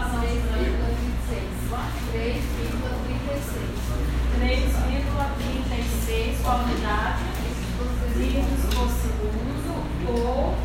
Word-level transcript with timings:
3,36. 0.00 1.60
litros 8.20 8.74
por 8.74 8.88
ou 10.08 10.56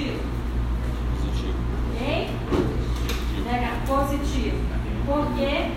positivo? 0.00 0.20
Positivo. 1.20 1.58
Negativo. 3.44 3.86
Positivo. 3.86 4.56
Por 5.06 5.26
quê? 5.36 5.70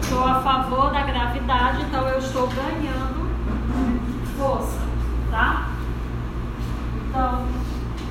Estou 0.00 0.24
a 0.24 0.40
favor 0.42 0.90
da 0.90 1.02
gravidade, 1.02 1.82
então 1.82 2.06
eu 2.08 2.18
estou 2.18 2.48
ganhando 2.48 3.28
força, 4.36 4.80
tá? 5.30 5.70
Então, 7.08 7.46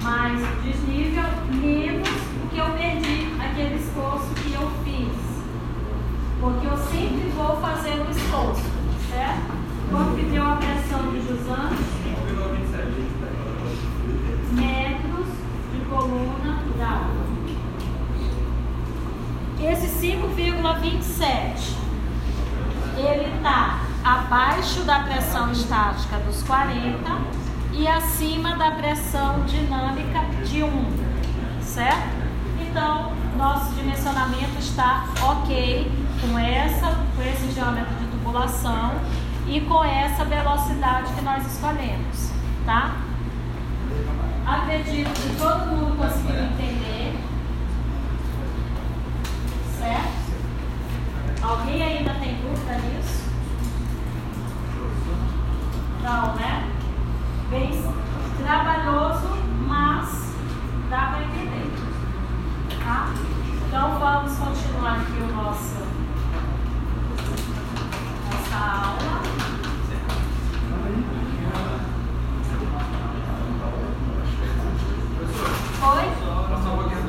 mais 0.01 0.39
desnível, 0.63 1.23
menos 1.49 2.09
o 2.09 2.47
que 2.49 2.57
eu 2.57 2.65
perdi, 2.71 3.33
aquele 3.39 3.75
esforço 3.75 4.29
que 4.35 4.53
eu 4.53 4.69
fiz. 4.83 5.43
Porque 6.39 6.67
eu 6.67 6.77
sempre 6.77 7.29
vou 7.35 7.57
fazer 7.57 7.99
o 7.99 8.07
um 8.07 8.09
esforço, 8.09 8.63
certo? 9.09 9.57
Quanto 9.89 10.15
que 10.15 10.25
deu 10.25 10.43
a 10.43 10.55
pressão 10.55 11.11
de 11.11 11.27
Jusante? 11.27 11.96
coluna 15.89 16.59
d'água. 16.77 17.27
Esse 19.59 19.87
5,27, 19.87 21.75
ele 22.97 23.35
está 23.37 23.81
abaixo 24.03 24.81
da 24.81 24.99
pressão 24.99 25.51
estática 25.51 26.17
dos 26.19 26.43
40 26.43 26.97
e 27.73 27.87
acima 27.87 28.55
da 28.55 28.71
pressão 28.71 29.41
dinâmica 29.45 30.21
de 30.45 30.63
1, 30.63 30.69
certo? 31.61 32.17
Então, 32.61 33.11
nosso 33.35 33.73
dimensionamento 33.73 34.57
está 34.59 35.05
ok 35.21 35.91
com, 36.21 36.39
essa, 36.39 36.95
com 37.15 37.21
esse 37.21 37.47
diâmetro 37.53 37.95
de 37.95 38.05
tubulação 38.07 38.93
e 39.47 39.61
com 39.61 39.83
essa 39.83 40.25
velocidade 40.25 41.13
que 41.13 41.21
nós 41.21 41.45
escolhemos, 41.45 42.31
tá? 42.65 43.06
Acredito 44.47 45.09
que 45.09 45.35
todo 45.35 45.65
mundo 45.65 45.97
conseguiu 45.97 46.35
é. 46.35 46.43
entender. 46.45 47.19
Certo? 49.77 51.43
Alguém 51.43 51.83
ainda 51.83 52.13
tem 52.13 52.35
dúvida 52.35 52.77
nisso? 52.77 53.25
Não, 56.01 56.35
né? 56.35 56.71
Bem 57.49 57.71
trabalhoso, 58.41 59.27
mas 59.67 60.33
dá 60.89 61.07
para 61.07 61.23
entender. 61.23 61.69
Tá? 62.85 63.09
Então 63.67 63.99
vamos 63.99 64.37
continuar 64.37 65.01
aqui 65.01 65.19
o 65.19 65.35
nosso 65.35 65.75
nossa 68.31 68.55
aula. 68.55 69.56
Oi? 75.79 77.06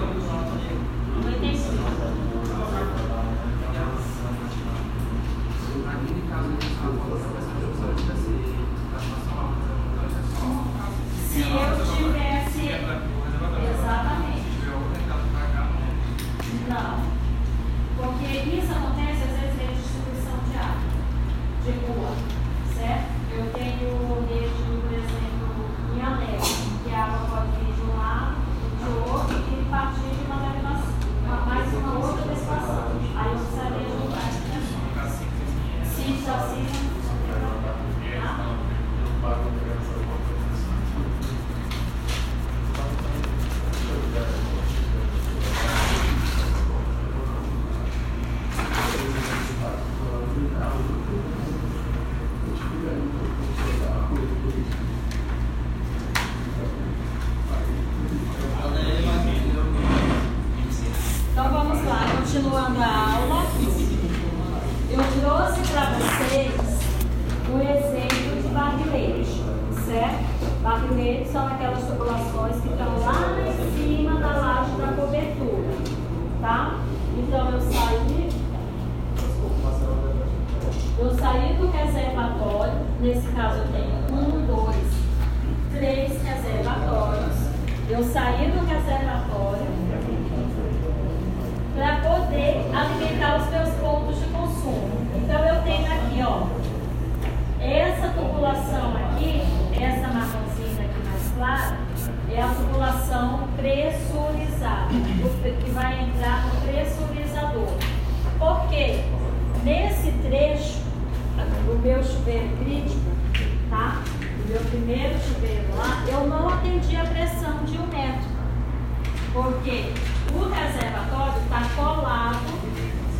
Porque 119.40 119.92
o 120.34 120.48
reservatório 120.52 121.40
está 121.44 121.62
colado 121.76 122.58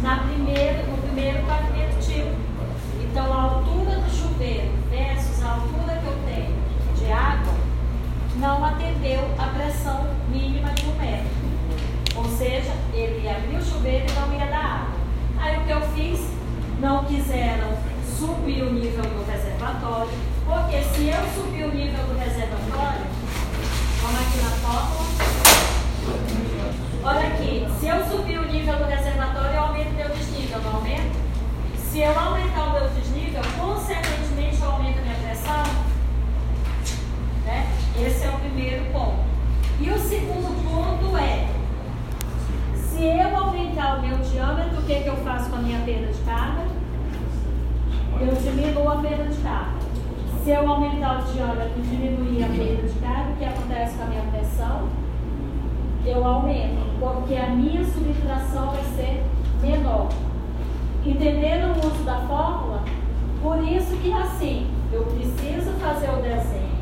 na 0.02 0.16
primeira, 0.16 0.82
no 0.82 0.98
primeiro 0.98 1.46
pavimento 1.46 1.96
tipo. 2.04 2.34
Então, 3.00 3.32
a 3.32 3.42
altura 3.42 4.00
do 4.00 4.10
chuveiro 4.10 4.68
versus 4.90 5.44
a 5.44 5.50
altura 5.50 5.96
que 6.02 6.06
eu 6.06 6.18
tenho 6.26 6.56
de 6.96 7.12
água 7.12 7.54
não 8.34 8.64
atendeu 8.64 9.20
a 9.38 9.46
pressão 9.46 10.08
mínima 10.28 10.70
de 10.70 10.86
um 10.86 10.96
metro. 10.96 11.30
Ou 12.16 12.24
seja, 12.36 12.72
ele 12.92 13.22
ia 13.22 13.36
abrir 13.36 13.56
o 13.56 13.64
chuveiro 13.64 14.06
e 14.10 14.20
não 14.20 14.34
ia 14.34 14.46
dar 14.46 14.64
água. 14.64 14.94
Aí 15.40 15.56
o 15.56 15.64
que 15.66 15.70
eu 15.70 15.80
fiz? 15.92 16.32
Não 16.80 17.04
quiseram 17.04 17.78
subir 18.18 18.62
o 18.62 18.72
nível 18.72 19.04
do 19.04 19.24
reservatório, 19.30 20.10
porque 20.44 20.82
se 20.82 21.10
eu 21.10 21.42
subir 21.44 21.62
o 21.62 21.72
nível 21.72 22.04
do 22.06 22.18
reservatório, 22.18 23.06
vamos 24.02 24.20
aqui 24.20 24.38
na 24.42 24.50
fórmula, 24.50 25.27
Olha 27.08 27.26
aqui, 27.26 27.66
se 27.80 27.88
eu 27.88 28.04
subir 28.04 28.38
o 28.38 28.52
nível 28.52 28.76
do 28.76 28.84
reservatório, 28.84 29.54
eu 29.54 29.62
aumento 29.62 29.94
meu 29.94 30.10
desnível, 30.10 30.60
não 30.60 30.74
aumento? 30.74 31.16
Se 31.78 32.00
eu 32.00 32.18
aumentar 32.18 32.64
o 32.64 32.72
meu 32.72 32.88
desnível, 32.90 33.40
consequentemente 33.58 34.60
eu 34.60 34.70
aumento 34.70 34.98
a 34.98 35.00
minha 35.00 35.14
pressão? 35.14 35.62
Né? 37.46 37.66
Esse 37.98 38.26
é 38.26 38.28
o 38.28 38.38
primeiro 38.40 38.92
ponto. 38.92 39.24
E 39.80 39.90
o 39.90 39.98
segundo 39.98 40.52
ponto 40.62 41.16
é, 41.16 41.48
se 42.76 43.02
eu 43.02 43.36
aumentar 43.38 44.00
o 44.00 44.02
meu 44.02 44.18
diâmetro, 44.18 44.78
o 44.78 44.82
que, 44.82 45.00
que 45.00 45.08
eu 45.08 45.16
faço 45.16 45.48
com 45.48 45.56
a 45.56 45.60
minha 45.60 45.80
perda 45.80 46.12
de 46.12 46.20
carga? 46.24 46.66
Eu 48.20 48.34
diminuo 48.34 48.90
a 48.90 48.96
perda 48.96 49.24
de 49.24 49.40
carga. 49.40 49.78
Se 50.44 50.50
eu 50.50 50.70
aumentar 50.70 51.20
o 51.20 51.32
diâmetro 51.32 51.72
e 51.78 51.80
diminuir 51.80 52.44
a 52.44 52.48
perda 52.48 52.86
de 52.86 52.98
carga, 53.00 53.30
o 53.30 53.36
que 53.36 53.44
acontece 53.46 53.96
com 53.96 54.02
a 54.02 54.06
minha 54.08 54.22
pressão? 54.24 55.07
Eu 56.08 56.26
aumento, 56.26 56.98
porque 56.98 57.34
a 57.36 57.48
minha 57.48 57.84
subtração 57.84 58.70
vai 58.70 58.82
ser 58.96 59.22
menor. 59.60 60.08
Entenderam 61.04 61.72
o 61.72 61.78
uso 61.78 62.02
da 62.04 62.16
fórmula? 62.20 62.82
Por 63.42 63.62
isso 63.62 63.96
que 63.98 64.12
assim, 64.12 64.66
eu 64.92 65.04
preciso 65.04 65.72
fazer 65.80 66.10
o 66.10 66.22
desenho, 66.22 66.78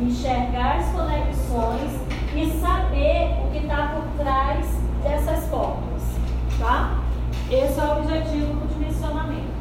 enxergar 0.00 0.78
as 0.78 0.86
conexões 0.90 1.92
e 2.34 2.50
saber 2.60 3.36
o 3.44 3.50
que 3.50 3.58
está 3.58 3.94
por 3.94 4.24
trás 4.24 4.66
dessas 5.02 5.48
fórmulas, 5.48 6.02
tá? 6.58 6.98
Esse 7.50 7.78
é 7.78 7.84
o 7.84 7.98
objetivo 7.98 8.54
do 8.54 8.74
dimensionamento. 8.74 9.52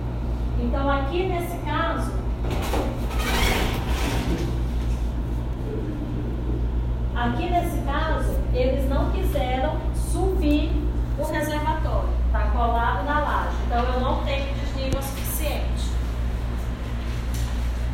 Então, 0.59 0.89
aqui 0.89 1.23
nesse 1.23 1.57
caso, 1.59 2.11
aqui 7.21 7.49
nesse 7.49 7.77
caso, 7.85 8.39
eles 8.53 8.89
não 8.89 9.11
quiseram 9.11 9.77
subir 9.93 10.71
o 11.17 11.23
reservatório, 11.23 12.09
está 12.25 12.47
colado 12.47 13.05
na 13.05 13.19
laje. 13.19 13.55
Então 13.65 13.83
eu 13.83 13.99
não 13.99 14.23
tenho 14.23 14.53
desnível 14.55 15.01
suficiente. 15.01 15.91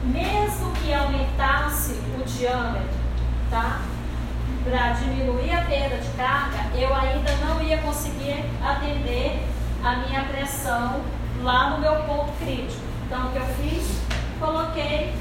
Mesmo 0.05 0.71
que 0.73 0.93
aumentasse 0.93 1.93
o 2.17 2.23
diâmetro, 2.23 2.87
tá? 3.49 3.81
Para 4.63 4.91
diminuir 4.93 5.51
a 5.51 5.61
perda 5.61 5.97
de 5.97 6.09
carga, 6.09 6.57
eu 6.77 6.93
ainda 6.95 7.31
não 7.45 7.61
ia 7.61 7.77
conseguir 7.79 8.45
atender 8.63 9.45
a 9.83 9.95
minha 9.97 10.23
pressão 10.23 11.01
lá 11.43 11.71
no 11.71 11.79
meu 11.79 11.95
ponto 12.03 12.31
crítico. 12.39 12.81
Então 13.05 13.27
o 13.27 13.31
que 13.31 13.37
eu 13.37 13.45
fiz? 13.45 14.01
Coloquei. 14.39 15.13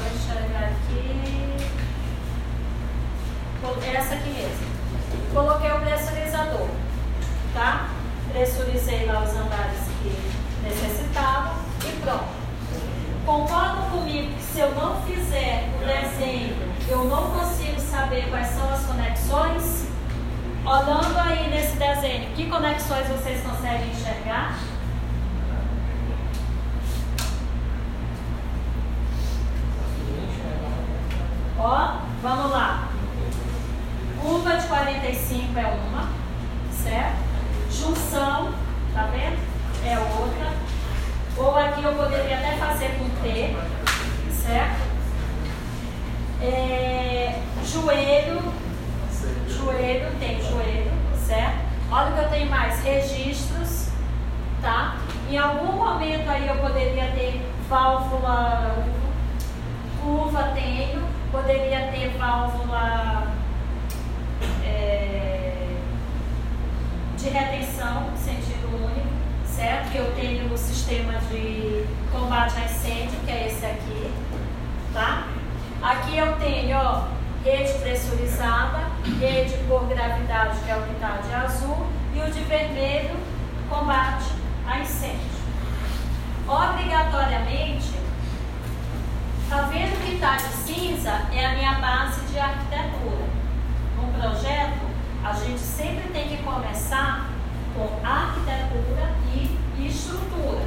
Só 0.00 0.32
enxergar 0.32 0.64
aqui 0.64 1.20
essa 3.94 4.14
aqui 4.14 4.30
mesmo. 4.30 4.66
Coloquei 5.34 5.70
o 5.70 5.80
pressurizador, 5.80 6.68
tá? 7.52 7.90
Pressurizei 8.32 9.04
lá 9.06 9.22
os 9.22 9.30
andares 9.30 9.80
que 10.02 10.16
necessitavam 10.62 11.56
e 11.84 12.00
pronto. 12.00 12.40
Concordam 13.26 13.90
comigo 13.90 14.32
que 14.32 14.42
se 14.42 14.60
eu 14.60 14.74
não 14.74 15.02
fizer 15.02 15.68
o 15.76 15.86
desenho, 15.86 16.56
eu 16.88 17.04
não 17.04 17.30
consigo 17.30 17.80
saber 17.80 18.30
quais 18.30 18.48
são 18.48 18.72
as 18.72 18.86
conexões? 18.86 19.86
Olhando 20.64 21.18
aí 21.18 21.50
nesse 21.50 21.76
desenho, 21.76 22.30
que 22.34 22.48
conexões 22.48 23.06
vocês 23.08 23.42
conseguem 23.42 23.90
enxergar? 23.90 24.58
Ó, 31.62 31.98
vamos 32.22 32.52
lá. 32.52 32.88
Curva 34.22 34.56
de 34.56 34.66
45 34.66 35.58
é 35.58 35.66
uma, 35.66 36.08
certo? 36.72 37.18
Junção, 37.70 38.54
tá 38.94 39.02
vendo? 39.12 39.38
É 39.84 39.98
outra. 39.98 40.52
Ou 41.36 41.58
aqui 41.58 41.82
eu 41.82 41.92
poderia 41.92 42.38
até 42.38 42.56
fazer 42.56 42.98
com 42.98 43.10
T, 43.22 43.56
certo? 44.32 44.80
É, 46.40 47.42
joelho, 47.62 48.40
joelho, 49.46 50.18
tem 50.18 50.40
joelho, 50.42 50.90
certo? 51.26 51.58
Olha 51.90 52.10
o 52.10 52.14
que 52.14 52.20
eu 52.20 52.28
tenho 52.30 52.50
mais, 52.50 52.82
registros, 52.82 53.88
tá? 54.62 54.96
Em 55.30 55.36
algum 55.36 55.72
momento 55.72 56.26
aí 56.26 56.48
eu 56.48 56.56
poderia 56.56 57.10
ter 57.12 57.46
válvula 57.68 58.86
curva, 60.02 60.52
tenho, 60.54 61.19
poderia 61.30 61.88
ter 61.92 62.16
válvula 62.18 63.28
é, 64.64 65.76
de 67.16 67.28
retenção, 67.28 68.10
sentido 68.16 68.68
único, 68.74 69.08
certo? 69.46 69.90
Que 69.92 69.98
eu 69.98 70.12
tenho 70.14 70.52
o 70.52 70.58
sistema 70.58 71.14
de 71.30 71.86
combate 72.12 72.56
a 72.56 72.64
incêndio, 72.64 73.18
que 73.24 73.30
é 73.30 73.46
esse 73.46 73.64
aqui, 73.64 74.12
tá? 74.92 75.28
Aqui 75.82 76.16
eu 76.18 76.36
tenho, 76.36 76.76
ó, 76.76 77.04
rede 77.44 77.72
pressurizada, 77.78 78.90
rede 79.20 79.56
por 79.68 79.86
gravidade, 79.86 80.58
que 80.64 80.70
é 80.70 80.76
o 80.76 80.82
que 80.82 80.92
está 80.94 81.18
de 81.26 81.34
azul, 81.34 81.86
e 82.14 82.20
o 82.20 82.30
de 82.30 82.40
vermelho, 82.40 83.16
combate 83.68 84.26
a 84.66 84.80
incêndio. 84.80 85.30
Obrigatoriamente, 86.46 87.92
tá 89.50 89.62
vendo 89.62 90.02
que 90.04 90.14
está 90.14 90.36
de 90.36 90.44
cinza? 90.44 91.10
É 91.32 91.44
a 91.44 91.54
minha 91.54 91.74
base 91.74 92.20
de 92.22 92.38
arquitetura 92.38 93.28
num 93.96 94.12
projeto, 94.12 94.80
a 95.22 95.32
gente 95.32 95.60
sempre 95.60 96.08
tem 96.12 96.28
que 96.28 96.42
começar 96.42 97.28
com 97.74 98.06
arquitetura 98.06 99.10
e 99.32 99.86
estrutura. 99.86 100.64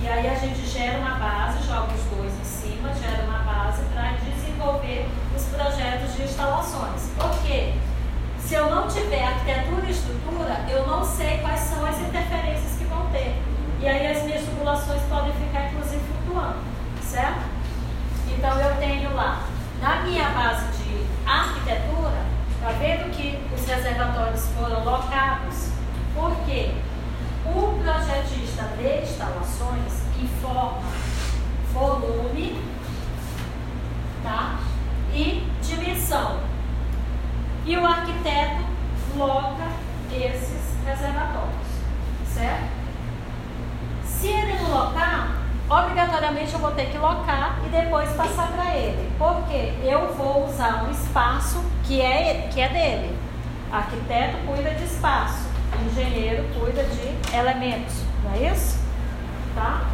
E 0.00 0.08
aí 0.08 0.28
a 0.28 0.34
gente 0.34 0.66
gera 0.66 0.98
uma 0.98 1.16
base, 1.16 1.66
joga 1.66 1.92
os 1.92 2.16
dois 2.16 2.32
em 2.32 2.44
cima, 2.44 2.92
gera 2.94 3.24
uma 3.24 3.38
base 3.38 3.82
para 3.92 4.12
desenvolver 4.12 5.08
os 5.34 5.44
projetos 5.46 6.14
de 6.14 6.22
instalações. 6.22 7.10
Por 7.16 7.30
quê? 7.42 7.74
Se 8.38 8.54
eu 8.54 8.70
não 8.70 8.88
tiver 8.88 9.24
arquitetura 9.24 9.86
e 9.86 9.90
estrutura, 9.90 10.64
eu 10.70 10.86
não 10.86 11.04
sei 11.04 11.38
quais 11.38 11.60
são 11.60 11.84
as 11.84 11.98
interferências 12.00 12.78
que 12.78 12.84
vão 12.84 13.06
ter. 13.10 13.36
E 13.80 13.88
aí 13.88 14.06
as 14.06 14.22
minhas 14.22 14.44
tubulações 14.44 15.02
podem 15.02 15.32
ficar, 15.32 15.66
inclusive, 15.68 16.00
flutuando, 16.24 16.58
certo? 17.02 17.42
Então 18.28 18.58
eu 18.58 18.76
tenho 18.76 19.14
lá, 19.14 19.42
na 19.80 20.02
minha 20.02 20.28
base 20.30 20.66
de 20.78 21.06
arquitetura, 21.26 22.28
Está 22.58 22.70
vendo 22.72 23.08
que 23.12 23.38
os 23.54 23.60
reservatórios 23.98 24.46
foram 24.56 24.84
locados? 24.84 25.70
Porque 26.14 26.72
o 27.44 27.80
projetista 27.82 28.62
de 28.76 29.02
instalações 29.02 29.92
informa, 30.20 30.82
volume, 31.72 32.62
tá? 34.22 34.60
E 35.12 35.46
dimensão. 35.62 36.38
E 37.66 37.76
o 37.76 37.84
arquiteto 37.84 38.64
loca 39.16 39.66
esses 40.12 40.76
reservatórios, 40.86 41.68
certo? 42.24 42.68
Se 44.04 44.28
ele 44.28 44.54
não 44.62 44.70
locar, 44.70 45.36
obrigatoriamente 45.68 46.52
eu 46.52 46.60
vou 46.60 46.70
ter 46.70 46.86
que 46.86 46.98
locar 46.98 47.58
e 47.66 47.68
depois 47.68 48.10
passar 48.12 48.48
para 48.52 48.74
ele. 48.76 49.12
Porque 49.18 49.74
eu 49.82 50.14
vou 50.14 50.48
usar 50.48 50.84
um 50.84 50.90
espaço 50.90 51.62
que 51.84 52.00
é, 52.00 52.48
que 52.52 52.60
é 52.60 52.68
dele. 52.68 53.17
Arquiteto 53.70 54.38
cuida 54.46 54.70
de 54.70 54.84
espaço, 54.84 55.46
engenheiro 55.86 56.42
cuida 56.58 56.82
de 56.84 57.14
elementos, 57.36 57.96
não 58.24 58.32
é 58.32 58.50
isso? 58.50 58.78
Tá? 59.54 59.90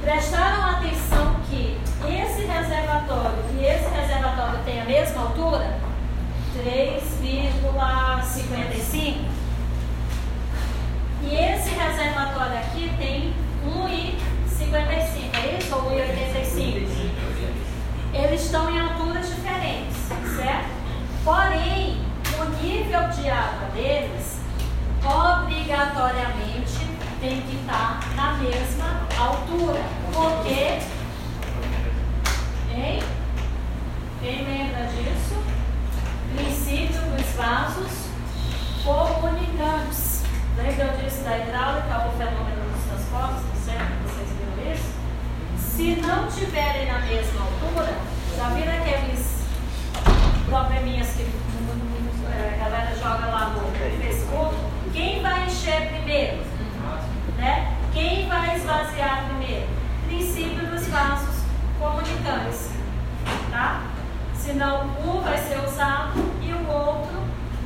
Prestaram 0.00 0.76
atenção 0.76 1.34
que 1.50 1.76
esse 2.08 2.46
reservatório 2.46 3.44
e 3.58 3.64
esse 3.64 3.88
reservatório 3.88 4.60
tem 4.64 4.80
a 4.80 4.84
mesma 4.84 5.22
altura? 5.22 5.76
3,55. 6.56 9.16
E 11.24 11.34
esse 11.34 11.70
reservatório 11.70 12.58
aqui 12.58 12.92
tem 12.96 13.34
1,55, 13.66 15.34
é 15.34 15.58
isso? 15.58 15.74
Ou 15.74 15.90
1,85? 15.90 16.86
Eles 18.14 18.44
estão 18.44 18.70
em 18.70 18.78
alturas 18.80 19.28
diferentes, 19.28 19.96
certo? 20.36 20.77
Porém, 21.24 22.00
o 22.38 22.44
nível 22.62 23.08
de 23.08 23.30
água 23.30 23.68
deles 23.74 24.38
obrigatoriamente 25.04 26.88
tem 27.20 27.42
que 27.42 27.56
estar 27.56 28.00
na 28.14 28.34
mesma 28.34 29.06
altura. 29.18 29.82
Porque, 30.12 30.80
hein? 32.74 33.02
Quem 34.20 34.44
lembra 34.44 34.86
disso? 34.86 35.36
Princípio 36.34 37.00
dos 37.00 37.26
vasos 37.36 38.08
comunicantes. 38.84 40.22
Lembram 40.56 40.96
disso 40.96 41.22
da 41.22 41.38
hidráulica, 41.38 42.08
o 42.08 42.18
fenômeno 42.18 42.72
dos 42.72 42.84
transportes, 42.84 43.42
do 43.44 43.64
certo? 43.64 43.92
Vocês 44.04 44.28
viram 44.30 44.72
isso? 44.72 44.90
Se 45.58 46.00
não 46.00 46.26
tiverem 46.26 46.86
na 46.86 46.98
mesma 47.00 47.42
altura, 47.42 47.94
já 48.36 48.48
viram 48.50 48.72
aqueles 48.72 49.37
probleminhas 50.48 51.08
que 51.08 51.26
a 52.26 52.64
galera 52.64 52.94
joga 52.96 53.26
lá 53.26 53.50
no 53.50 53.70
Facebook? 53.98 54.56
Quem 54.92 55.22
vai 55.22 55.46
encher 55.46 55.88
primeiro? 55.88 56.38
Né? 57.36 57.76
Quem 57.92 58.28
vai 58.28 58.56
esvaziar 58.56 59.24
primeiro? 59.26 59.68
Princípio 60.06 60.66
dos 60.66 60.86
vasos 60.88 61.42
comunicantes. 61.78 62.70
Tá? 63.50 63.82
Senão 64.34 64.86
um 65.04 65.20
vai 65.20 65.36
ser 65.36 65.58
usado 65.60 66.18
e 66.40 66.52
o 66.52 66.66
outro 66.68 67.18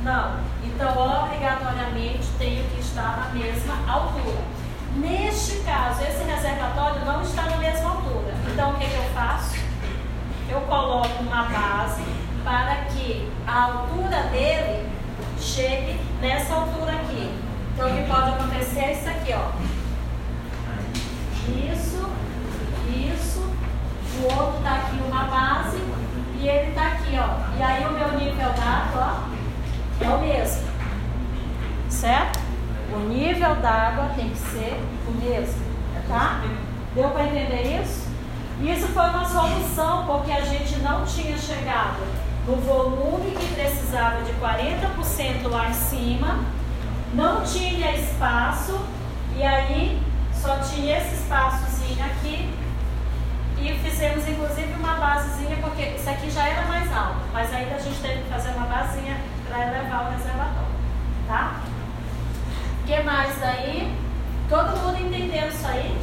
não. 0.03 0.39
Então, 0.63 1.23
obrigatoriamente, 1.23 2.27
tenho 2.37 2.67
que 2.69 2.81
estar 2.81 3.17
na 3.17 3.39
mesma 3.39 3.75
altura. 3.87 4.43
Neste 4.95 5.63
caso, 5.63 6.03
esse 6.03 6.23
reservatório 6.23 7.05
não 7.05 7.21
está 7.21 7.43
na 7.43 7.57
mesma 7.57 7.91
altura. 7.91 8.33
Então, 8.51 8.71
o 8.71 8.73
que, 8.75 8.85
que 8.85 8.95
eu 8.95 9.03
faço? 9.13 9.55
Eu 10.49 10.61
coloco 10.61 11.23
uma 11.23 11.43
base 11.43 12.03
para 12.43 12.75
que 12.85 13.31
a 13.47 13.63
altura 13.63 14.23
dele 14.31 14.87
chegue 15.39 15.99
nessa 16.19 16.53
altura 16.53 16.93
aqui. 16.93 17.31
Então, 17.73 17.89
o 17.89 17.93
que 17.95 18.09
pode 18.09 18.29
acontecer 18.29 18.79
é 18.79 18.93
isso 18.93 19.09
aqui, 19.09 19.33
ó. 19.33 19.51
Isso, 21.49 22.09
isso. 22.89 23.53
O 24.19 24.23
outro 24.25 24.57
está 24.57 24.75
aqui 24.75 24.97
uma 25.07 25.23
base 25.23 25.77
e 26.39 26.47
ele 26.47 26.69
está 26.69 26.87
aqui, 26.87 27.17
ó. 27.17 27.57
E 27.57 27.63
aí 27.63 27.85
o 27.85 27.91
meu 27.91 28.11
nível 28.19 28.53
d'água, 28.53 29.23
ó, 30.01 30.05
é 30.05 30.09
o 30.09 30.19
mesmo. 30.19 30.67
Certo? 31.89 32.39
O 32.93 32.99
nível 33.09 33.55
d'água 33.55 34.11
tem 34.15 34.29
que 34.29 34.37
ser 34.37 34.79
o 35.07 35.11
mesmo, 35.11 35.63
tá? 36.07 36.43
Deu 36.93 37.09
para 37.09 37.25
entender 37.25 37.81
isso? 37.81 38.07
Isso 38.61 38.87
foi 38.87 39.03
uma 39.09 39.25
solução 39.25 40.05
porque 40.05 40.31
a 40.31 40.41
gente 40.41 40.77
não 40.79 41.03
tinha 41.05 41.37
chegado 41.37 42.03
no 42.47 42.55
volume 42.57 43.31
que 43.31 43.55
precisava 43.55 44.23
de 44.23 44.33
40% 44.33 45.49
lá 45.49 45.69
em 45.69 45.73
cima, 45.73 46.39
não 47.13 47.43
tinha 47.43 47.95
espaço 47.95 48.79
e 49.35 49.43
aí 49.43 50.01
só 50.33 50.57
tinha 50.57 50.97
esse 50.97 51.15
espaçozinho 51.15 52.03
aqui 52.05 52.53
e 53.57 53.79
fizemos 53.79 54.27
inclusive 54.27 54.73
uma 54.73 54.95
basezinha 54.95 55.55
porque 55.61 55.83
isso 55.83 56.09
aqui 56.09 56.29
já 56.29 56.47
era 56.47 56.67
mais 56.67 56.91
alto, 56.91 57.21
mas 57.31 57.53
ainda 57.53 57.75
a 57.75 57.79
gente 57.79 58.01
teve 58.01 58.23
que 58.23 58.29
fazer 58.29 58.49
uma 58.49 58.65
basezinha 58.65 59.17
para 59.47 59.67
elevar 59.67 60.07
o 60.07 60.11
reservatório, 60.11 60.67
tá? 61.27 61.61
O 62.81 62.85
que 62.85 62.99
mais 63.03 63.39
daí? 63.39 63.95
Todo 64.49 64.77
mundo 64.77 64.99
entendeu 64.99 65.47
isso 65.47 65.65
aí? 65.65 65.97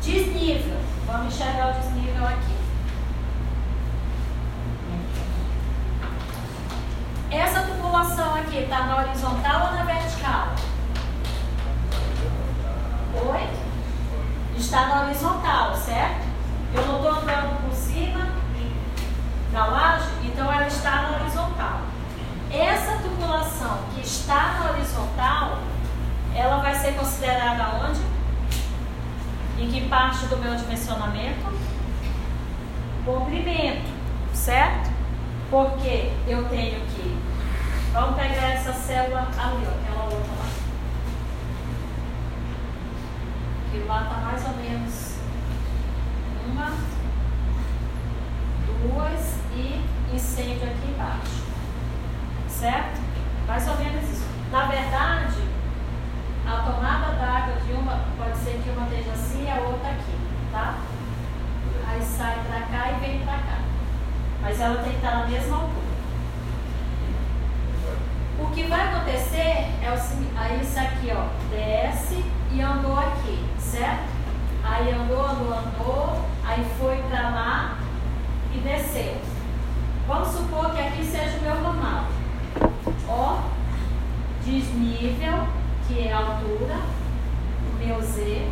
Desnível. 0.00 0.78
Vamos 1.06 1.34
enxergar 1.34 1.70
o 1.70 1.80
desnível 1.80 2.24
aqui. 2.26 2.63
Essa 7.36 7.62
tubulação 7.62 8.36
aqui 8.36 8.58
está 8.58 8.86
na 8.86 8.96
horizontal 8.98 9.66
ou 9.66 9.72
na 9.72 9.82
vertical? 9.82 10.54
Oi? 13.12 13.48
Está 14.56 14.86
na 14.86 15.02
horizontal, 15.02 15.74
certo? 15.74 16.24
Eu 16.72 16.86
não 16.86 16.96
estou 16.96 17.10
andando 17.10 17.60
por 17.60 17.74
cima 17.74 18.28
da 19.52 19.66
laje, 19.66 20.10
então 20.24 20.52
ela 20.52 20.66
está 20.68 21.02
na 21.02 21.18
horizontal. 21.18 21.80
Essa 22.52 22.98
tubulação 22.98 23.78
que 23.92 24.00
está 24.00 24.52
na 24.58 24.70
horizontal, 24.70 25.58
ela 26.36 26.58
vai 26.58 26.74
ser 26.76 26.94
considerada 26.94 27.84
onde? 27.84 28.00
Em 29.58 29.68
que 29.70 29.88
parte 29.88 30.26
do 30.26 30.36
meu 30.36 30.54
dimensionamento? 30.54 31.52
Comprimento, 33.04 33.90
certo? 34.32 34.90
Porque 35.50 36.12
eu 36.26 36.48
tenho 36.48 36.80
que. 36.86 37.23
Vamos 37.94 38.16
pegar 38.16 38.48
essa 38.48 38.72
célula 38.72 39.20
ali, 39.20 39.64
aquela 39.64 40.04
outra 40.06 40.18
lá. 40.18 40.46
Que 43.70 43.78
lá 43.86 44.02
está 44.02 44.16
mais 44.16 44.44
ou 44.44 44.56
menos 44.56 45.14
uma, 46.44 46.72
duas 48.82 49.38
e 49.52 49.86
incêndio 50.12 50.68
aqui 50.68 50.90
embaixo. 50.90 51.44
Certo? 52.48 53.00
Mais 53.46 53.68
ou 53.68 53.76
menos 53.76 54.10
isso. 54.10 54.26
Na 54.50 54.66
verdade, 54.66 55.44
a 56.48 56.62
tomada 56.62 57.12
d'água 57.12 57.60
de 57.64 57.72
uma 57.74 58.00
pode 58.18 58.36
ser 58.38 58.60
que 58.60 58.70
uma 58.70 58.88
esteja 58.88 59.12
assim 59.12 59.44
e 59.44 59.50
a 59.52 59.60
outra 59.60 59.90
aqui, 59.90 60.18
tá? 60.50 60.78
Aí 61.86 62.02
sai 62.02 62.40
para 62.48 62.60
cá 62.62 62.90
e 62.90 63.00
vem 63.00 63.24
para 63.24 63.38
cá. 63.38 63.58
Mas 64.42 64.60
ela 64.60 64.82
tem 64.82 64.90
que 64.90 64.96
estar 64.96 65.20
na 65.20 65.26
mesma 65.26 65.58
altura. 65.58 65.83
Que 68.54 68.62
vai 68.68 68.88
acontecer 68.88 69.66
é 69.82 69.90
o 69.90 70.62
isso 70.62 70.78
aqui, 70.78 71.12
ó, 71.12 71.26
desce 71.50 72.24
e 72.52 72.62
andou 72.62 72.96
aqui, 72.96 73.44
certo? 73.58 74.08
Aí 74.62 74.92
andou, 74.92 75.26
andou, 75.26 75.52
andou, 75.52 76.24
aí 76.44 76.64
foi 76.78 76.96
para 77.08 77.30
lá 77.30 77.78
e 78.54 78.58
desceu. 78.58 79.16
Vamos 80.06 80.28
supor 80.28 80.72
que 80.72 80.80
aqui 80.80 81.04
seja 81.04 81.36
o 81.38 81.42
meu 81.42 81.62
ramal. 81.62 82.04
Ó, 83.08 83.40
desnível, 84.44 85.48
que 85.88 86.06
é 86.06 86.12
a 86.12 86.18
altura, 86.18 86.76
o 87.72 87.84
meu 87.84 88.00
Z, 88.00 88.48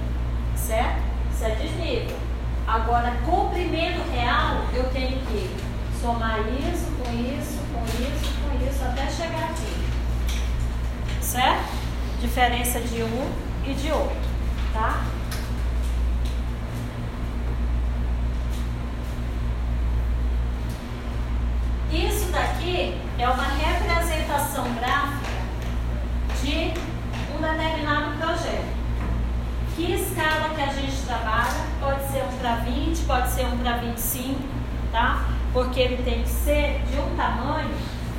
certo? 0.56 1.02
Isso 1.32 1.44
é 1.44 1.50
desnível. 1.54 2.16
Agora, 2.66 3.16
comprimento 3.24 4.00
real, 4.10 4.64
eu 4.74 4.84
tenho 4.90 5.20
que 5.26 5.48
somar 6.00 6.40
isso 6.40 6.86
com 6.98 7.12
isso, 7.12 7.58
com 7.72 7.84
isso, 7.84 8.32
com 8.40 8.66
isso, 8.66 8.84
até 8.84 9.08
chegar 9.08 9.50
aqui. 9.50 9.81
Certo? 11.32 11.64
Diferença 12.20 12.78
de 12.78 13.02
um 13.02 13.32
e 13.64 13.72
de 13.72 13.90
outro, 13.90 14.14
tá? 14.74 15.02
Isso 21.90 22.30
daqui 22.30 23.00
é 23.18 23.26
uma 23.26 23.44
representação 23.44 24.74
gráfica 24.74 25.32
de 26.42 26.74
um 27.34 27.40
determinado 27.40 28.18
projeto. 28.18 28.76
Que 29.74 29.94
escala 29.94 30.50
que 30.54 30.60
a 30.60 30.66
gente 30.66 31.00
trabalha? 31.06 31.64
Pode 31.80 32.12
ser 32.12 32.24
um 32.24 32.36
para 32.36 32.56
20, 32.56 33.04
pode 33.06 33.30
ser 33.30 33.46
um 33.46 33.56
para 33.56 33.78
25, 33.78 34.38
tá? 34.92 35.24
Porque 35.54 35.80
ele 35.80 36.02
tem 36.02 36.24
que 36.24 36.28
ser 36.28 36.82
de 36.90 36.98
um 36.98 37.16
tamanho, 37.16 37.74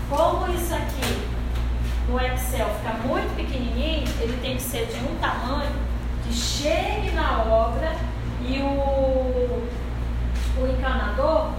como 0.10 0.52
isso 0.52 0.74
aqui 0.74 1.33
no 2.08 2.20
Excel 2.20 2.68
fica 2.76 2.94
muito 3.08 3.36
pequenininho, 3.36 4.08
ele 4.20 4.38
tem 4.42 4.56
que 4.56 4.62
ser 4.62 4.86
de 4.88 4.98
um 5.06 5.16
tamanho 5.20 5.72
que 6.24 6.34
chegue 6.34 7.12
na 7.12 7.44
obra 7.44 7.96
e 8.42 8.60
o, 8.60 9.68
o 10.60 10.68
encanador 10.68 11.52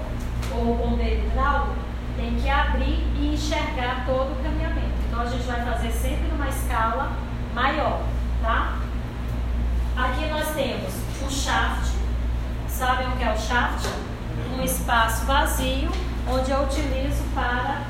ou 0.53 0.73
o 0.73 0.75
bombeiro 0.77 1.27
hidráulico 1.27 1.77
tem 2.17 2.35
que 2.37 2.49
abrir 2.49 3.05
e 3.17 3.35
enxergar 3.35 4.05
todo 4.07 4.33
o 4.33 4.43
caminhamento. 4.43 4.95
Então 5.09 5.21
a 5.21 5.27
gente 5.27 5.45
vai 5.45 5.63
fazer 5.65 5.91
sempre 5.91 6.29
numa 6.29 6.49
escala 6.49 7.13
maior, 7.55 8.03
tá? 8.43 8.79
Aqui 9.97 10.27
nós 10.27 10.49
temos 10.55 10.93
o 11.23 11.31
shaft, 11.31 11.93
sabem 12.69 13.09
o 13.09 13.13
que 13.13 13.25
é 13.25 13.33
o 13.33 13.39
shaft? 13.39 13.89
Um 14.59 14.63
espaço 14.63 15.25
vazio 15.25 15.91
onde 16.29 16.51
eu 16.51 16.63
utilizo 16.63 17.23
para 17.35 17.83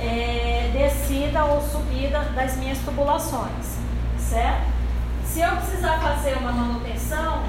é, 0.00 0.70
descida 0.72 1.44
ou 1.44 1.60
subida 1.60 2.20
das 2.34 2.56
minhas 2.56 2.78
tubulações, 2.78 3.78
certo? 4.18 4.70
Se 5.24 5.40
eu 5.40 5.50
precisar 5.56 5.98
fazer 6.00 6.36
uma 6.38 6.52
manutenção, 6.52 7.42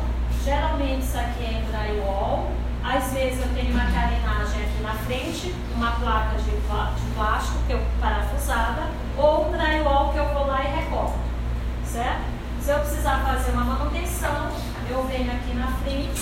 geralmente 0.44 1.02
isso 1.02 1.18
aqui 1.18 1.44
é 1.44 1.60
em 1.60 1.66
drywall. 1.66 2.52
Às 2.84 3.14
vezes 3.14 3.40
eu 3.40 3.54
tenho 3.54 3.74
uma 3.74 3.86
carenagem 3.92 4.64
aqui 4.64 4.84
na 4.84 4.94
frente, 4.94 5.56
uma 5.76 5.92
placa 5.92 6.36
de, 6.38 6.52
de 6.52 7.14
plástico 7.16 7.58
que 7.68 7.74
eu 7.74 7.82
parafusada, 8.00 8.84
ou 9.18 9.48
um 9.48 9.52
drywall 9.52 10.12
que 10.12 10.18
eu 10.18 10.26
vou 10.34 10.48
lá 10.48 10.64
e 10.64 10.68
recorto, 10.68 11.18
certo? 11.86 12.22
Se 12.62 12.72
eu 12.72 12.80
precisar 12.80 13.24
fazer 13.26 13.52
uma 13.52 13.64
manutenção, 13.64 14.52
eu 14.90 15.04
venho 15.06 15.32
aqui 15.32 15.54
na 15.56 15.68
frente, 15.84 16.22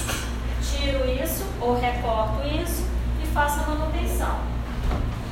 tiro 0.62 1.10
isso 1.24 1.46
ou 1.60 1.80
recorto 1.80 2.46
isso 2.48 2.86
e 3.22 3.28
faço 3.28 3.62
a 3.62 3.64
manutenção. 3.64 4.59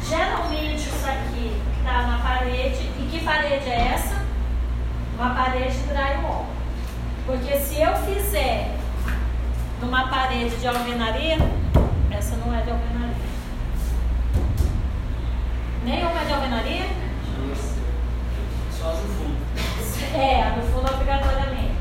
Geralmente 0.10 0.88
isso 0.88 1.06
aqui 1.06 1.62
está 1.80 2.04
na 2.04 2.18
parede. 2.20 2.90
E 2.98 3.10
que 3.12 3.26
parede 3.26 3.70
é 3.70 3.92
essa? 3.94 4.26
Uma 5.16 5.36
parede 5.36 5.78
drywall. 5.80 6.46
Porque 7.26 7.58
se 7.58 7.82
eu 7.82 7.94
fizer 7.98 8.74
numa 9.82 10.08
parede 10.08 10.56
de 10.56 10.66
alvenaria, 10.66 11.38
essa 12.10 12.38
não 12.38 12.58
é 12.58 12.62
de 12.62 12.72
alvenaria. 12.72 13.16
Nenhuma 15.84 16.22
é 16.22 16.26
de 16.26 16.34
alvenaria? 16.34 16.86
Só 18.72 18.94
no 18.94 18.98
fundo. 18.98 19.38
É, 20.16 20.52
do 20.52 20.72
fundo 20.72 20.94
obrigatoriamente. 20.94 21.76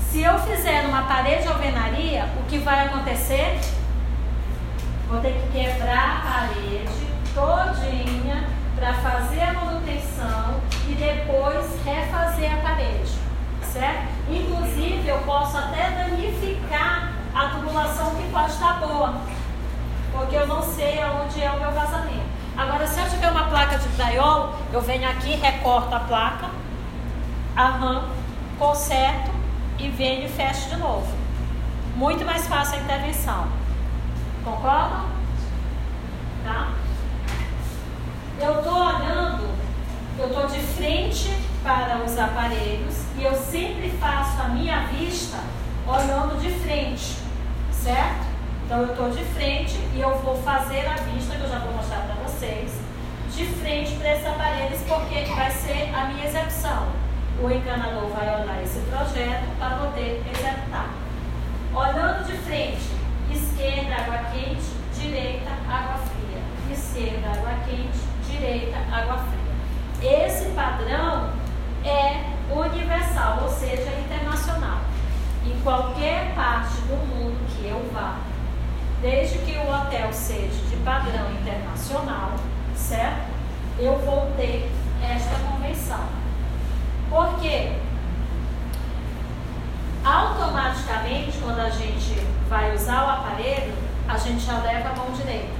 Se 0.00 0.22
eu 0.22 0.36
fizer 0.40 0.82
numa 0.82 1.02
parede 1.02 1.42
de 1.42 1.48
alvenaria, 1.48 2.28
o 2.36 2.48
que 2.48 2.58
vai 2.58 2.86
acontecer? 2.86 3.60
Vou 5.08 5.20
ter 5.20 5.32
que 5.32 5.52
quebrar 5.52 6.18
a 6.18 6.48
parede 6.48 7.13
todinha 7.34 8.48
para 8.76 8.94
fazer 8.94 9.42
a 9.42 9.52
manutenção 9.52 10.60
e 10.88 10.94
depois 10.94 11.66
refazer 11.84 12.54
a 12.54 12.58
parede, 12.58 13.12
certo? 13.62 14.08
Inclusive, 14.28 15.06
eu 15.06 15.18
posso 15.18 15.56
até 15.58 15.90
danificar 15.90 17.12
a 17.34 17.48
tubulação 17.48 18.14
que 18.14 18.30
pode 18.30 18.52
estar 18.52 18.74
boa, 18.74 19.14
porque 20.12 20.36
eu 20.36 20.46
não 20.46 20.62
sei 20.62 21.02
aonde 21.02 21.42
é 21.42 21.50
o 21.50 21.58
meu 21.60 21.72
vazamento. 21.72 22.34
Agora, 22.56 22.86
se 22.86 23.00
eu 23.00 23.08
tiver 23.10 23.30
uma 23.30 23.48
placa 23.48 23.78
de 23.78 23.88
drywall, 23.88 24.54
eu 24.72 24.80
venho 24.80 25.08
aqui, 25.08 25.34
recorto 25.34 25.92
a 25.92 26.00
placa, 26.00 26.50
arranco, 27.56 28.08
conserto 28.58 29.30
e 29.78 29.88
venho 29.88 30.26
e 30.26 30.28
fecho 30.28 30.68
de 30.70 30.76
novo. 30.76 31.12
Muito 31.96 32.24
mais 32.24 32.46
fácil 32.46 32.78
a 32.78 32.82
intervenção. 32.82 33.48
Concordam? 34.44 35.06
Tá? 36.44 36.68
Eu 38.40 38.58
estou 38.58 38.74
olhando, 38.74 39.48
eu 40.18 40.26
estou 40.26 40.46
de 40.48 40.58
frente 40.58 41.30
para 41.62 42.02
os 42.04 42.18
aparelhos 42.18 42.96
e 43.16 43.22
eu 43.22 43.34
sempre 43.34 43.90
faço 44.00 44.42
a 44.42 44.48
minha 44.48 44.86
vista 44.86 45.38
olhando 45.86 46.40
de 46.40 46.50
frente, 46.50 47.16
certo? 47.70 48.26
Então 48.64 48.80
eu 48.80 48.90
estou 48.90 49.10
de 49.10 49.24
frente 49.24 49.78
e 49.94 50.00
eu 50.00 50.18
vou 50.18 50.36
fazer 50.42 50.86
a 50.86 50.94
vista, 50.94 51.36
que 51.36 51.42
eu 51.42 51.48
já 51.48 51.58
vou 51.60 51.74
mostrar 51.74 52.00
para 52.00 52.14
vocês, 52.26 52.72
de 53.34 53.46
frente 53.46 53.94
para 53.96 54.14
esses 54.14 54.26
aparelhos, 54.26 54.80
porque 54.88 55.24
vai 55.34 55.50
ser 55.50 55.94
a 55.94 56.06
minha 56.06 56.26
execução. 56.26 56.88
O 57.40 57.50
encanador 57.50 58.08
vai 58.08 58.42
olhar 58.42 58.62
esse 58.62 58.80
projeto 58.80 59.46
para 59.58 59.76
poder 59.76 60.22
executar. 60.28 60.90
Olhando 61.72 62.26
de 62.26 62.36
frente, 62.38 62.90
esquerda, 63.30 63.94
água 63.94 64.30
quente, 64.32 64.70
direita, 64.98 65.50
água 65.68 65.98
fria. 65.98 66.72
Esquerda, 66.72 67.28
água 67.28 67.52
quente, 67.66 68.13
direita, 68.34 68.76
água 68.92 69.18
fria. 69.18 70.26
Esse 70.26 70.50
padrão 70.50 71.30
é 71.84 72.34
universal, 72.50 73.40
ou 73.42 73.48
seja, 73.48 73.90
internacional. 74.04 74.80
Em 75.44 75.58
qualquer 75.60 76.34
parte 76.34 76.76
do 76.82 76.96
mundo 77.06 77.38
que 77.54 77.66
eu 77.66 77.90
vá, 77.92 78.18
desde 79.00 79.38
que 79.38 79.56
o 79.58 79.70
hotel 79.70 80.12
seja 80.12 80.64
de 80.70 80.76
padrão 80.84 81.30
internacional, 81.32 82.32
certo? 82.74 83.34
Eu 83.78 83.98
vou 83.98 84.32
ter 84.36 84.70
esta 85.02 85.36
convenção. 85.46 86.04
Por 87.10 87.38
quê? 87.40 87.72
Automaticamente, 90.04 91.38
quando 91.42 91.60
a 91.60 91.70
gente 91.70 92.14
vai 92.48 92.74
usar 92.74 93.04
o 93.04 93.10
aparelho, 93.10 93.74
a 94.08 94.16
gente 94.18 94.40
já 94.40 94.58
leva 94.58 94.90
a 94.90 94.96
mão 94.96 95.10
direita, 95.12 95.52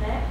né? 0.00 0.22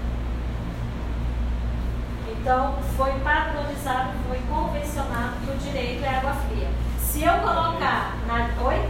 Então, 2.43 2.75
foi 2.97 3.09
padronizado, 3.23 4.09
foi 4.27 4.37
convencionado 4.49 5.37
que 5.45 5.51
o 5.51 5.57
direito 5.59 6.03
é 6.03 6.09
água 6.09 6.33
fria. 6.33 6.67
Se 6.99 7.23
eu 7.23 7.35
colocar 7.35 8.17
na. 8.27 8.49
Oi? 8.65 8.89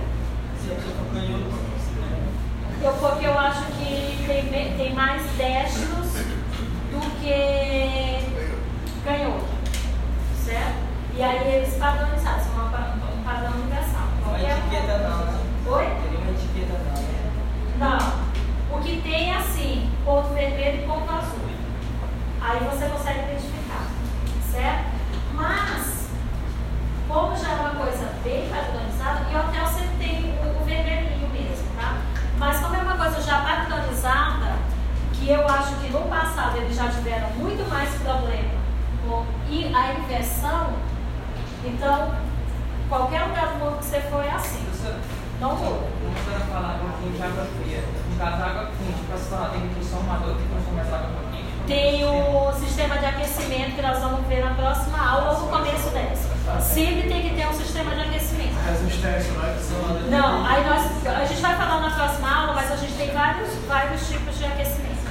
Eu, 2.82 2.94
porque 2.94 3.28
eu 3.28 3.38
acho 3.38 3.64
que 3.66 4.26
tem, 4.26 4.76
tem 4.76 4.94
mais 4.96 5.22
destros 5.38 6.14
do 6.90 7.22
que 7.22 8.26
canhoto. 9.06 9.46
Certo? 10.44 10.76
E 11.16 11.22
aí 11.22 11.54
eles 11.54 11.76
padronizaram, 11.76 12.44
são 12.44 12.54
uma, 12.54 12.66
um 12.66 13.24
padrão 13.24 13.52
universal. 13.52 14.08
Não 14.26 14.36
é 14.36 14.52
etiqueta 14.52 14.98
não, 14.98 15.26
né? 15.26 15.40
Oi? 15.68 15.86
Teria 16.02 16.20
uma 16.22 16.32
etiqueta 16.32 16.80
não, 16.88 17.04
né? 17.04 17.32
Não. 17.78 18.78
O 18.80 18.82
que 18.82 19.00
tem 19.04 19.30
é 19.30 19.38
assim, 19.38 19.92
ponto 20.04 20.34
vermelho 20.34 20.82
e 20.82 20.88
ponto 20.88 21.12
azul. 21.12 21.53
Aí 22.46 22.60
você 22.60 22.86
consegue 22.88 23.20
identificar, 23.20 23.88
certo? 24.52 24.86
Mas, 25.34 26.10
como 27.08 27.36
já 27.38 27.50
é 27.50 27.56
uma 27.56 27.70
coisa 27.70 28.14
bem 28.22 28.50
padronizada, 28.50 29.22
e 29.32 29.34
sempre 29.66 29.98
tem 29.98 30.36
o, 30.44 30.62
o 30.62 30.66
vermelhinho 30.66 31.30
mesmo, 31.30 31.66
tá? 31.78 32.02
Mas 32.38 32.60
como 32.60 32.76
é 32.76 32.80
uma 32.80 32.98
coisa 32.98 33.22
já 33.22 33.42
padronizada, 33.42 34.58
que 35.14 35.30
eu 35.30 35.48
acho 35.48 35.76
que 35.76 35.90
no 35.90 36.02
passado 36.02 36.58
eles 36.58 36.76
já 36.76 36.90
tiveram 36.90 37.30
muito 37.32 37.68
mais 37.70 37.90
problema 38.02 38.62
com 39.08 39.26
a 39.74 39.94
inversão, 39.94 40.74
então 41.64 42.12
qualquer 42.90 43.24
lugar 43.24 43.54
do 43.54 43.60
mundo 43.60 43.80
que 43.80 43.86
você 43.86 44.02
for 44.02 44.24
é 44.24 44.32
assim. 44.32 44.68
Não 45.40 45.56
muda. 45.56 45.88
Como 46.00 46.14
a 46.14 46.24
senhora 46.24 46.46
falar 46.46 46.76
água 46.76 46.92
quente 47.02 47.18
e 47.18 47.24
água 47.24 47.46
fria, 47.46 47.84
no 48.10 48.18
caso 48.18 48.44
água 48.44 48.70
quente, 48.78 49.04
para 49.08 49.18
se 49.18 49.30
falar, 49.30 49.50
tem 49.50 49.62
que 49.62 49.76
transformador 49.76 50.36
que 50.36 50.48
transforma 50.48 50.82
essa 50.82 50.96
água 50.96 51.10
quente? 51.32 51.33
Tem 51.68 52.04
o 52.04 52.52
sistema 52.60 52.98
de 52.98 53.06
aquecimento 53.06 53.76
que 53.76 53.82
nós 53.82 53.98
vamos 54.00 54.28
ver 54.28 54.44
na 54.44 54.54
próxima 54.54 54.98
aula 54.98 55.32
ou 55.32 55.46
no 55.46 55.48
começo 55.48 55.90
dessa. 55.92 56.34
Sempre 56.62 57.08
tem 57.08 57.30
que 57.30 57.36
ter 57.36 57.48
um 57.48 57.54
sistema 57.54 57.96
de 57.96 58.02
aquecimento. 58.02 58.54
Resistência, 58.66 59.32
não 59.32 59.48
é? 59.48 59.54
Que 59.54 59.62
são 59.62 60.10
Não, 60.10 60.46
aí 60.46 60.66
nós, 60.66 61.08
a 61.08 61.26
gente 61.26 61.42
vai 61.42 61.56
falar 61.56 61.80
na 61.80 61.96
próxima 61.96 62.30
aula, 62.30 62.54
mas 62.54 62.70
a 62.70 62.76
gente 62.76 62.94
tem 62.94 63.12
vários, 63.12 63.50
vários 63.66 64.08
tipos 64.10 64.38
de 64.38 64.46
aquecimento. 64.46 65.04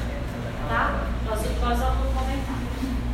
Tá? 0.68 1.05
Nós, 1.26 1.40
nós 1.61 1.78
vamos 1.78 2.14
comentar. 2.14 2.57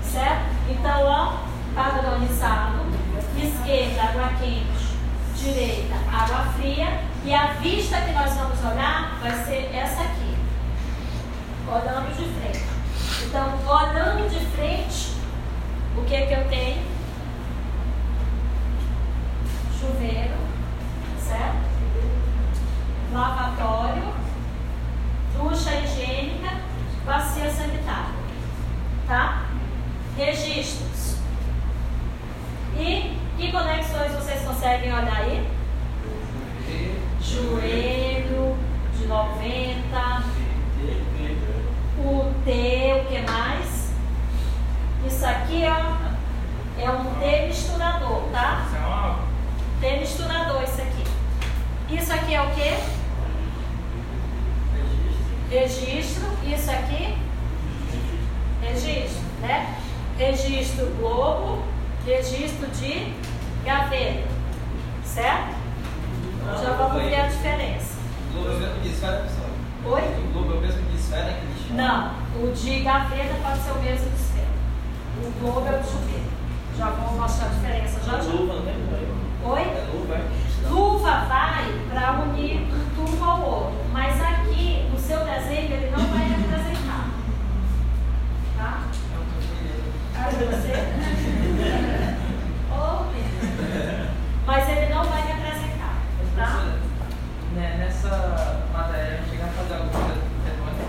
Certo? 0.03 0.43
Então, 0.69 1.05
ó, 1.07 1.39
padronizado, 1.77 2.87
esquerda, 3.37 4.03
água 4.03 4.33
quente, 4.41 4.97
direita, 5.37 5.95
água 6.13 6.53
fria. 6.57 7.03
E 7.25 7.33
a 7.33 7.53
vista 7.55 8.01
que 8.01 8.13
nós 8.13 8.35
vamos 8.35 8.59
olhar 8.65 9.19
vai 9.23 9.45
ser 9.45 9.71
essa 9.73 10.03
aqui. 10.03 10.37
Olhando 11.69 12.17
de 12.17 12.25
frente. 12.41 12.68
Então, 13.29 13.47
olhando 13.69 14.27
de 14.31 14.41
frente, 14.57 15.13
o 15.99 16.03
que 16.07 16.23
que 16.23 16.33
eu 16.33 16.49
tenho? 16.49 16.83
Chuveiro, 19.79 20.35
certo? 21.21 21.69
Lavatório, 23.13 24.15
ducha 25.37 25.75
higiênica, 25.75 26.57
bacia 27.05 27.51
sanitária, 27.51 28.15
tá? 29.07 29.45
Registros. 30.17 31.19
E 32.79 33.15
que 33.37 33.53
conexões 33.53 34.13
vocês 34.13 34.43
conseguem 34.43 34.91
olhar 34.91 35.17
aí? 35.17 35.47
Joelho 37.21 38.57
de 38.99 39.07
90, 39.07 40.23
o 42.05 42.33
T, 42.45 43.03
o 43.03 43.05
que 43.09 43.19
mais? 43.31 43.93
Isso 45.07 45.25
aqui, 45.27 45.63
ó, 45.65 46.83
é 46.83 46.91
um 46.91 47.05
T 47.21 47.47
misturador, 47.47 48.23
tá? 48.33 48.67
É 49.81 49.91
T 49.91 50.01
misturador, 50.01 50.63
isso 50.63 50.81
aqui. 50.81 51.05
Isso 51.91 52.13
aqui 52.13 52.35
é 52.35 52.43
o 52.43 52.51
quê? 52.51 52.75
Registro. 55.51 56.27
Isso 56.45 56.71
aqui? 56.71 57.17
Registro. 58.63 59.23
né? 59.41 59.79
Registro 60.19 60.87
globo, 60.99 61.63
registro 62.05 62.67
de 62.69 63.15
gaveta, 63.65 64.29
certo? 65.05 65.57
Já 66.63 66.73
vamos 66.73 67.03
ver 67.03 67.15
a 67.15 67.27
diferença. 67.29 67.99
O 68.31 68.33
Globo 68.33 68.51
é 68.51 68.55
o 68.55 68.59
mesmo 68.59 68.81
de 68.81 68.89
esfera, 68.89 69.17
pessoal. 69.19 69.49
Oi? 69.87 70.03
O 70.03 70.33
Globo 70.33 70.55
é 70.55 70.57
o 70.57 70.61
mesmo 70.61 70.83
de 70.91 70.97
esfera 70.97 71.33
que. 71.35 71.58
Não, 71.71 72.13
o 72.43 72.53
de 72.53 72.81
gaveta 72.81 73.35
pode 73.43 73.59
ser 73.61 73.71
o 73.71 73.83
mesmo 73.83 74.11
de 74.11 74.17
esfera. 74.17 74.49
O 75.23 75.31
globo 75.41 75.67
é 75.67 75.79
o 75.79 75.83
de 75.83 75.89
chuveiro. 75.89 76.29
Já 76.77 76.91
vou 76.91 77.13
mostrar 77.21 77.47
a 77.47 77.51
diferença 77.51 78.01
já 78.05 78.21
já. 78.21 78.33
Luva, 78.33 78.61
né? 78.61 78.75
Oi? 79.45 79.61
É 79.61 79.89
luva, 79.93 80.15
é? 80.15 80.29
Luva 80.69 81.25
vai 81.27 81.65
para 81.91 82.21
unir 82.23 82.69
um 82.73 82.95
tubo 82.95 83.25
ao 83.25 83.41
outro, 83.43 83.85
mas 83.93 84.21
aqui 84.21 84.89
no 84.93 84.99
seu 84.99 85.25
desenho 85.25 85.73
ele 85.73 85.91
não 85.91 86.05
vai 86.07 86.29
representar. 86.29 87.09
Tá? 88.57 88.83
Aí 90.17 90.35
você. 90.35 90.73
Mas 94.49 94.67
ele 94.67 94.87
não 94.95 95.05
vai 95.05 95.21
representar. 95.27 96.01
Tá? 96.35 96.65
Né, 97.55 97.77
nessa 97.77 98.65
matéria 98.73 99.21
a 99.21 99.31
gente 99.31 99.43
a 99.43 99.47
fazer 99.47 99.75
algum 99.75 99.91
projeto 99.91 100.25
arquitetônico? 100.25 100.89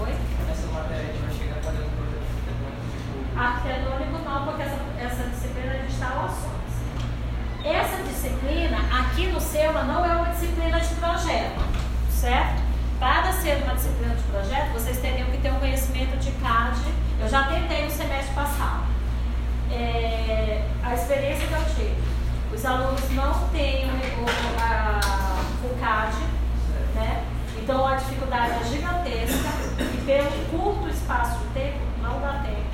Oi? 0.00 0.14
Nessa 0.48 0.66
matéria 0.66 1.04
a 1.04 1.06
gente 1.06 1.22
vai 1.22 1.30
chegar 1.30 1.58
a 1.58 1.62
fazer 1.62 1.78
algum 1.78 1.94
projeto 1.94 2.26
arquitetônico, 2.26 2.82
tipo... 2.90 3.22
Arquitetônico 3.38 4.18
não, 4.24 4.44
porque 4.46 4.62
essa, 4.62 4.78
essa 4.98 5.28
disciplina 5.30 5.74
é 5.74 5.78
de 5.78 5.92
instalações. 5.92 6.58
Essa 7.64 8.02
disciplina, 8.02 8.78
aqui 8.98 9.28
no 9.28 9.40
SEMA, 9.40 9.84
não 9.84 10.04
é 10.04 10.08
uma 10.08 10.28
disciplina 10.30 10.80
de 10.80 10.94
projeto, 10.96 11.60
certo? 12.10 12.62
Para 12.98 13.32
ser 13.32 13.62
uma 13.62 13.74
disciplina 13.74 14.14
de 14.16 14.22
projeto, 14.24 14.72
vocês 14.72 14.98
teriam 14.98 15.30
que 15.30 15.38
ter 15.38 15.52
um 15.52 15.60
conhecimento 15.60 16.18
de 16.18 16.32
CAD. 16.32 16.80
Eu 17.20 17.28
já 17.28 17.44
tentei 17.44 17.84
no 17.84 17.90
semestre 17.90 18.34
passado. 18.34 18.82
É, 19.70 20.64
a 20.82 20.94
experiência 20.94 21.46
que 21.46 21.52
eu 21.52 21.64
tive, 21.76 21.94
os 22.52 22.64
alunos 22.64 23.08
não 23.10 23.48
têm 23.50 23.84
o, 23.86 24.60
a, 24.60 25.00
o 25.62 25.78
CAD, 25.78 26.16
né? 26.94 27.24
Então 27.56 27.86
a 27.86 27.94
dificuldade 27.96 28.52
é 28.52 28.64
gigantesca 28.64 29.50
e 29.78 30.02
pelo 30.04 30.30
curto 30.50 30.88
espaço 30.88 31.38
de 31.38 31.60
tempo 31.60 31.78
não 32.02 32.20
dá 32.20 32.42
tempo 32.44 32.67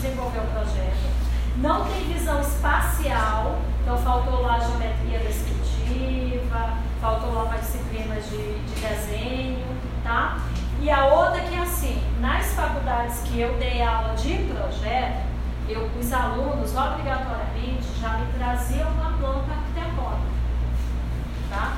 desenvolver 0.00 0.38
o 0.38 0.46
projeto. 0.46 1.10
Não 1.56 1.84
tem 1.84 2.12
visão 2.12 2.40
espacial, 2.40 3.58
então 3.82 3.98
faltou 3.98 4.40
lá 4.40 4.54
a 4.54 4.60
geometria 4.60 5.18
descritiva, 5.18 6.78
faltou 7.00 7.34
lá 7.34 7.44
uma 7.44 7.58
disciplina 7.58 8.14
de, 8.14 8.58
de 8.58 8.80
desenho, 8.80 9.66
tá? 10.02 10.38
E 10.80 10.90
a 10.90 11.06
outra 11.06 11.40
que 11.40 11.54
é 11.54 11.58
assim, 11.58 12.02
nas 12.20 12.46
faculdades 12.54 13.20
que 13.24 13.40
eu 13.40 13.52
dei 13.58 13.82
aula 13.82 14.14
de 14.14 14.34
projeto, 14.54 15.28
eu, 15.68 15.88
os 16.00 16.12
alunos 16.12 16.74
obrigatoriamente 16.74 17.86
já 18.00 18.18
me 18.18 18.32
traziam 18.32 18.88
uma 18.92 19.12
planta 19.18 19.52
arquitetônica, 19.52 20.30
tá? 21.50 21.76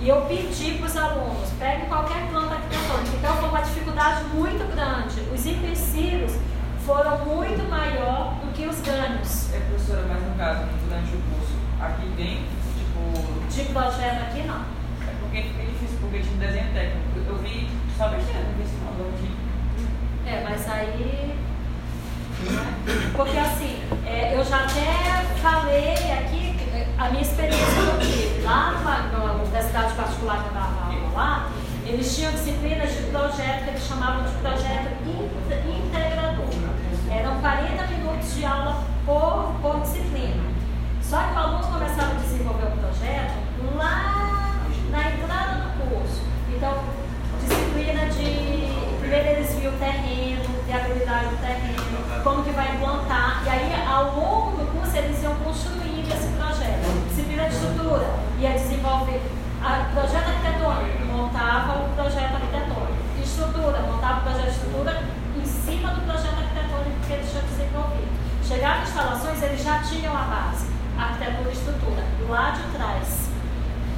E 0.00 0.08
eu 0.08 0.22
pedi 0.22 0.78
para 0.78 0.86
os 0.86 0.96
alunos, 0.96 1.50
pegue 1.58 1.86
qualquer 1.86 2.28
planta 2.30 2.54
arquitetônica. 2.54 3.16
Então 3.16 3.36
foi 3.36 3.48
uma 3.48 3.60
dificuldade 3.60 4.24
muito 4.34 4.74
grande. 4.74 5.20
Os 5.32 5.46
empecilhos 5.46 6.32
foram 6.86 7.18
muito 7.24 7.68
maior 7.70 8.34
do 8.42 8.52
que 8.52 8.66
os 8.66 8.80
ganhos. 8.80 9.52
É, 9.52 9.58
professora, 9.60 10.04
mas 10.08 10.22
no 10.22 10.34
caso, 10.36 10.64
durante 10.84 11.14
o 11.14 11.20
curso, 11.30 11.54
aqui 11.80 12.10
tem, 12.16 12.42
tipo... 12.76 13.48
De 13.48 13.72
projeto 13.72 14.22
aqui 14.22 14.42
não. 14.46 14.62
É 15.06 15.12
porque 15.20 15.42
fica 15.42 15.64
difícil, 15.64 15.98
porque 16.00 16.18
tinha 16.20 16.34
um 16.34 16.38
desenho 16.38 16.72
técnico. 16.72 16.98
Eu 17.26 17.36
vi 17.38 17.68
só 17.96 18.08
besteira, 18.08 18.40
não 18.40 18.54
vi 18.54 18.72
mandou 18.84 19.08
aqui. 19.14 19.30
É, 20.26 20.44
mas 20.44 20.68
aí. 20.70 21.36
né? 22.50 23.12
Porque 23.14 23.38
assim, 23.38 23.78
é, 24.06 24.34
eu 24.36 24.44
já 24.44 24.64
até 24.64 25.24
falei 25.40 25.94
aqui 25.94 26.56
é, 26.74 26.86
a 26.98 27.10
minha 27.10 27.22
experiência 27.22 27.66
que 27.66 27.78
eu 27.78 28.00
tive. 28.00 28.42
Lá 28.42 28.72
numa, 28.72 28.98
numa 29.08 29.32
universidade 29.34 29.92
particular 29.94 30.42
que 30.42 30.48
eu 30.48 30.54
dava 30.54 30.86
aula 30.86 31.12
lá, 31.14 31.50
eles 31.86 32.14
tinham 32.16 32.32
disciplinas 32.32 32.90
de 32.90 33.02
projeto 33.10 33.64
que 33.64 33.70
eles 33.70 33.86
chamavam 33.86 34.24
de 34.24 34.32
projeto 34.38 34.88
inte- 35.06 35.68
integrador. 35.68 36.11
Eram 37.12 37.40
40 37.42 37.86
minutos 37.88 38.34
de 38.34 38.44
aula 38.46 38.84
por, 39.04 39.52
por 39.60 39.80
disciplina. 39.82 40.42
Só 41.02 41.18
que 41.18 41.34
o 41.34 41.38
aluno 41.38 41.64
começava 41.64 42.12
a 42.12 42.14
desenvolver 42.14 42.68
o 42.68 42.70
projeto 42.78 43.34
lá 43.76 44.56
na 44.90 45.10
entrada 45.10 45.60
do 45.60 45.90
curso. 45.90 46.22
Então, 46.48 46.74
disciplina 47.38 48.06
de. 48.06 48.72
Primeiro 48.98 49.28
eles 49.28 49.54
viam 49.56 49.74
o 49.74 49.76
terreno, 49.76 50.64
viabilidade 50.64 51.26
do 51.26 51.36
terreno, 51.42 52.22
como 52.24 52.44
que 52.44 52.50
vai 52.52 52.76
implantar. 52.76 53.42
E 53.44 53.48
aí, 53.50 53.86
ao 53.86 54.04
longo 54.16 54.56
do 54.56 54.72
curso, 54.72 54.96
eles 54.96 55.22
iam 55.22 55.34
construindo 55.34 56.10
esse 56.10 56.28
projeto. 56.28 57.08
Disciplina 57.08 57.46
de 57.46 57.54
estrutura, 57.54 58.06
ia 58.38 58.52
desenvolver. 58.52 59.20
A, 59.62 59.90
projeto 59.92 60.28
arquitetônico, 60.28 61.04
montava 61.12 61.84
o 61.84 61.94
projeto 61.94 62.34
arquitetônico. 62.36 62.96
Estrutura, 63.22 63.80
montava 63.82 64.20
o 64.20 64.22
projeto 64.22 64.44
de 64.44 64.50
estrutura 64.50 65.21
em 65.42 65.46
cima 65.46 65.90
do 65.90 66.06
projeto 66.06 66.38
arquitetônico 66.38 67.06
que 67.06 67.12
eles 67.12 67.30
tinham 67.30 67.44
desenvolvido. 67.44 68.12
Chegava 68.46 68.82
instalações, 68.82 69.42
eles 69.42 69.62
já 69.62 69.78
tinham 69.80 70.16
a 70.16 70.22
base, 70.22 70.66
arquitetura 70.96 71.50
e 71.50 71.52
estrutura, 71.52 72.02
lá 72.28 72.50
de 72.50 72.62
trás. 72.76 73.28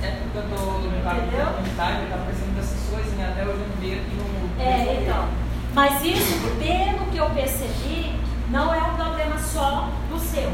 É 0.03 0.11
porque 0.11 0.39
eu 0.39 0.43
tô 0.49 0.65
no 0.65 0.89
Entendeu? 0.89 1.47
comunitário, 1.47 2.09
tá 2.09 2.15
aparecendo 2.17 2.59
essas 2.59 2.89
coisas 2.89 3.19
e 3.19 3.23
até 3.23 3.43
hoje 3.43 3.61
eu 3.61 3.69
não 3.69 3.77
vi 3.77 3.95
aqui 3.95 4.17
no... 4.17 4.63
É, 4.63 5.03
então. 5.03 5.29
Mas 5.75 6.05
isso, 6.05 6.41
pelo 6.59 7.11
que 7.11 7.17
eu 7.17 7.31
percebi, 7.31 8.15
não 8.51 8.73
é 8.73 8.83
um 8.83 8.95
problema 8.95 9.39
só 9.39 9.91
do 10.09 10.19
seu. 10.19 10.53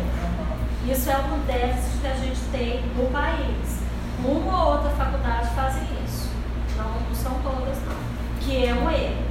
Isso 0.89 1.11
é 1.11 1.17
um 1.17 1.39
déficit 1.47 2.01
que 2.01 2.07
a 2.07 2.15
gente 2.15 2.41
tem 2.51 2.83
no 2.97 3.11
país. 3.11 3.81
Uma 4.25 4.65
ou 4.65 4.73
outra 4.75 4.91
faculdade 4.91 5.51
fazem 5.55 5.83
isso. 6.07 6.31
Não, 6.77 6.89
não 6.89 7.15
são 7.15 7.35
todas, 7.43 7.77
não. 7.87 7.97
Que 8.41 8.67
é 8.67 8.75
um 8.75 8.91
erro. 8.91 9.30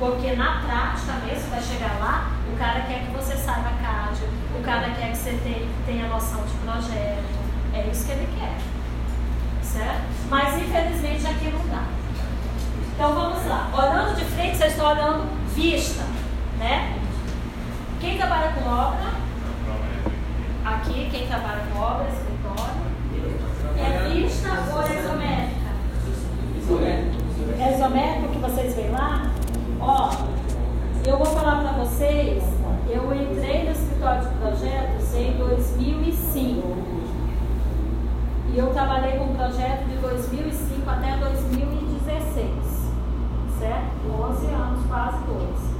Porque 0.00 0.34
na 0.34 0.62
prática 0.62 1.12
mesmo, 1.26 1.50
vai 1.50 1.60
chegar 1.60 1.98
lá, 2.00 2.30
o 2.50 2.56
cara 2.56 2.80
quer 2.80 3.04
que 3.04 3.12
você 3.12 3.36
saiba 3.36 3.68
CAD, 3.82 4.18
o 4.58 4.62
cara 4.62 4.88
quer 4.92 5.10
que 5.10 5.16
você 5.18 5.38
tenha, 5.84 6.08
noção 6.08 6.42
de 6.42 6.54
projeto. 6.64 7.22
É 7.74 7.86
isso 7.92 8.06
que 8.06 8.12
ele 8.12 8.26
quer. 8.38 8.56
Certo? 9.62 10.00
Mas 10.30 10.54
infelizmente 10.54 11.26
aqui 11.26 11.50
não 11.50 11.68
dá. 11.68 11.84
Então 12.94 13.14
vamos 13.14 13.44
lá. 13.44 13.70
Olhando 13.74 14.16
de 14.16 14.24
frente, 14.24 14.56
vocês 14.56 14.72
estão 14.72 14.90
olhando 14.90 15.28
vista, 15.54 16.02
né? 16.58 16.98
Quem 18.00 18.16
trabalha 18.16 18.52
com 18.52 18.70
obra? 18.70 19.10
Aqui, 20.64 21.10
quem 21.10 21.26
trabalha 21.26 21.62
com 21.70 21.78
obra, 21.78 22.08
escritório. 22.08 22.80
É 23.76 24.08
vista 24.08 24.48
ou 24.72 24.82
é 24.82 24.98
isométrica? 24.98 25.70
É 27.58 27.74
isométrica 27.74 28.28
que 28.28 28.38
vocês 28.38 28.74
veem 28.74 28.92
lá? 28.92 29.30
Ó, 29.82 30.10
eu 31.06 31.16
vou 31.16 31.26
falar 31.26 31.62
para 31.62 31.72
vocês, 31.82 32.44
eu 32.86 33.14
entrei 33.14 33.64
no 33.64 33.70
escritório 33.70 34.28
de 34.28 34.34
projetos 34.34 35.14
em 35.14 35.38
2005. 35.38 36.76
E 38.52 38.58
eu 38.58 38.66
trabalhei 38.74 39.12
com 39.18 39.24
o 39.24 39.34
projeto 39.34 39.88
de 39.88 39.96
2005 39.96 40.90
até 40.90 41.16
2016. 41.16 42.90
Certo? 43.58 43.90
11 44.06 44.46
anos, 44.48 44.86
quase 44.86 45.18
12. 45.24 45.70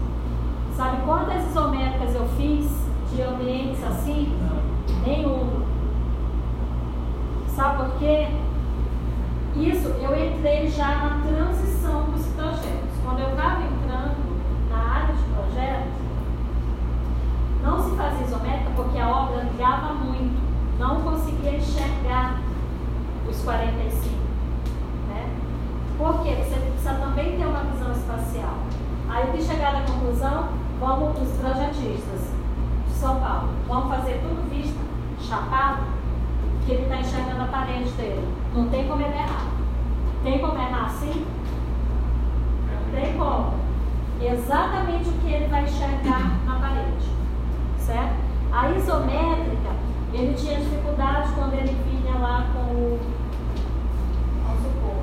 Sabe 0.77 1.03
quantas 1.03 1.47
isométricas 1.51 2.15
eu 2.15 2.27
fiz 2.39 2.71
de 3.13 3.21
ambientes 3.21 3.85
assim? 3.85 4.35
Nenhum. 5.05 5.63
Sabe 7.55 7.77
por 7.77 7.99
quê? 7.99 8.29
Isso 9.57 9.89
eu 9.89 10.27
entrei 10.27 10.71
já 10.71 10.89
na 10.89 11.21
transição 11.27 12.05
dos 12.05 12.27
projetos. 12.29 12.90
Quando 13.11 13.23
eu 13.23 13.31
estava 13.31 13.63
entrando 13.65 14.71
na 14.71 14.79
área 14.79 15.13
de 15.13 15.23
projeto, 15.35 15.89
não 17.61 17.83
se 17.83 17.97
fazia 17.97 18.25
isométrica 18.25 18.71
porque 18.77 18.99
a 19.01 19.09
obra 19.09 19.43
ligava 19.43 19.95
muito. 19.95 20.41
Não 20.79 21.01
conseguia 21.01 21.57
enxergar 21.57 22.39
os 23.29 23.43
45. 23.43 24.15
Né? 25.09 25.29
Por 25.99 26.23
quê? 26.23 26.37
Você 26.37 26.61
precisa 26.61 26.95
também 27.05 27.37
ter 27.37 27.47
uma 27.47 27.65
visão 27.65 27.91
espacial. 27.91 28.55
Aí 29.09 29.33
que 29.33 29.43
chegar 29.43 29.75
à 29.75 29.81
conclusão? 29.81 30.51
Vamos, 30.79 31.21
os 31.21 31.37
projetistas 31.37 32.31
de 32.87 32.95
São 32.95 33.19
Paulo, 33.19 33.49
vamos 33.67 33.89
fazer 33.89 34.21
tudo 34.23 34.49
vista, 34.49 34.79
chapado, 35.21 35.83
que 36.65 36.71
ele 36.75 36.85
está 36.85 37.01
enxergando 37.01 37.43
a 37.43 37.47
parede 37.47 37.91
dele. 37.91 38.33
Não 38.55 38.69
tem 38.69 38.87
como 38.87 39.03
ele 39.03 39.15
errar. 39.15 39.49
Tem 40.23 40.39
como 40.39 40.55
errar 40.55 40.87
assim? 40.87 41.27
decola. 42.91 43.55
Exatamente 44.21 45.09
o 45.09 45.13
que 45.13 45.33
ele 45.33 45.47
vai 45.49 45.65
enxergar 45.65 46.45
na 46.45 46.57
parede. 46.57 47.09
Certo? 47.79 48.17
A 48.53 48.71
isométrica, 48.71 49.71
ele 50.13 50.35
tinha 50.35 50.59
dificuldade 50.59 51.33
quando 51.35 51.55
ele 51.55 51.77
vinha 51.89 52.19
lá 52.19 52.47
com 52.53 52.73
o. 52.73 53.01
Vamos 54.45 54.63
supor. 54.63 55.03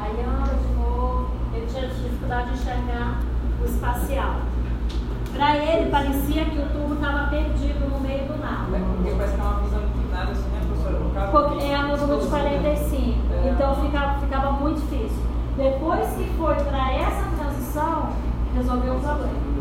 Aí 0.00 0.24
ah, 0.26 0.42
anda 0.42 0.54
de 0.54 0.74
novo. 0.74 1.30
Ele 1.54 1.66
tinha 1.66 1.86
dificuldade 1.86 2.50
de 2.50 2.54
enxergar 2.54 3.20
o 3.60 3.64
espacial. 3.64 4.36
Para 5.32 5.56
ele, 5.56 5.90
parecia 5.90 6.44
que 6.44 6.58
o 6.58 6.68
tubo 6.68 6.94
estava 6.94 7.28
perdido 7.28 7.88
no 7.88 8.00
meio 8.00 8.26
do 8.26 8.38
nada. 8.38 8.70
Né, 8.70 8.84
porque 8.96 9.14
parece 9.16 9.34
que 9.34 9.40
é 9.40 9.44
estava 9.44 9.60
visão 9.62 9.80
nada, 10.12 10.32
assim, 10.32 10.48
né, 10.50 10.60
professora? 10.66 11.62
É 11.62 11.74
a 11.74 11.82
módulo 11.86 12.20
de 12.20 12.26
45. 12.26 13.32
É. 13.32 13.48
Então 13.50 13.74
ficava, 13.76 14.20
ficava 14.20 14.52
muito 14.52 14.80
difícil. 14.80 15.31
Depois 15.56 16.08
que 16.14 16.24
foi 16.38 16.54
para 16.54 16.92
essa 16.94 17.28
transição, 17.36 18.10
resolveu 18.54 18.94
o 18.94 19.00
problema. 19.00 19.52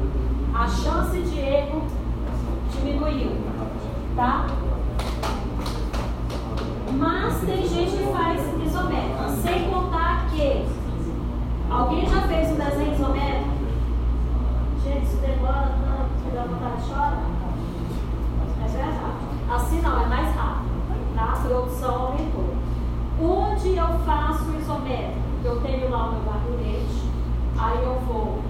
A 0.54 0.68
chance 0.68 1.22
de 1.22 1.39
erro 1.39 1.84
diminuiu, 2.72 3.32
tá? 4.16 4.48
Mas 6.94 7.39
tem 7.42 7.68
gente 7.68 7.98
que 7.98 8.12
faz 8.12 8.51
IO4 27.62 28.41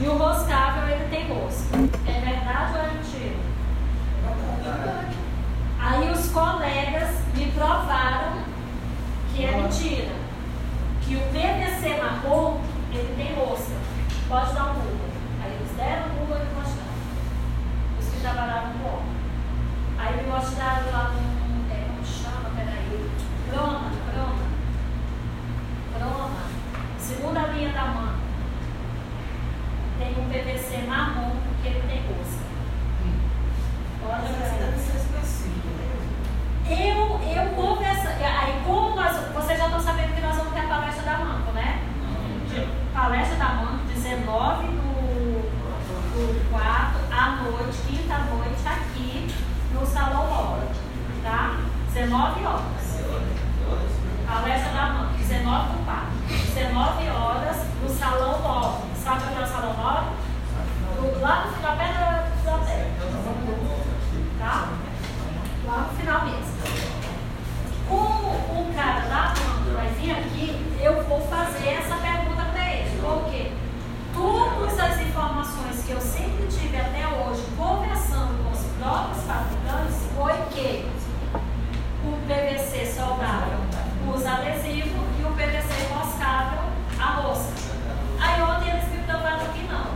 E 0.00 0.06
o 0.06 0.16
roscável, 0.16 0.88
ele 0.88 1.08
tem 1.10 1.26
rosca. 1.26 1.76
É 2.06 2.20
verdade 2.20 2.72
ou 2.72 2.84
é 2.84 2.90
mentira? 2.92 3.36
Aí 5.80 6.10
os 6.12 6.30
colegas 6.30 7.16
me 7.34 7.50
provaram 7.50 8.38
que 9.34 9.44
é 9.44 9.56
mentira. 9.56 10.12
Que 11.02 11.16
o 11.16 11.20
PVC 11.32 12.00
marrom, 12.00 12.60
ele 12.92 13.12
tem 13.16 13.34
rosca. 13.34 13.74
Pode 14.28 14.54
dar 14.54 14.70
um 14.70 14.74
Google. 14.74 15.08
Aí 15.42 15.52
eles 15.54 15.76
deram 15.76 16.06
um 16.06 16.18
Google 16.20 16.36
e 16.36 16.46
me 16.46 16.54
mostraram. 16.54 16.88
Os 17.98 18.08
que 18.08 18.20
trabalhavam 18.20 18.72
com 18.74 18.88
homem. 18.88 19.16
Aí 19.98 20.16
me 20.16 20.30
mostraram 20.30 20.92
lá 20.92 21.10
no... 21.10 21.74
É, 21.74 21.86
como 21.88 22.06
chama? 22.06 22.50
Peraí. 22.54 23.10
Prona, 23.50 23.90
prona. 24.12 24.46
Croma. 25.96 26.40
Segunda 27.00 27.40
linha 27.48 27.72
da 27.72 27.84
mão 27.86 28.17
tem 30.08 30.24
um 30.24 30.28
PVC 30.28 30.86
marrom 30.86 31.32
porque 31.44 31.68
ele 31.68 31.82
tem 31.86 32.02
rosca. 32.08 32.44
Hum. 33.04 33.18
Olha 34.08 34.48
eu, 36.70 37.20
eu 37.22 37.50
conversa, 37.54 38.08
aí 38.08 38.62
como 38.64 38.94
nós, 38.94 39.16
vocês 39.32 39.58
já 39.58 39.66
estão 39.66 39.80
sabendo 39.80 40.14
que 40.14 40.20
nós 40.20 40.36
vamos 40.36 40.52
ter 40.52 40.60
a 40.60 40.68
palestra 40.68 41.02
da 41.02 41.18
Manco, 41.18 41.52
né? 41.52 41.82
De, 42.48 42.68
palestra 42.92 43.36
da 43.36 43.48
Manco, 43.54 43.84
19 43.86 44.66
do, 44.66 45.42
do 46.12 46.50
4 46.50 46.68
à 47.10 47.30
noite, 47.42 47.78
quinta 47.86 48.18
noite, 48.18 48.60
aqui 48.66 49.34
no 49.72 49.86
Salão 49.86 50.28
Lobo, 50.28 50.66
tá? 51.22 51.58
19 51.92 52.44
horas. 52.44 52.98
Palestra 54.26 54.72
da 54.72 54.86
Manco, 54.90 55.14
19 55.16 55.72
do 55.72 55.84
4. 55.84 56.06
19 56.54 57.08
horas 57.08 57.56
no 57.82 57.88
Salão 57.88 58.42
Lobo. 58.42 58.87
Sabe 59.08 59.22
onde 59.24 59.40
é 59.40 59.42
o 59.42 59.46
Salão 59.46 59.74
9? 59.74 60.06
Do- 61.00 61.20
Lá 61.22 61.46
no 61.46 61.52
final, 61.54 61.76
perto 61.78 61.94
da. 62.44 62.58
Tá? 64.38 64.68
Lá 65.66 65.78
no 65.78 65.96
final 65.98 66.24
mesmo. 66.26 66.58
Como 67.88 68.28
o 68.28 68.74
cara 68.74 69.00
banca 69.00 69.74
vai 69.74 69.88
vir 69.98 70.10
aqui, 70.10 70.76
eu 70.78 71.02
vou 71.04 71.20
fazer 71.22 71.68
essa 71.68 71.96
pergunta 71.96 72.42
para 72.52 72.70
ele. 72.70 73.00
Por 73.00 73.24
quê? 73.30 73.50
Todas 74.12 74.78
as 74.78 75.00
informações 75.00 75.82
que 75.86 75.92
eu 75.92 76.00
sempre 76.02 76.46
tive 76.48 76.76
até 76.76 77.06
hoje, 77.06 77.42
conversando 77.56 78.44
com 78.44 78.50
os 78.50 78.60
próprios 78.78 79.24
fabricantes, 79.24 79.96
foi 80.14 80.34
que 80.50 80.86
o 82.04 82.12
PVC 82.26 82.84
saudável 82.92 83.58
usa 84.14 84.32
adesivo 84.32 84.98
e 85.18 85.22
o 85.24 85.30
PVC 85.32 85.86
enroscável 85.90 86.60
a 87.00 87.04
rosca. 87.22 87.58
Aí 88.20 88.42
ontem 88.42 88.70
eles 88.70 88.88
me 88.90 88.97
provaram 89.08 89.46
que 89.52 89.62
não. 89.62 89.86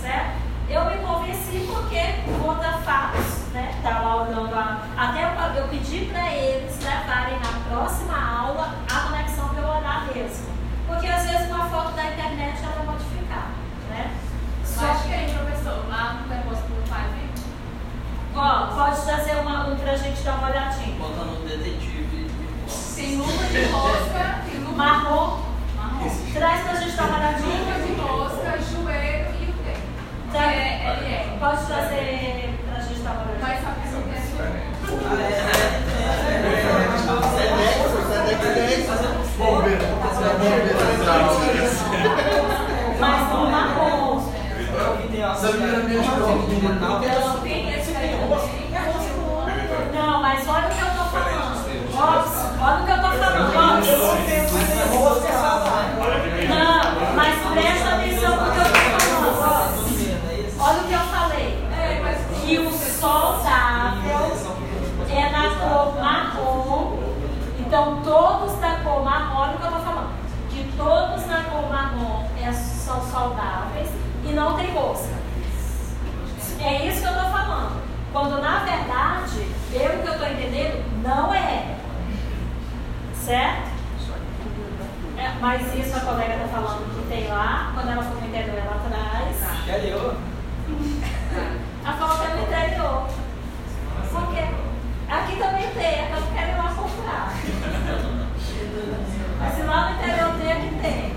Certo? 0.00 0.46
Eu 0.68 0.84
me 0.86 0.96
convenci 0.96 1.64
porque 1.72 2.00
conta 2.42 2.72
fatos, 2.78 3.52
né? 3.52 3.72
Estava 3.76 4.22
olhando 4.22 4.52
a. 4.52 4.82
Até 4.96 5.22
eu, 5.22 5.62
eu 5.62 5.68
pedi 5.68 6.06
para 6.06 6.34
eles 6.34 6.76
levarem 6.82 7.38
na 7.38 7.70
próxima 7.70 8.18
aula 8.18 8.74
a 8.92 9.00
conexão 9.00 9.50
eu 9.56 9.68
olhar 9.68 10.08
mesmo. 10.12 10.46
Porque 10.88 11.06
às 11.06 11.22
vezes 11.22 11.46
uma 11.48 11.68
foto 11.68 11.94
da 11.94 12.04
internet 12.06 12.58
ela 12.62 12.82
é 12.82 12.86
modificada, 12.86 13.50
né? 13.90 14.10
Só 14.64 14.86
Acho 14.86 15.04
que 15.04 15.14
aí, 15.14 15.32
professor, 15.32 15.88
lá 15.88 16.14
no 16.14 16.28
negócio 16.28 16.64
do 16.64 16.88
pai, 16.90 17.04
vem. 17.14 17.30
Ó, 18.34 18.66
pode 18.66 19.02
trazer 19.02 19.36
uma, 19.36 19.68
um 19.68 19.76
pra 19.76 19.96
gente 19.96 20.22
dar 20.22 20.34
uma 20.34 20.48
olhadinha. 20.48 20.96
Bota 20.98 21.24
no 21.24 21.48
detetive. 21.48 22.30
Tem 22.96 23.16
luva 23.16 23.44
de 23.44 23.64
rosca, 23.66 24.40
tem 24.50 24.60
luva 24.60 24.76
marrom. 24.76 25.55
Traz 26.32 26.62
pra 26.62 26.74
gente 26.74 26.96
Luva 26.96 27.16
olhadinha. 27.16 27.74
de 27.74 27.92
rosca, 28.00 28.58
joelho 28.70 29.26
e 29.40 29.44
o 29.44 29.54
pé. 29.64 29.74
Tá. 30.32 30.38
Que 30.38 30.44
é 30.44 30.60
LL. 30.84 31.38
Pode 31.38 31.66
trazer 31.66 32.58
pra 32.66 32.80
gente 32.80 33.00
dar 33.00 33.12
uma 33.12 33.22
olhadinha. 33.22 33.42
Mas 33.42 33.58
só 33.60 33.70
que 33.72 33.88
não 33.92 34.02
tem 34.02 34.20
é, 35.16 35.30
é, 35.56 36.16
Mas 43.00 43.20
marrom. 43.50 44.32
Tem 47.42 47.74
esse 47.74 47.96
aí 47.96 48.18
também. 48.20 48.46
Não, 49.94 50.22
mas 50.22 50.48
olha 50.48 50.66
o 50.66 50.70
que 50.70 50.80
eu 50.80 50.86
tô 50.86 51.04
falando. 51.04 51.56
Olha 52.60 52.82
o 52.82 52.84
que 52.84 52.90
eu 52.90 52.96
tô 52.96 53.02
falando. 53.02 54.65
Não, 56.48 57.14
mas 57.14 57.38
presta 57.52 57.94
atenção 57.94 58.36
no 58.36 58.52
que 58.52 58.58
eu 58.58 58.64
tô 58.64 59.32
falando. 59.40 60.56
Olha 60.58 60.80
o 60.80 60.84
que 60.84 60.92
eu 60.94 60.98
falei. 60.98 61.66
Que 62.44 62.58
o 62.58 62.72
soldável 62.72 64.36
é 65.08 65.30
na 65.30 65.50
cor 65.60 65.94
marrom. 66.00 66.98
Então 67.60 68.00
todos 68.02 68.58
da 68.58 68.80
cor 68.82 69.04
marrom, 69.04 69.42
olha 69.42 69.54
o 69.54 69.58
que 69.58 69.64
eu 69.64 69.70
tô 69.70 69.78
falando. 69.78 70.10
Que 70.50 70.72
todos 70.76 71.26
na 71.26 71.44
cor 71.44 71.70
marrom 71.70 72.24
é, 72.42 72.52
são 72.52 73.00
saudáveis 73.02 73.88
e 74.24 74.32
não 74.32 74.56
tem 74.56 74.72
rosca. 74.72 75.14
É 76.60 76.88
isso 76.88 77.00
que 77.00 77.06
eu 77.06 77.14
tô 77.14 77.30
falando. 77.30 77.80
Quando 78.12 78.40
na 78.42 78.58
verdade, 78.60 79.46
pelo 79.70 80.02
que 80.02 80.08
eu 80.08 80.18
tô 80.18 80.24
entendendo, 80.24 80.84
não 81.04 81.32
é. 81.32 81.76
Certo? 83.14 83.75
É, 85.26 85.34
mas 85.40 85.74
isso 85.74 85.96
a 85.96 86.00
colega 86.00 86.38
tá 86.38 86.46
falando 86.46 86.94
que 86.94 87.08
tem 87.08 87.26
lá, 87.26 87.72
quando 87.74 87.90
ela 87.90 88.02
for 88.04 88.20
no 88.20 88.28
interior 88.28 88.58
ela 88.58 88.80
traz. 88.88 89.42
A 91.84 91.92
falta 91.94 92.24
é 92.24 92.34
no 92.36 92.42
interior. 92.42 93.08
Por 94.08 94.26
quê? 94.32 94.44
Aqui 95.08 95.36
também 95.36 95.68
tem, 95.70 95.84
é 95.84 96.06
que 96.06 96.12
eu 96.12 96.22
quero 96.32 96.50
ir 96.52 96.56
lá 96.56 96.74
comprar. 96.74 97.32
Mas 99.40 99.54
se 99.54 99.62
lá 99.62 99.90
no 99.90 99.96
interior 99.96 100.30
tem, 100.38 100.52
aqui 100.52 100.70
tem. 100.80 101.16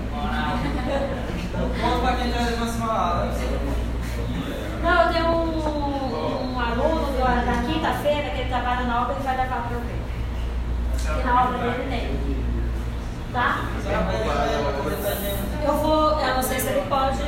Conta 1.80 1.98
pra 2.00 2.16
quem 2.16 2.32
já 2.32 2.40
uma 2.56 2.66
semana. 2.66 3.32
Não, 4.82 5.02
eu 5.02 5.12
tenho 5.12 5.26
um, 5.26 6.52
um 6.52 6.60
aluno 6.60 7.12
da, 7.16 7.62
quinta-feira 7.62 8.30
que 8.30 8.40
ele 8.40 8.48
trabalha 8.48 8.86
na 8.86 9.02
obra 9.02 9.16
e 9.20 9.22
vai 9.22 9.36
levar 9.36 9.68
para 9.68 9.76
eu 9.76 9.80
ver. 9.80 10.00
Que 11.16 11.26
na 11.26 11.44
obra 11.44 11.58
dele 11.58 11.88
tem. 11.88 12.49
Tá? 13.32 13.64
Eu 15.62 15.74
vou, 15.74 16.20
eu 16.20 16.34
não 16.34 16.42
sei 16.42 16.58
se 16.58 16.66
ele 16.68 16.86
pode 16.88 17.22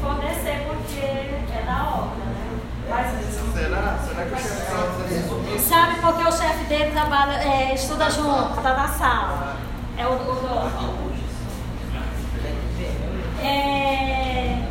fornecer 0.00 0.66
porque 0.68 1.00
é 1.00 1.62
da 1.66 1.88
obra, 1.88 2.24
né? 2.24 2.60
Mas, 2.88 3.30
Será? 3.52 3.98
Será 3.98 4.24
que 4.26 4.34
o 4.34 4.38
chefe 4.38 5.54
isso? 5.56 5.68
sabe 5.68 6.00
porque 6.00 6.22
o 6.22 6.32
chefe 6.32 6.64
dele 6.64 6.92
trabalha, 6.92 7.32
é, 7.32 7.74
estuda 7.74 8.08
junto, 8.10 8.60
tá 8.62 8.74
na 8.74 8.88
sala. 8.88 9.56
É 9.98 10.06
o, 10.06 10.12
o. 10.12 11.10
É, 13.42 14.68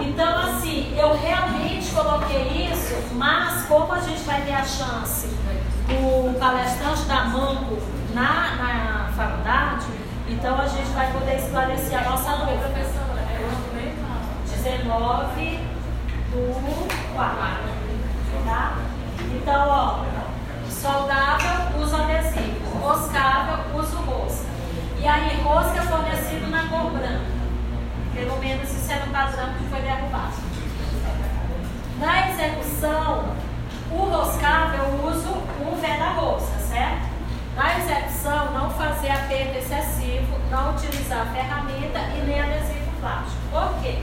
então, 0.00 0.38
assim, 0.38 0.94
eu 0.98 1.16
realmente 1.16 1.90
coloquei 1.94 2.70
isso, 2.72 2.94
mas 3.12 3.66
como 3.66 3.92
a 3.92 4.00
gente 4.00 4.22
vai 4.22 4.40
ter 4.42 4.54
a 4.54 4.64
chance 4.64 5.28
do 5.86 6.38
palestrante 6.38 7.02
da 7.02 7.24
Manco 7.24 7.78
na, 8.12 8.56
na 8.56 9.12
faculdade, 9.16 9.86
então 10.28 10.60
a 10.60 10.66
gente 10.66 10.90
vai 10.90 11.12
poder 11.12 11.36
esclarecer 11.36 11.98
a 11.98 12.10
nossa 12.10 12.32
dúvida. 12.36 12.68
Professora, 12.68 13.20
é 13.20 13.38
o 13.38 13.50
documento? 13.50 14.06
19 14.50 15.60
do 16.32 17.14
4. 17.14 17.36
Tá? 18.44 18.78
Então, 19.20 19.68
ó, 19.68 20.04
saudável, 20.68 21.80
uso 21.80 21.96
adesivo. 21.96 22.78
Roscável, 22.78 23.78
uso 23.78 23.96
rosca. 23.98 24.46
E 24.98 25.06
aí, 25.06 25.40
rosca 25.42 25.82
fornecido 25.82 26.50
na 26.50 26.68
cor 26.68 26.90
branca. 26.90 27.36
Pelo 28.14 28.38
menos 28.38 28.70
isso 28.70 28.92
é 28.92 28.96
no 29.04 29.12
padrão 29.12 29.52
que 29.54 29.64
foi 29.64 29.80
derrubado. 29.80 30.34
Na 32.00 32.30
execução, 32.30 33.36
o 33.90 33.96
roscável 33.96 34.84
eu 34.84 35.08
uso 35.08 35.30
um 35.30 35.80
pé 35.80 35.96
da 35.96 36.10
rosca, 36.10 36.58
certo? 36.58 37.05
Na 37.56 37.78
execução, 37.78 38.52
não 38.52 38.70
fazer 38.70 39.10
aperto 39.10 39.56
excessivo, 39.56 40.38
não 40.50 40.74
utilizar 40.74 41.26
ferramenta 41.32 41.98
e 42.14 42.26
nem 42.26 42.38
adesivo 42.38 42.90
plástico. 43.00 43.40
Por 43.50 43.82
quê? 43.82 44.02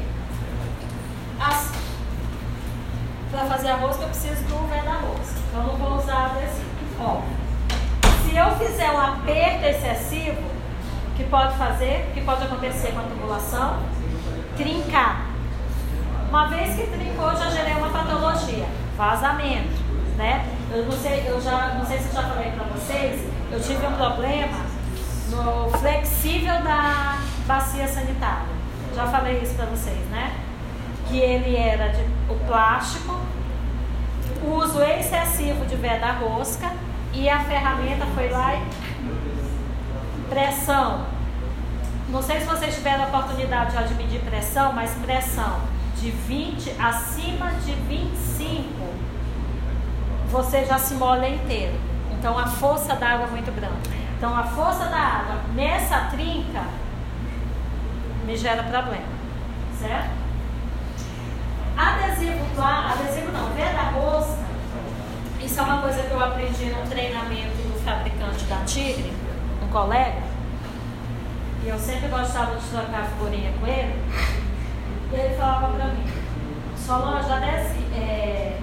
Para 3.32 3.46
fazer 3.46 3.70
a 3.70 3.76
rosca, 3.78 4.04
eu 4.04 4.10
preciso 4.10 4.44
do 4.44 4.70
pé 4.70 4.82
da 4.82 4.94
rosca. 4.94 5.40
Então, 5.50 5.64
não 5.64 5.76
vou 5.76 5.98
usar 5.98 6.32
adesivo. 6.32 6.70
Ó, 7.00 7.22
se 8.24 8.36
eu 8.36 8.56
fizer 8.58 8.92
um 8.92 9.00
aperto 9.00 9.66
excessivo, 9.66 10.42
que 11.16 11.24
pode 11.24 11.56
fazer, 11.56 12.12
que 12.14 12.22
pode 12.22 12.44
acontecer 12.44 12.92
com 12.92 13.00
a 13.00 13.04
tubulação, 13.04 13.80
trincar. 14.56 15.28
Uma 16.30 16.48
vez 16.48 16.76
que 16.76 16.88
trincou, 16.88 17.36
já 17.36 17.50
gerei 17.50 17.74
uma 17.74 17.90
patologia, 17.90 18.66
vazamento, 18.98 19.82
né? 20.18 20.48
Eu 20.72 20.86
não 20.86 20.92
sei, 20.92 21.24
eu 21.28 21.40
já 21.42 21.76
não 21.76 21.86
sei 21.86 22.00
se 22.00 22.08
eu 22.08 22.14
já 22.14 22.30
falei 22.30 22.52
para 22.52 22.64
vocês, 22.66 23.33
eu 23.54 23.62
tive 23.62 23.86
um 23.86 23.94
problema 23.94 24.66
no 25.30 25.70
flexível 25.78 26.64
da 26.64 27.20
bacia 27.46 27.88
sanitária. 27.88 28.48
Já 28.96 29.06
falei 29.08 29.42
isso 29.44 29.54
para 29.54 29.68
vocês, 29.68 30.00
né? 30.10 30.36
Que 31.08 31.20
ele 31.20 31.56
era 31.56 31.90
de 31.90 32.02
o 32.28 32.36
plástico, 32.48 33.20
uso 34.44 34.82
excessivo 34.82 35.66
de 35.68 35.76
veda 35.76 36.14
rosca 36.14 36.72
e 37.14 37.30
a 37.30 37.44
ferramenta 37.44 38.08
foi 38.16 38.30
lá 38.30 38.56
e 38.56 38.64
pressão. 40.30 41.06
Não 42.10 42.24
sei 42.24 42.40
se 42.40 42.48
vocês 42.48 42.74
tiveram 42.74 43.04
a 43.04 43.08
oportunidade 43.08 43.74
já 43.74 43.84
de 43.84 43.94
medir 43.94 44.22
pressão, 44.22 44.74
mas 44.74 44.92
pressão 45.06 45.62
de 45.98 46.10
20 46.10 46.72
acima 46.82 47.52
de 47.64 47.74
25, 47.74 48.64
você 50.32 50.66
já 50.66 50.80
se 50.80 50.96
molha 50.96 51.30
inteiro. 51.30 51.93
Então 52.24 52.40
a 52.40 52.48
força 52.48 52.96
da 52.96 53.06
água 53.10 53.28
é 53.28 53.32
muito 53.32 53.52
grande. 53.52 53.90
Então 54.18 54.34
a 54.34 54.44
força 54.44 54.86
da 54.86 54.98
água 54.98 55.42
nessa 55.56 56.06
trinca 56.10 56.64
me 58.26 58.38
gera 58.38 58.64
problema, 58.64 59.04
certo? 59.78 60.10
Adesivo, 61.76 62.40
adesivo 62.62 63.30
não, 63.34 63.50
veda 63.54 63.82
rosca, 63.90 64.38
isso 65.42 65.60
é 65.60 65.64
uma 65.64 65.82
coisa 65.82 66.02
que 66.02 66.12
eu 66.12 66.24
aprendi 66.24 66.68
no 66.68 66.88
treinamento 66.88 67.58
do 67.58 67.84
fabricante 67.84 68.46
da 68.46 68.56
Tigre, 68.66 69.12
um 69.62 69.68
colega, 69.68 70.22
e 71.62 71.68
eu 71.68 71.78
sempre 71.78 72.08
gostava 72.08 72.56
de 72.56 72.66
trocar 72.68 73.04
figurinha 73.04 73.52
com 73.60 73.68
ele, 73.68 74.02
e 75.12 75.16
ele 75.16 75.36
falava 75.36 75.74
pra 75.74 75.88
mim, 75.88 76.08
Solange, 76.78 77.30
adesi- 77.30 77.86
é, 77.94 78.58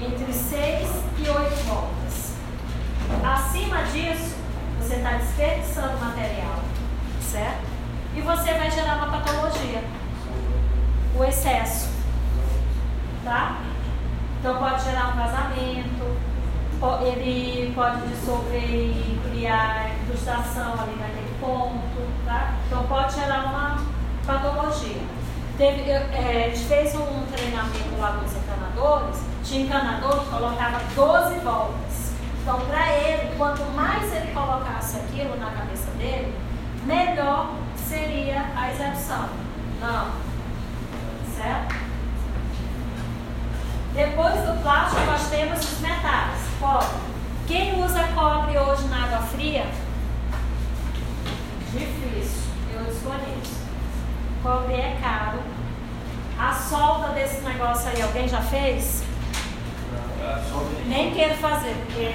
entre 0.00 0.32
6 0.32 0.88
e 1.18 1.28
8 1.28 1.54
voltas. 1.64 2.34
Acima 3.22 3.82
disso, 3.84 4.36
você 4.80 4.96
está 4.96 5.12
desperdiçando 5.12 5.98
material, 5.98 6.60
certo? 7.20 7.66
E 8.14 8.20
você 8.20 8.54
vai 8.54 8.70
gerar 8.70 8.96
uma 8.96 9.18
patologia, 9.18 9.82
o 11.14 11.24
excesso, 11.24 11.88
tá? 13.24 13.60
Então 14.40 14.58
pode 14.58 14.84
gerar 14.84 15.08
um 15.08 15.16
vazamento, 15.16 16.16
ele 17.02 17.72
pode 17.74 18.06
dissolver 18.08 18.62
e 18.62 19.20
criar 19.30 19.90
frustração 20.06 20.74
ali 20.74 20.96
naquele 20.96 21.36
ponto, 21.40 22.24
tá? 22.24 22.54
Então 22.66 22.84
pode 22.84 23.14
gerar 23.14 23.44
uma 23.46 23.82
patologia. 24.26 25.00
Teve, 25.56 25.82
eu, 25.90 25.96
é, 25.96 26.44
a 26.46 26.54
gente 26.54 26.66
fez 26.66 26.94
um 26.94 27.26
treinamento 27.32 27.98
lá 27.98 28.12
no 28.12 28.28
encanadores, 28.76 29.20
tinha 29.42 29.64
encanador 29.64 30.20
que 30.20 30.30
colocava 30.30 30.80
12 30.94 31.38
voltas. 31.40 32.12
Então, 32.42 32.60
para 32.60 32.92
ele, 32.92 33.34
quanto 33.36 33.64
mais 33.72 34.12
ele 34.14 34.32
colocasse 34.32 34.98
aquilo 34.98 35.36
na 35.36 35.50
cabeça 35.50 35.90
dele, 35.92 36.34
melhor 36.84 37.54
seria 37.76 38.52
a 38.54 38.70
execução. 38.70 39.28
Não. 39.80 40.10
Certo? 41.34 41.74
Depois 43.94 44.34
do 44.34 44.62
plástico, 44.62 45.06
nós 45.06 45.28
temos 45.28 45.58
os 45.58 45.80
metais. 45.80 46.40
Cobre. 46.60 46.86
Quem 47.46 47.82
usa 47.82 48.04
cobre 48.14 48.58
hoje 48.58 48.86
na 48.88 49.04
água 49.04 49.18
fria? 49.18 49.66
Difícil. 51.72 52.42
Eu 52.72 52.84
desconheço. 52.84 53.66
Cobre 54.42 54.74
é 54.74 54.98
caro. 55.02 55.55
A 56.38 56.52
solda 56.52 57.08
desse 57.08 57.40
negócio 57.40 57.88
aí, 57.88 58.02
alguém 58.02 58.28
já 58.28 58.40
fez? 58.42 59.02
Nem 60.86 61.14
quero 61.14 61.34
fazer, 61.36 61.74
porque 61.86 62.14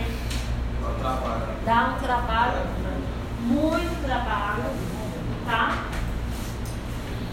dá 1.66 1.96
um 1.96 2.00
trabalho, 2.00 2.62
muito 3.42 4.06
trabalho, 4.06 4.64
tá? 5.46 5.86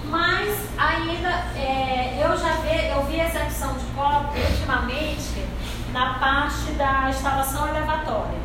Mas 0.06 0.68
ainda 0.78 1.28
é, 1.56 2.18
eu 2.22 2.36
já 2.36 2.52
vi, 2.54 2.88
eu 2.88 3.04
vi 3.04 3.20
execução 3.20 3.74
de 3.74 3.84
cobre 3.94 4.40
ultimamente 4.40 5.46
na 5.92 6.14
parte 6.14 6.72
da 6.72 7.10
instalação 7.10 7.68
elevatória. 7.68 8.38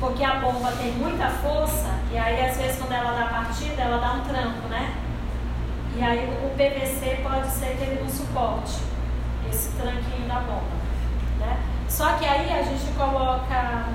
Porque 0.00 0.24
a 0.24 0.36
bomba 0.36 0.72
tem 0.72 0.92
muita 0.92 1.28
força 1.28 1.90
e 2.10 2.16
aí 2.18 2.46
às 2.46 2.56
vezes 2.56 2.78
quando 2.78 2.92
ela 2.92 3.12
dá 3.12 3.26
partida, 3.26 3.82
ela 3.82 3.98
dá 3.98 4.12
um 4.12 4.20
tranco, 4.20 4.68
né? 4.68 4.94
E 5.96 6.02
aí 6.02 6.28
o 6.44 6.50
PVC 6.50 7.20
pode 7.22 7.48
ser 7.48 7.76
que 7.76 7.84
ele 7.84 8.02
não 8.02 8.10
suporte 8.10 8.80
esse 9.48 9.70
tranquinho 9.76 10.26
da 10.26 10.40
bomba. 10.40 10.74
Né? 11.38 11.62
Só 11.88 12.14
que 12.14 12.24
aí 12.24 12.52
a 12.52 12.62
gente 12.62 12.92
coloca. 12.96 13.88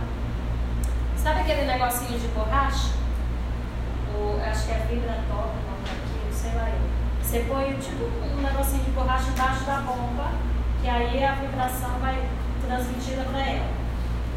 Sabe 1.17 1.41
aquele 1.41 1.65
negocinho 1.65 2.17
de 2.17 2.27
borracha? 2.29 2.93
O, 4.15 4.39
acho 4.49 4.65
que 4.65 4.71
é 4.71 4.87
vibratório, 4.89 5.51
não 5.67 5.81
daquilo, 5.83 6.31
sei 6.31 6.53
lá 6.53 6.69
eu. 6.69 6.89
Você 7.21 7.45
põe 7.49 7.73
tipo 7.73 8.05
um 8.05 8.41
negocinho 8.41 8.83
de 8.85 8.91
borracha 8.91 9.29
embaixo 9.31 9.65
da 9.65 9.81
bomba, 9.81 10.31
que 10.81 10.89
aí 10.89 11.23
a 11.23 11.33
vibração 11.33 11.99
vai 11.99 12.17
transmitida 12.65 13.23
para 13.23 13.41
ela. 13.41 13.69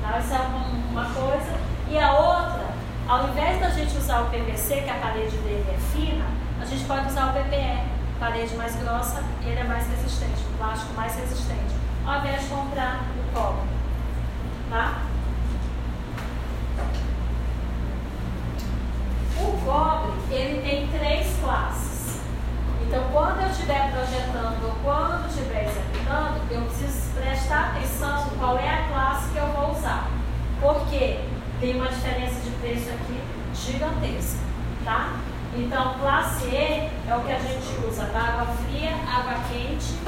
Tá? 0.03 0.19
Isso 0.19 0.35
é 0.35 0.39
uma, 0.39 0.67
uma 0.91 1.15
coisa. 1.15 1.61
E 1.89 1.99
a 1.99 2.13
outra, 2.13 2.67
ao 3.09 3.29
invés 3.29 3.61
da 3.61 3.71
gente 3.71 3.97
usar 3.97 4.23
o 4.23 4.31
PVC, 4.31 4.83
que 4.83 4.91
a 4.91 4.95
parede 4.95 5.37
dele 5.39 5.67
é 5.69 5.79
fina, 5.97 6.25
a 6.61 6.65
gente 6.65 6.85
pode 6.85 7.09
usar 7.09 7.31
o 7.31 7.33
PPE, 7.33 7.83
parede 8.19 8.55
mais 8.55 8.77
grossa, 8.77 9.23
ele 9.45 9.59
é 9.59 9.65
mais 9.65 9.87
resistente, 9.89 10.43
o 10.53 10.59
plástico 10.59 10.95
mais 10.95 11.15
resistente, 11.17 11.75
ao 12.07 12.19
invés 12.21 12.43
de 12.43 12.49
comprar 12.49 13.01
o 13.19 13.35
cobre. 13.35 13.69
Tá? 14.71 15.03
O 19.39 19.59
cobre, 19.65 20.13
ele 20.31 20.63
tem 20.63 20.89
três 20.99 21.37
classes. 21.41 22.21
Então, 22.87 23.05
quando 23.11 23.41
eu 23.41 23.49
estiver 23.49 23.91
projetando 23.91 24.65
ou 24.65 24.75
quando 24.85 25.29
estiver 25.29 25.65
executando, 25.65 26.41
eu 26.51 26.63
preciso 26.63 27.11
prestar 27.15 27.71
atenção 27.71 28.31
qual 28.39 28.59
é 28.59 28.69
a 28.69 28.89
classe 28.89 29.31
que 29.31 29.39
eu 29.39 29.47
vou 29.49 29.73
usar. 29.73 30.09
Porque 30.61 31.21
tem 31.59 31.77
uma 31.77 31.89
diferença 31.89 32.41
de 32.41 32.51
preço 32.57 32.91
aqui 32.91 33.21
gigantesca, 33.55 34.41
tá? 34.85 35.17
Então, 35.55 35.95
classe 36.01 36.47
E 36.47 36.91
é 37.09 37.17
o 37.17 37.21
que 37.21 37.33
a 37.33 37.39
gente 37.39 37.87
usa 37.87 38.07
para 38.07 38.21
água 38.21 38.47
fria, 38.55 38.91
água 39.07 39.35
quente, 39.51 39.99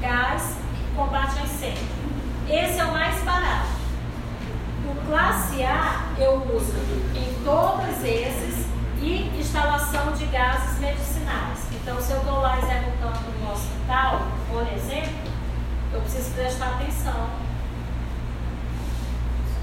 gás 0.00 0.56
e 0.74 0.96
combate 0.96 1.38
a 1.38 1.42
incêndio. 1.42 1.86
Esse 2.48 2.80
é 2.80 2.84
o 2.84 2.92
mais 2.92 3.22
barato. 3.22 3.68
O 4.84 5.06
classe 5.06 5.62
A 5.62 6.06
eu 6.18 6.42
uso 6.54 6.74
em 7.14 7.44
todos 7.44 8.04
esses 8.04 8.66
e 9.00 9.30
instalação 9.38 10.12
de 10.12 10.26
gases 10.26 10.80
medicinais. 10.80 11.58
Então, 11.72 12.00
se 12.00 12.10
eu 12.10 12.18
estou 12.18 12.40
lá 12.40 12.58
executando 12.58 13.30
no 13.40 13.52
hospital, 13.52 14.22
por 14.48 14.66
exemplo, 14.72 15.30
eu 15.92 16.00
preciso 16.00 16.32
prestar 16.32 16.66
atenção 16.70 17.30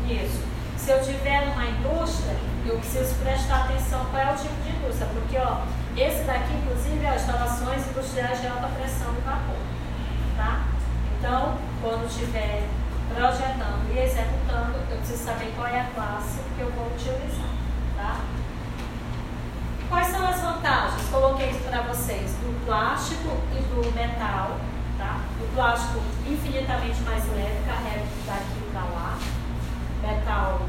nisso. 0.05 0.46
Se 0.87 0.93
eu 0.93 1.03
tiver 1.03 1.47
numa 1.47 1.65
indústria, 1.65 2.33
eu 2.65 2.77
preciso 2.77 3.13
prestar 3.15 3.65
atenção 3.65 4.05
qual 4.05 4.21
é 4.21 4.31
o 4.31 4.37
tipo 4.37 4.55
de 4.63 4.69
indústria, 4.69 5.05
porque 5.07 5.37
ó, 5.37 5.63
esse 5.97 6.23
daqui, 6.23 6.53
inclusive, 6.53 7.05
é 7.05 7.13
instalações 7.13 7.85
industriais 7.89 8.39
de 8.39 8.47
alta 8.47 8.67
pressão 8.67 9.13
e 9.13 9.19
vapor. 9.19 9.57
Tá? 10.37 10.63
Então, 11.19 11.57
quando 11.81 12.07
estiver 12.07 12.63
projetando 13.13 13.93
e 13.93 13.99
executando, 13.99 14.77
eu 14.89 14.97
preciso 14.99 15.25
saber 15.25 15.51
qual 15.57 15.67
é 15.67 15.81
a 15.81 15.87
classe 15.93 16.39
que 16.55 16.61
eu 16.61 16.71
vou 16.71 16.87
utilizar. 16.87 17.51
Tá? 17.97 18.21
Quais 19.89 20.07
são 20.07 20.25
as 20.25 20.39
vantagens? 20.39 21.09
Coloquei 21.09 21.49
isso 21.49 21.67
para 21.67 21.81
vocês 21.81 22.31
do 22.31 22.65
plástico 22.65 23.37
e 23.51 23.59
do 23.59 23.93
metal. 23.93 24.57
Tá? 24.97 25.19
O 25.41 25.53
plástico 25.53 25.99
infinitamente 26.25 27.01
mais 27.01 27.25
leve, 27.35 27.61
carrega 27.67 28.05
daqui 28.25 28.61
para 28.71 28.83
lá. 28.83 29.17
Metal 30.01 30.61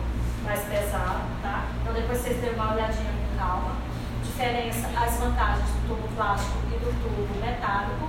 mais 0.49 0.61
pesado, 0.61 1.21
tá? 1.43 1.67
Então 1.83 1.93
depois 1.93 2.19
vocês 2.19 2.41
dêem 2.41 2.55
uma 2.55 2.73
olhadinha 2.73 3.13
com 3.13 3.39
calma. 3.39 3.77
Diferença, 4.25 4.89
as 4.97 5.19
vantagens 5.19 5.69
do 5.69 5.89
tubo 5.89 6.09
plástico 6.17 6.57
e 6.69 6.79
do 6.79 6.91
tubo 7.03 7.39
metálico. 7.39 8.09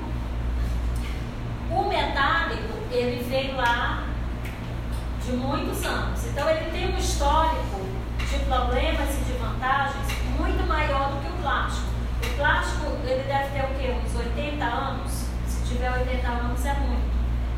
O 1.69 1.89
metálico, 1.89 2.79
ele 2.91 3.23
vem 3.29 3.55
lá 3.55 4.05
de 5.21 5.33
muitos 5.33 5.83
anos. 5.83 6.25
Então 6.27 6.49
ele 6.49 6.71
tem 6.71 6.95
um 6.95 6.97
histórico 6.97 7.81
de 8.17 8.39
problemas 8.45 9.19
e 9.19 9.23
de 9.25 9.33
vantagens 9.33 10.07
muito 10.37 10.65
maior 10.65 11.11
do 11.11 11.21
que 11.21 11.27
o 11.27 11.41
plástico. 11.41 11.89
O 12.23 12.37
plástico, 12.37 12.85
ele 13.03 13.23
deve 13.23 13.49
ter 13.49 13.65
o 13.65 13.75
quê? 13.77 13.95
Uns 14.05 14.15
80 14.15 14.63
anos? 14.63 15.25
Se 15.45 15.65
tiver 15.67 15.91
80 15.91 16.25
anos 16.25 16.65
é 16.65 16.73
muito. 16.75 17.11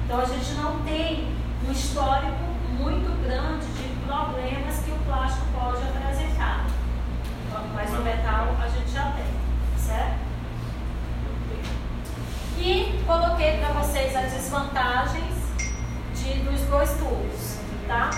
Então 0.05 0.19
a 0.19 0.25
gente 0.25 0.53
não 0.55 0.79
tem 0.79 1.32
um 1.67 1.71
histórico 1.71 2.51
muito 2.79 3.23
grande 3.23 3.65
de 3.67 3.90
problemas 4.12 4.76
que 4.84 4.91
o 4.91 4.97
plástico 5.05 5.45
pode 5.53 5.82
apresentar. 5.84 6.66
Mas 7.74 7.91
no 7.91 8.01
metal 8.01 8.55
a 8.62 8.68
gente 8.68 8.91
já 8.91 9.12
tem, 9.12 9.26
certo? 9.78 10.20
E 12.57 13.01
coloquei 13.07 13.57
para 13.57 13.70
vocês 13.70 14.14
as 14.14 14.34
desvantagens 14.34 15.34
de, 16.14 16.39
dos 16.41 16.62
dois 16.68 16.89
tubos, 16.97 17.57
tá? 17.88 18.09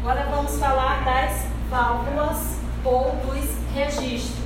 Agora 0.00 0.26
vamos 0.30 0.58
falar 0.58 1.04
das 1.04 1.46
válvulas 1.70 2.58
ou 2.84 3.14
dos 3.16 3.74
registros. 3.74 4.41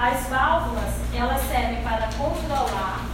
As 0.00 0.26
válvulas, 0.30 0.94
elas 1.14 1.42
servem 1.42 1.82
para 1.82 2.08
controlar 2.16 3.04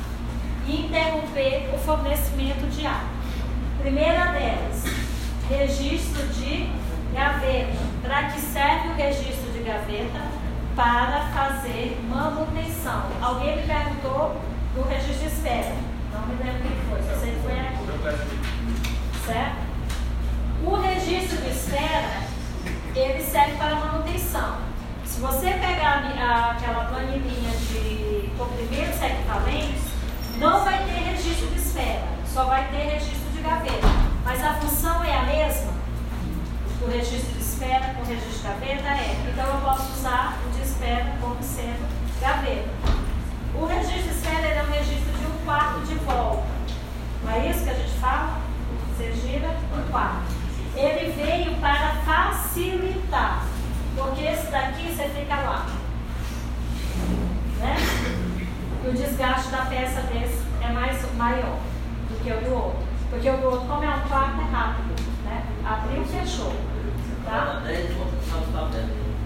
e 0.68 0.86
interromper 0.86 1.68
o 1.74 1.78
fornecimento 1.78 2.64
de 2.70 2.86
água. 2.86 3.08
Primeira 3.80 4.26
delas, 4.26 4.84
registro 5.48 6.24
de 6.28 6.70
gaveta. 7.12 7.76
Para 8.02 8.30
que 8.30 8.40
serve 8.40 8.90
o 8.90 8.94
registro 8.94 9.50
de 9.50 9.64
gaveta? 9.64 10.28
Para 10.76 11.22
fazer 11.34 11.98
manutenção. 12.08 13.02
Alguém 13.20 13.56
me 13.56 13.62
perguntou 13.64 14.40
do 14.72 14.82
registro 14.88 15.28
de 15.28 15.34
espera. 15.34 15.74
Não 16.12 16.24
me 16.28 16.36
lembro 16.36 16.62
quem 16.62 16.76
foi, 16.88 17.02
só 17.02 17.20
sei 17.20 17.32
que 17.32 17.40
foi 17.40 17.58
aqui. 17.58 18.38
Certo? 19.26 19.56
O 20.64 20.76
registro 20.76 21.38
de 21.38 21.50
espera, 21.50 22.22
ele 22.94 23.24
serve 23.24 23.56
para 23.56 23.74
manutenção. 23.74 24.75
Se 25.16 25.22
você 25.22 25.50
pegar 25.52 26.04
aquela 26.50 26.84
planilhinha 26.90 27.50
de 27.50 28.30
comprimentos 28.36 29.00
e 29.00 29.06
equipamentos, 29.06 29.82
não 30.36 30.62
vai 30.62 30.84
ter 30.84 31.10
registro 31.10 31.46
de 31.46 31.58
esfera, 31.58 32.06
só 32.26 32.44
vai 32.44 32.68
ter 32.68 32.82
registro 32.82 33.30
de 33.32 33.40
gaveta. 33.40 33.88
Mas 34.22 34.44
a 34.44 34.52
função 34.56 35.02
é 35.02 35.16
a 35.16 35.22
mesma? 35.22 35.72
O 36.82 36.90
registro 36.90 37.32
de 37.32 37.40
esfera 37.40 37.94
com 37.94 38.02
o 38.02 38.04
registro 38.04 38.30
de 38.30 38.42
gaveta 38.42 38.88
é. 38.88 39.16
Então 39.32 39.46
eu 39.46 39.60
posso 39.62 39.90
usar 39.94 40.38
o 40.46 40.50
de 40.50 40.60
esfera 40.60 41.16
como 41.18 41.42
sendo 41.42 41.88
gaveta. 42.20 42.68
O 43.54 43.64
registro 43.64 44.02
de 44.02 44.08
esfera 44.10 44.46
é 44.48 44.62
um 44.64 44.70
registro 44.70 45.12
de 45.18 45.24
um 45.24 45.44
quarto 45.46 45.80
de 45.86 45.94
volta. 45.94 46.46
Não 47.24 47.32
é 47.32 47.48
isso 47.48 47.64
que 47.64 47.70
a 47.70 47.74
gente 47.74 47.98
fala? 47.98 48.38
Você 48.90 49.14
gira 49.14 49.48
um 49.48 49.90
quarto. 49.90 50.26
Ele 50.76 51.10
veio 51.12 51.56
para 51.56 52.02
facilitar. 52.04 53.55
Porque 53.96 54.22
esse 54.22 54.50
daqui 54.50 54.92
você 54.92 55.08
fica 55.08 55.34
lá. 55.36 55.66
Né? 57.58 57.76
E 58.84 58.88
o 58.88 58.92
desgaste 58.92 59.50
da 59.50 59.64
peça 59.64 60.02
desse 60.02 60.42
é 60.60 60.70
mais, 60.70 61.14
maior 61.16 61.58
do 62.08 62.22
que 62.22 62.30
o 62.30 62.40
do 62.40 62.54
outro. 62.54 62.86
Porque 63.10 63.30
o 63.30 63.36
do 63.38 63.46
outro, 63.46 63.66
como 63.66 63.82
é 63.82 63.88
um 63.88 64.00
quarto, 64.08 64.40
é 64.40 64.44
rápido. 64.44 64.94
Né? 65.24 65.44
Abriu, 65.64 66.02
e 66.02 66.04
fechou. 66.04 66.52
Tá? 67.24 67.62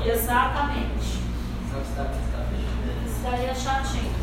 Exatamente. 0.05 1.21
Isso 3.05 3.21
daí 3.23 3.47
é 3.47 3.55
chatinho. 3.55 4.15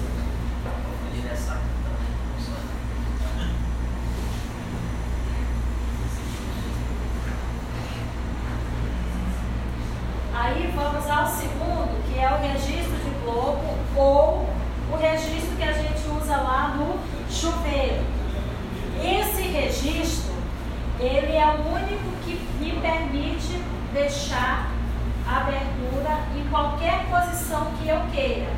Ele 1.13 1.27
é. 1.27 1.76
Aí 10.39 10.71
vamos 10.75 11.09
ao 11.09 11.25
segundo, 11.25 11.97
que 12.07 12.19
é 12.19 12.29
o 12.31 12.37
registro 12.37 12.95
de 12.97 13.09
globo 13.21 13.75
ou 13.95 14.47
o 14.91 14.95
registro 14.95 15.55
que 15.57 15.63
a 15.63 15.73
gente 15.73 16.07
usa 16.15 16.37
lá 16.37 16.75
no 16.77 16.99
chuveiro. 17.27 18.05
Esse 19.03 19.41
registro, 19.41 20.35
ele 20.99 21.35
é 21.35 21.45
o 21.47 21.73
único 21.73 22.11
que 22.23 22.39
me 22.59 22.71
permite 22.79 23.63
deixar 23.91 24.69
a 25.27 25.37
abertura 25.37 26.19
em 26.37 26.47
qualquer 26.49 27.05
posição 27.09 27.71
que 27.81 27.89
eu 27.89 27.99
queira, 28.13 28.51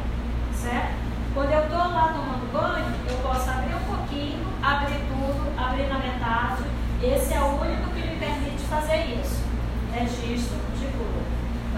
certo? 0.53 0.95
Quando 1.33 1.51
eu 1.51 1.63
estou 1.63 1.77
lá 1.77 2.13
tomando 2.13 2.51
banho, 2.51 2.93
eu 3.09 3.17
posso 3.19 3.49
abrir 3.49 3.75
um 3.75 3.95
pouquinho, 3.95 4.45
abrir 4.61 4.99
tudo, 5.07 5.57
abrir 5.57 5.87
na 5.87 5.99
metade. 5.99 6.63
Esse 7.01 7.33
é 7.33 7.39
o 7.39 7.61
único 7.61 7.89
que 7.91 8.01
me 8.01 8.17
permite 8.17 8.63
fazer 8.69 9.17
isso. 9.17 9.43
Registro 9.93 10.57
de 10.77 10.85
globo 10.87 11.28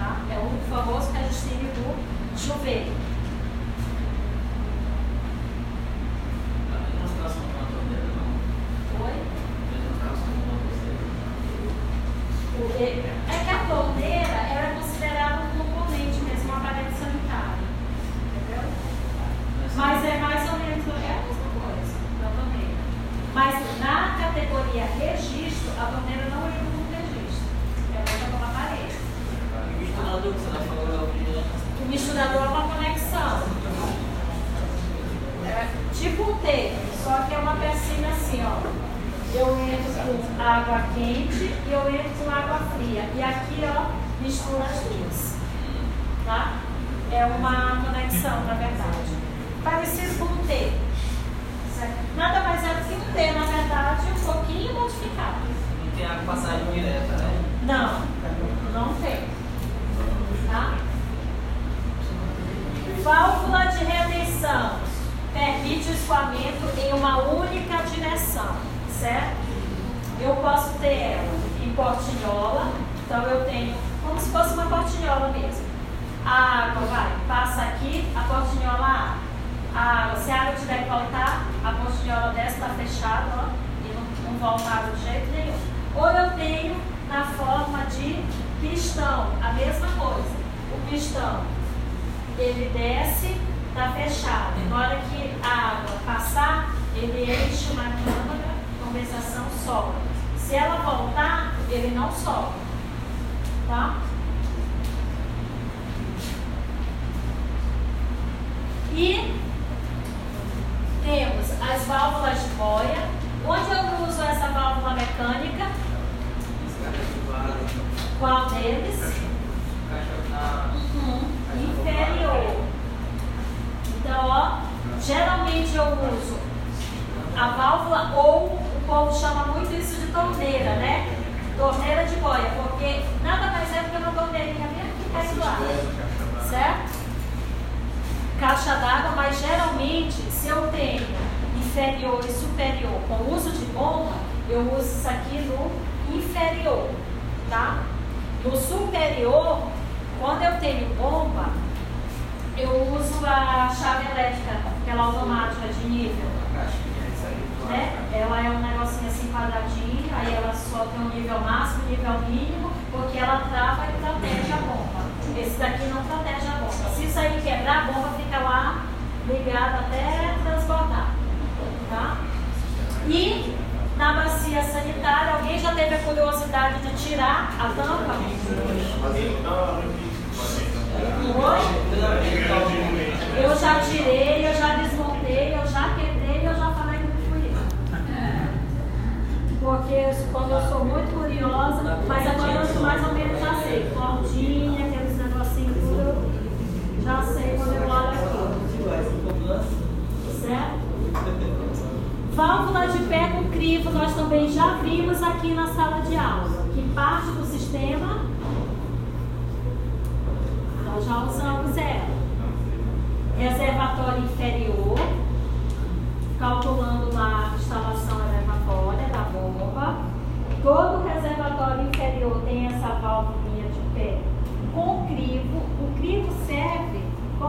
tá? 0.02 0.16
É 0.30 0.38
o 0.38 0.50
famoso 0.68 1.12
que 1.12 1.18
a 1.18 1.22
gente 1.22 1.40
tem 1.48 1.58
do 1.58 2.38
chuveiro. 2.38 3.01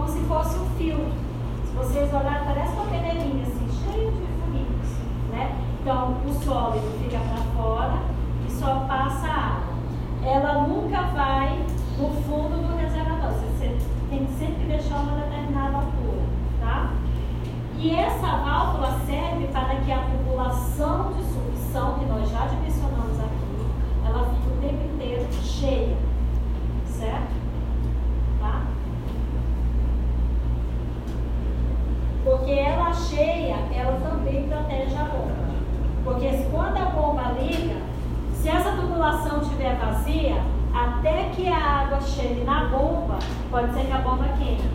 como 0.03 0.09
se 0.09 0.19
fosse 0.25 0.59
um 0.59 0.69
fio. 0.77 0.97
Se 1.65 1.73
vocês 1.75 2.13
olharem, 2.13 2.45
parece 2.45 2.73
uma 2.73 2.85
peneirinha 2.85 3.43
assim, 3.43 3.67
cheio 3.83 4.11
de 4.11 4.27
furinhos, 4.27 4.89
né? 5.31 5.57
Então, 5.79 6.17
o 6.27 6.33
sólido 6.43 6.99
fica 7.01 7.19
para 7.19 7.43
fora 7.55 7.99
e 8.45 8.51
só 8.51 8.85
passa 8.87 9.27
água. 9.27 9.73
Ela 10.25 10.67
nunca 10.67 11.01
vai 11.03 11.57
no 11.97 12.09
fundo 12.23 12.67
do 12.67 12.75
reservatório. 12.75 13.37
Você 13.37 13.77
tem 14.09 14.25
que 14.25 14.33
sempre 14.33 14.65
deixar 14.65 14.97
uma 14.97 15.21
determinada 15.21 15.77
altura, 15.77 16.21
tá? 16.59 16.91
E 17.77 17.95
essa 17.95 18.27
válvula 18.27 18.99
serve 19.05 19.47
para 19.47 19.75
que 19.77 19.91
a 19.91 19.99
população 19.99 21.13
de 21.13 21.23
solução 21.23 21.99
que 21.99 22.05
nós 22.05 22.29
já 22.29 22.45
dimensionamos 22.47 23.19
aqui, 23.19 23.65
ela 24.05 24.25
fique 24.25 24.47
o 24.47 24.61
tempo 24.61 24.83
inteiro 24.93 25.27
cheia. 25.41 25.97
Porque 36.03 36.27
quando 36.51 36.77
a 36.77 36.85
bomba 36.85 37.31
liga, 37.39 37.81
se 38.33 38.49
essa 38.49 38.71
tubulação 38.71 39.41
estiver 39.41 39.77
vazia, 39.77 40.35
até 40.73 41.29
que 41.29 41.47
a 41.47 41.57
água 41.57 42.01
chegue 42.01 42.43
na 42.43 42.65
bomba, 42.65 43.19
pode 43.49 43.73
ser 43.73 43.85
que 43.85 43.91
a 43.91 43.99
bomba 43.99 44.25
queime. 44.37 44.69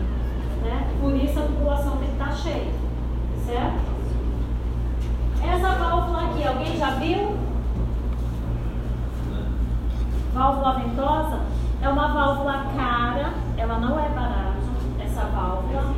Né? 0.63 0.87
Por 0.99 1.15
isso 1.15 1.39
a 1.39 1.43
tubulação 1.43 1.97
tem 1.97 2.07
que 2.07 2.13
estar 2.13 2.31
cheia. 2.35 2.73
Certo? 3.45 3.89
Essa 5.43 5.75
válvula 5.75 6.25
aqui, 6.25 6.47
alguém 6.47 6.77
já 6.77 6.91
viu? 6.91 7.37
Válvula 10.33 10.79
ventosa 10.79 11.39
é 11.81 11.89
uma 11.89 12.07
válvula 12.09 12.65
cara, 12.75 13.33
ela 13.57 13.79
não 13.79 13.99
é 13.99 14.09
barata, 14.09 14.57
essa 15.03 15.21
válvula. 15.21 15.93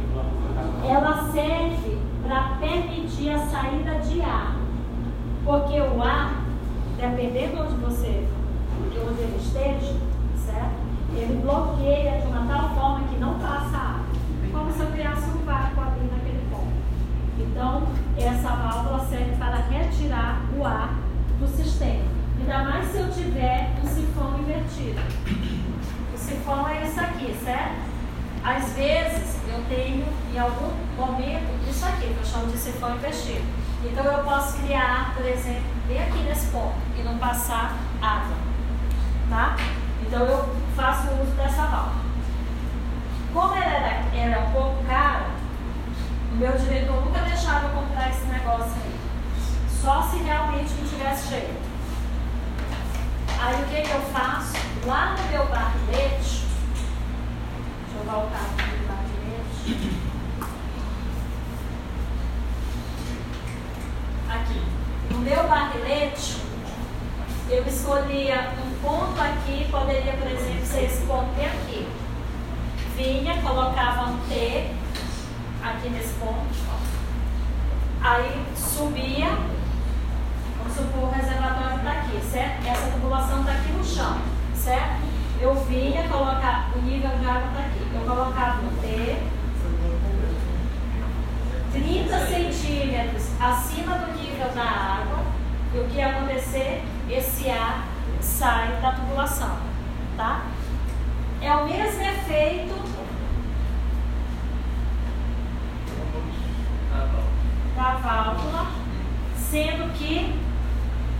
Ela 0.87 1.31
serve 1.31 1.99
para 2.23 2.57
permitir 2.59 3.31
a 3.31 3.39
saída 3.39 3.95
de 3.99 4.21
ar. 4.21 4.60
Porque 5.43 5.79
o 5.79 6.01
ar, 6.01 6.43
dependendo 6.97 7.63
onde 7.63 7.75
você, 7.75 8.27
onde 8.79 9.21
ele 9.21 9.37
esteja, 9.41 9.97
certo? 10.45 10.81
Ele 11.15 11.41
bloqueia 11.41 12.21
de 12.21 12.27
uma 12.27 12.45
tal 12.45 12.75
forma 12.75 13.07
que 13.07 13.19
não 13.19 13.39
passa 13.39 13.77
ar. 13.77 14.05
Como 14.51 14.71
se 14.71 14.79
eu 14.79 14.87
criasse 14.87 15.29
um 15.29 15.45
vácuo 15.45 15.81
ali 15.81 16.09
naquele 16.11 16.45
ponto. 16.49 16.73
Então, 17.39 17.87
essa 18.17 18.49
válvula 18.49 19.05
serve 19.05 19.35
para 19.37 19.57
retirar 19.57 20.41
o 20.57 20.65
ar 20.65 20.93
do 21.39 21.47
sistema. 21.47 22.05
Ainda 22.39 22.63
mais 22.63 22.91
se 22.91 22.97
eu 22.97 23.11
tiver 23.11 23.71
um 23.83 23.87
sifão 23.87 24.39
invertido. 24.39 24.99
O 26.13 26.17
sifão 26.17 26.67
é 26.67 26.83
esse 26.83 26.99
aqui, 26.99 27.35
certo? 27.43 27.91
Às 28.43 28.73
vezes 28.73 29.37
eu 29.47 29.63
tenho 29.69 30.05
em 30.33 30.39
algum 30.39 30.71
momento 30.97 31.69
isso 31.69 31.85
aqui, 31.85 32.07
que 32.07 32.17
eu 32.19 32.25
chamo 32.25 32.47
de 32.47 32.57
sifão 32.57 32.95
invertido. 32.95 33.60
Então 33.83 34.05
eu 34.05 34.23
posso 34.23 34.57
criar, 34.59 35.13
por 35.15 35.25
exemplo, 35.25 35.63
bem 35.87 36.01
aqui 36.01 36.19
nesse 36.19 36.47
ponto 36.47 36.75
e 36.97 37.01
não 37.01 37.17
passar 37.17 37.77
água. 38.01 38.35
Tá? 39.29 39.55
Então 40.01 40.21
eu 40.25 40.55
faço 40.75 41.07
uso 41.21 41.31
dessa 41.31 41.63
válvula. 41.63 42.01
Como 43.33 43.55
ela 43.55 43.65
era, 43.65 44.15
era 44.15 44.39
um 44.41 44.51
pouco 44.51 44.83
cara, 44.85 45.27
o 46.31 46.35
meu 46.35 46.51
diretor 46.57 47.05
nunca 47.05 47.21
deixava 47.21 47.67
eu 47.67 47.71
comprar 47.71 48.09
esse 48.09 48.25
negócio 48.25 48.73
aí. 48.83 48.99
Só 49.81 50.03
se 50.03 50.17
realmente 50.17 50.73
não 50.73 50.87
tivesse 50.87 51.29
cheio. 51.29 51.55
Aí 53.41 53.63
o 53.63 53.67
que, 53.67 53.81
que 53.81 53.91
eu 53.91 54.01
faço? 54.13 54.53
Lá 54.85 55.15
no 55.15 55.27
meu 55.29 55.45
barrilete, 55.47 56.45
deixa 57.81 57.97
eu 57.97 58.03
voltar 58.05 58.41
aqui 58.41 58.77
no 58.77 58.87
barrilete. 58.87 60.10
Aqui. 64.31 64.61
No 65.09 65.19
meu 65.19 65.43
barrilete, 65.45 66.37
eu 67.49 67.67
escolhia 67.67 68.49
um 68.65 68.81
ponto 68.81 69.19
aqui, 69.19 69.67
poderia, 69.69 70.13
por 70.13 70.27
exemplo, 70.31 70.65
ser 70.65 70.85
esse 70.85 71.05
ponto 71.05 71.35
bem 71.35 71.47
aqui. 71.47 71.85
Vinha, 72.95 73.41
colocava 73.41 74.09
um 74.09 74.17
T 74.29 74.71
aqui 75.61 75.89
nesse 75.89 76.13
ponto. 76.13 76.47
Aí 78.01 78.45
subia, 78.55 79.27
vamos 80.57 80.77
supor 80.77 81.09
o 81.09 81.11
reservatório 81.11 81.77
está 81.79 81.91
aqui, 81.91 82.21
certo? 82.31 82.65
Essa 82.65 82.91
tubulação 82.91 83.41
está 83.41 83.51
aqui 83.51 83.71
no 83.73 83.83
chão, 83.83 84.17
certo? 84.55 85.01
Eu 85.41 85.55
vinha 85.65 86.07
colocar, 86.07 86.71
o 86.73 86.81
nível 86.81 87.17
de 87.17 87.25
água 87.25 87.49
está 87.49 87.59
aqui. 87.59 87.85
Eu 87.93 88.01
colocava 88.01 88.61
um 88.61 88.69
T, 88.81 89.17
30 91.71 92.27
centímetros 92.27 93.23
acima 93.39 93.97
do 93.97 94.13
nível 94.13 94.49
da 94.49 94.63
água, 94.63 95.23
e 95.73 95.79
o 95.79 95.87
que 95.87 95.97
ia 95.97 96.09
acontecer? 96.09 96.83
Esse 97.09 97.49
ar 97.49 97.87
sai 98.19 98.79
da 98.81 98.91
tubulação, 98.91 99.57
tá? 100.17 100.45
É 101.41 101.51
o 101.55 101.65
mesmo 101.65 102.01
efeito 102.01 102.75
da 107.75 107.93
válvula, 107.95 108.67
sendo 109.35 109.91
que 109.93 110.39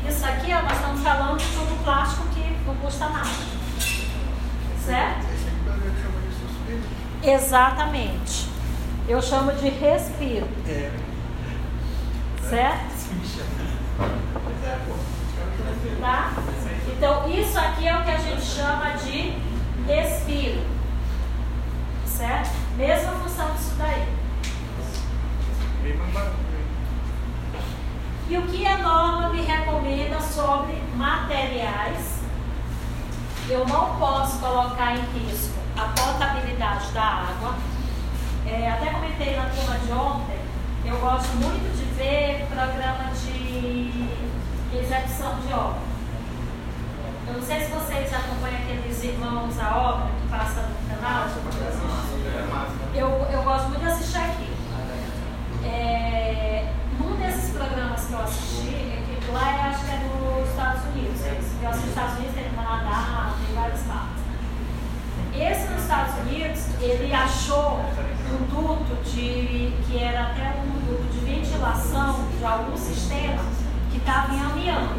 isso 0.08 0.26
aqui, 0.26 0.54
ó, 0.54 0.62
nós 0.62 0.74
estamos 0.74 1.02
falando 1.02 1.38
de 1.38 1.46
tubo 1.46 1.84
plástico 1.84 2.28
que 2.34 2.58
não 2.66 2.76
custa 2.76 3.10
nada. 3.10 3.30
Certo? 4.86 5.28
Suspiro. 6.40 6.84
Exatamente. 7.24 8.51
Eu 9.12 9.22
chamo 9.22 9.52
de 9.52 9.68
respiro. 9.68 10.48
É. 10.66 10.90
Certo? 12.50 12.92
Tá? 16.00 16.32
Então, 16.88 17.30
isso 17.30 17.60
aqui 17.60 17.90
é 17.90 18.00
o 18.00 18.04
que 18.06 18.10
a 18.10 18.18
gente 18.18 18.42
chama 18.42 18.92
de 18.92 19.34
respiro. 19.86 20.62
Certo? 22.06 22.52
Mesma 22.78 23.12
função 23.12 23.52
disso 23.52 23.76
daí. 23.78 24.08
E 28.30 28.38
o 28.38 28.42
que 28.44 28.66
a 28.66 28.78
norma 28.78 29.30
me 29.32 29.42
recomenda 29.42 30.22
sobre 30.22 30.82
materiais? 30.96 32.22
Eu 33.50 33.68
não 33.68 34.00
posso 34.00 34.40
colocar 34.40 34.96
em 34.96 35.02
risco 35.20 35.60
a 35.76 35.90
potabilidade 36.02 36.94
da 36.94 37.04
água. 37.04 37.81
É, 38.46 38.72
até 38.72 38.92
comentei 38.92 39.36
na 39.36 39.46
turma 39.46 39.78
de 39.78 39.92
ontem, 39.92 40.40
eu 40.86 40.98
gosto 40.98 41.30
muito 41.38 41.78
de 41.78 41.84
ver 41.94 42.48
programa 42.50 43.12
de 43.14 44.18
execução 44.78 45.40
de 45.46 45.54
obra. 45.54 45.82
Eu 47.28 47.34
não 47.34 47.42
sei 47.42 47.62
se 47.62 47.72
vocês 47.72 48.14
acompanham 48.14 48.58
aqueles 48.58 49.04
irmãos 49.04 49.60
à 49.60 49.78
obra 49.78 50.08
que 50.20 50.28
passa 50.28 50.62
no 50.62 50.96
canal. 50.96 51.28
Eu, 52.94 53.08
eu 53.32 53.44
gosto 53.44 53.70
muito 53.70 53.80
de 53.80 53.86
assistir 53.86 54.18
aqui. 54.18 54.54
É, 55.64 56.74
num 57.00 57.16
desses 57.18 57.52
programas 57.52 58.06
que 58.06 58.14
eu 58.14 58.20
assisti, 58.20 58.76
é 58.76 59.20
que 59.22 59.32
lá 59.32 59.56
eu 59.56 59.62
acho 59.70 59.86
que 59.86 59.92
é 59.92 59.98
nos 59.98 60.50
Estados 60.50 60.84
Unidos. 60.86 61.22
Eu 61.62 61.70
assisti 61.70 61.86
nos 61.86 61.90
Estados 61.90 62.16
Unidos, 62.18 62.36
tem 62.36 62.50
no 62.50 62.56
Canadá, 62.56 63.34
tem 63.46 63.56
várias 63.56 63.82
partes. 63.82 64.22
Esse 65.34 65.72
nos 65.72 65.82
Estados 65.84 66.16
Unidos, 66.20 66.66
ele 66.82 67.14
achou 67.14 67.80
um 67.80 68.46
duto 68.50 69.10
de, 69.10 69.74
que 69.88 70.04
era 70.04 70.24
até 70.28 70.54
um 70.60 70.72
duto 70.86 71.26
de 71.62 72.44
algum 72.44 72.76
sistema 72.76 73.44
que 73.92 73.98
estava 73.98 74.34
em 74.34 74.42
amianto. 74.42 74.96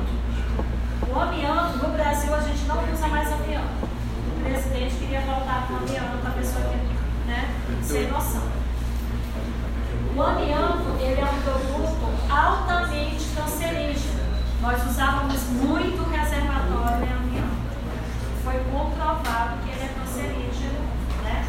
O 1.12 1.18
amianto, 1.18 1.78
no 1.78 1.92
Brasil, 1.92 2.32
a 2.32 2.40
gente 2.40 2.64
não 2.66 2.76
usa 2.92 3.08
mais 3.08 3.32
amianto. 3.32 3.84
O 3.84 4.44
presidente 4.44 4.94
queria 4.94 5.22
voltar 5.22 5.66
com 5.66 5.74
amianto 5.78 6.18
para 6.18 6.30
a 6.30 6.34
pessoa 6.34 6.64
que, 6.66 7.28
né, 7.28 7.50
sem 7.82 8.08
noção. 8.08 8.44
O 10.14 10.22
amianto, 10.22 10.96
ele 11.00 11.20
é 11.20 11.24
um 11.24 11.42
produto 11.42 12.30
altamente 12.30 13.24
cancerígeno. 13.34 14.22
Nós 14.60 14.88
usávamos 14.88 15.42
muito 15.48 16.08
reservatório 16.10 17.04
em 17.04 17.12
amianto. 17.12 17.56
Foi 18.44 18.62
comprovado 18.70 19.58
que 19.64 19.70
ele 19.70 19.82
é 19.82 19.94
cancerígeno, 19.98 20.78
né? 21.24 21.44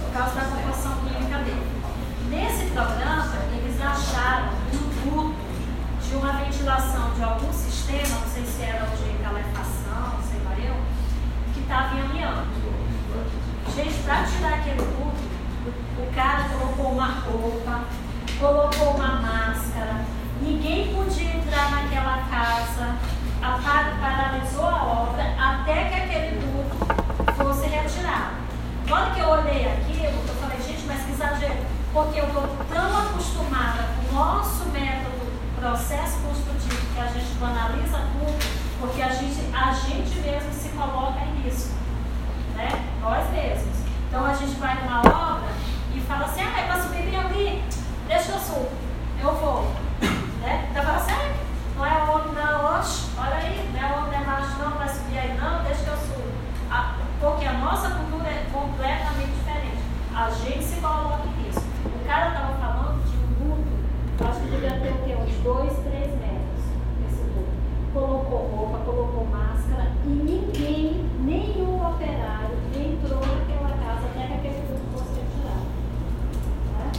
Por 0.00 0.18
causa 0.18 0.34
da 0.34 0.46
composição 0.46 0.92
química 1.04 1.38
dele. 1.40 1.70
Nesse 2.30 2.70
programa, 2.70 3.39
acharam 3.82 4.50
um 4.72 5.10
duto 5.10 5.34
de 6.08 6.14
uma 6.16 6.32
ventilação 6.32 7.10
de 7.14 7.22
algum 7.22 7.52
sistema, 7.52 8.18
não 8.20 8.28
sei 8.28 8.44
se 8.44 8.62
era 8.62 8.86
de 8.86 9.22
calefação, 9.22 10.18
não 10.18 10.22
sei 10.22 10.40
lá 10.44 10.54
eu, 10.58 10.74
que 11.54 11.60
estava 11.60 11.94
em 11.96 12.00
amianto. 12.00 12.60
Gente, 13.74 14.02
para 14.02 14.24
tirar 14.24 14.54
aquele 14.54 14.76
duto, 14.76 15.30
o, 15.98 16.14
cara 16.14 16.48
colocou 16.48 16.92
uma 16.92 17.06
roupa, 17.06 17.84
colocou 18.38 18.94
uma 18.96 19.20
máscara, 19.20 20.04
ninguém 20.42 20.92
podia 20.94 21.36
entrar 21.36 21.70
naquela 21.70 22.24
casa, 22.28 22.96
a, 23.42 23.58
par- 23.62 23.96
paralisou 24.00 24.66
a 24.66 24.82
obra 24.84 25.22
até 25.38 25.84
que 25.84 25.94
aquele 25.94 26.40
duto 26.40 27.34
fosse 27.34 27.66
retirado. 27.68 28.40
Na 28.88 28.96
hora 28.96 29.10
que 29.14 29.20
eu 29.20 29.28
olhei 29.28 29.66
aquilo, 29.66 30.18
eu 30.26 30.34
falei, 30.40 30.58
gente, 30.66 30.84
mas 30.86 31.02
que 31.04 31.12
exagero, 31.12 31.64
porque 31.92 32.20
eu 32.20 32.26
estou 32.26 32.42
tão 32.72 32.98
acostumada 32.98 33.84
com 33.96 34.14
o 34.14 34.18
nosso 34.18 34.64
método 34.66 35.30
processo 35.56 36.18
construtivo 36.20 36.94
que 36.94 37.00
a 37.00 37.06
gente 37.06 37.34
banaliza 37.38 37.98
tudo, 37.98 38.80
porque 38.80 39.02
a 39.02 39.08
gente, 39.08 39.54
a 39.54 39.72
gente 39.72 40.18
mesmo 40.20 40.52
se 40.52 40.68
coloca 40.70 41.20
risco. 41.42 41.74
Né? 42.56 42.68
Nós 43.00 43.30
mesmos. 43.30 43.76
Então 44.08 44.24
a 44.24 44.34
gente 44.34 44.58
vai 44.58 44.82
numa 44.82 45.00
obra 45.00 45.50
e 45.94 46.00
fala 46.00 46.24
assim, 46.24 46.42
ah, 46.42 46.60
é 46.60 46.66
para 46.66 46.82
subir 46.82 47.02
bem 47.02 47.16
ali, 47.16 47.64
deixa 48.06 48.32
eu 48.32 48.38
subo, 48.40 48.70
eu 49.20 49.34
vou. 49.34 49.70
Né? 50.40 50.68
Então 50.70 50.82
fala 50.82 50.96
assim, 50.96 51.12
ah, 51.12 51.34
não 51.76 51.84
é 51.84 52.02
homem 52.10 52.32
não, 52.32 52.78
oxe, 52.78 53.10
olha 53.18 53.36
aí, 53.36 53.70
não 53.74 53.78
é 53.78 53.92
homem, 53.92 54.10
não 54.10 54.20
é 54.20 54.24
macho 54.24 54.58
não, 54.58 54.70
vai 54.78 54.88
subir 54.88 55.18
aí 55.18 55.38
não, 55.38 55.62
deixa 55.62 55.82
que 55.82 55.88
eu 55.90 55.96
subo. 55.96 56.20
Porque 57.20 57.44
a 57.44 57.52
nossa 57.52 57.90
cultura 57.90 58.26
é 58.30 58.46
completamente 58.50 59.32
diferente. 59.32 59.76
A 60.14 60.30
gente 60.30 60.64
se 60.64 60.80
coloca 60.80 61.26
em 61.26 61.44
risco. 61.44 61.59
O 61.59 61.59
cara 62.10 62.26
estava 62.30 62.54
falando 62.54 63.04
de 63.04 63.16
um 63.16 63.54
duto, 63.54 64.24
acho 64.24 64.40
que 64.40 64.50
devia 64.50 64.80
ter 64.80 64.90
o 64.90 64.98
quê? 65.04 65.14
Uns 65.14 65.44
dois, 65.44 65.72
três 65.78 66.10
metros 66.18 66.64
esse 67.06 67.22
duto. 67.22 67.46
Colocou 67.94 68.50
roupa, 68.50 68.78
colocou 68.78 69.26
máscara 69.26 69.92
e 70.04 70.08
ninguém, 70.08 71.06
nenhum 71.20 71.76
operário 71.76 72.58
entrou 72.74 73.20
naquela 73.20 73.70
casa 73.78 74.08
até 74.08 74.26
que 74.26 74.32
aquele 74.32 74.66
duto 74.66 74.82
fosse 74.92 75.20
retirado. 75.20 75.70
Né? 76.78 76.92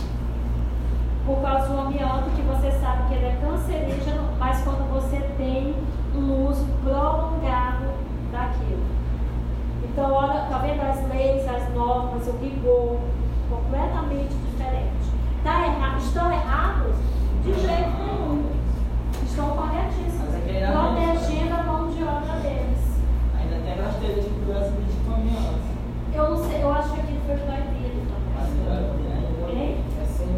Por 1.26 1.42
causa 1.42 1.68
do 1.68 1.80
amianto, 1.82 2.30
que 2.30 2.42
você 2.44 2.72
sabe 2.80 3.10
que 3.10 3.16
ele 3.16 3.26
é 3.26 3.38
cancerígeno, 3.42 4.30
mas 4.40 4.64
quando 4.64 4.90
você 4.94 5.20
tem 5.38 5.76
um 6.16 6.48
uso 6.48 6.66
prolongado 6.86 7.84
daquilo. 8.32 8.86
Então, 9.84 10.10
olha, 10.14 10.46
tá 10.50 10.58
vendo 10.60 10.82
as 10.84 11.06
leis, 11.10 11.46
as 11.50 11.74
normas, 11.74 12.26
o 12.30 12.32
rigor, 12.38 12.98
completamente 13.50 14.34
diferente. 14.36 15.01
Tá 15.44 15.66
erra 15.66 15.98
estão 15.98 16.32
errados? 16.32 16.96
De 17.44 17.54
jeito 17.54 17.98
nenhum. 17.98 18.46
Estão 19.26 19.50
corretíssimos. 19.50 20.34
É 20.48 20.72
Protegendo 20.72 21.54
a 21.56 21.64
mão 21.64 21.88
de 21.90 22.04
obra 22.04 22.34
deles. 22.42 23.00
Ainda 23.40 23.56
tem 23.64 23.72
aquelas 23.74 23.96
telhas 23.96 24.16
de 24.16 24.22
segurança 24.30 24.72
de 24.72 25.10
caminhão. 25.10 25.56
Eu 26.14 26.30
não 26.30 26.44
sei, 26.46 26.62
eu 26.64 26.74
acho 26.74 26.94
que 26.94 27.00
aquilo 27.00 27.20
foi 27.26 27.38
proibido 27.38 28.02
Mas 28.36 28.50
também. 28.50 29.58
Hein? 29.58 29.84
é 30.02 30.06
sem. 30.06 30.32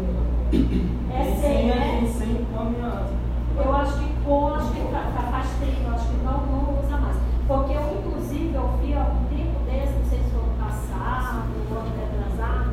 É 1.12 1.24
sem, 1.40 1.66
né? 1.66 1.98
Tem 2.00 2.12
sem 2.12 2.46
caminhão. 2.54 3.06
Eu 3.56 3.72
acho 3.76 3.98
que 3.98 4.08
com, 4.24 4.54
acho 4.54 4.70
que 4.72 4.80
fa- 4.80 5.10
fa- 5.14 5.30
faz 5.30 5.46
tempo, 5.60 5.90
acho 5.94 6.06
que 6.08 6.24
não, 6.24 6.46
não 6.46 6.80
usa 6.80 6.96
mais. 6.96 7.16
Porque 7.46 7.72
eu, 7.74 7.98
inclusive, 7.98 8.54
eu 8.54 8.68
vi 8.80 8.94
algum 8.94 9.24
tempo 9.26 9.64
desse, 9.64 9.92
não 9.98 10.08
sei 10.08 10.18
se 10.20 10.30
foi 10.30 10.40
ano 10.42 10.54
passado, 10.58 11.42
ou 11.70 11.78
ano 11.78 11.90
retrasado, 11.98 12.70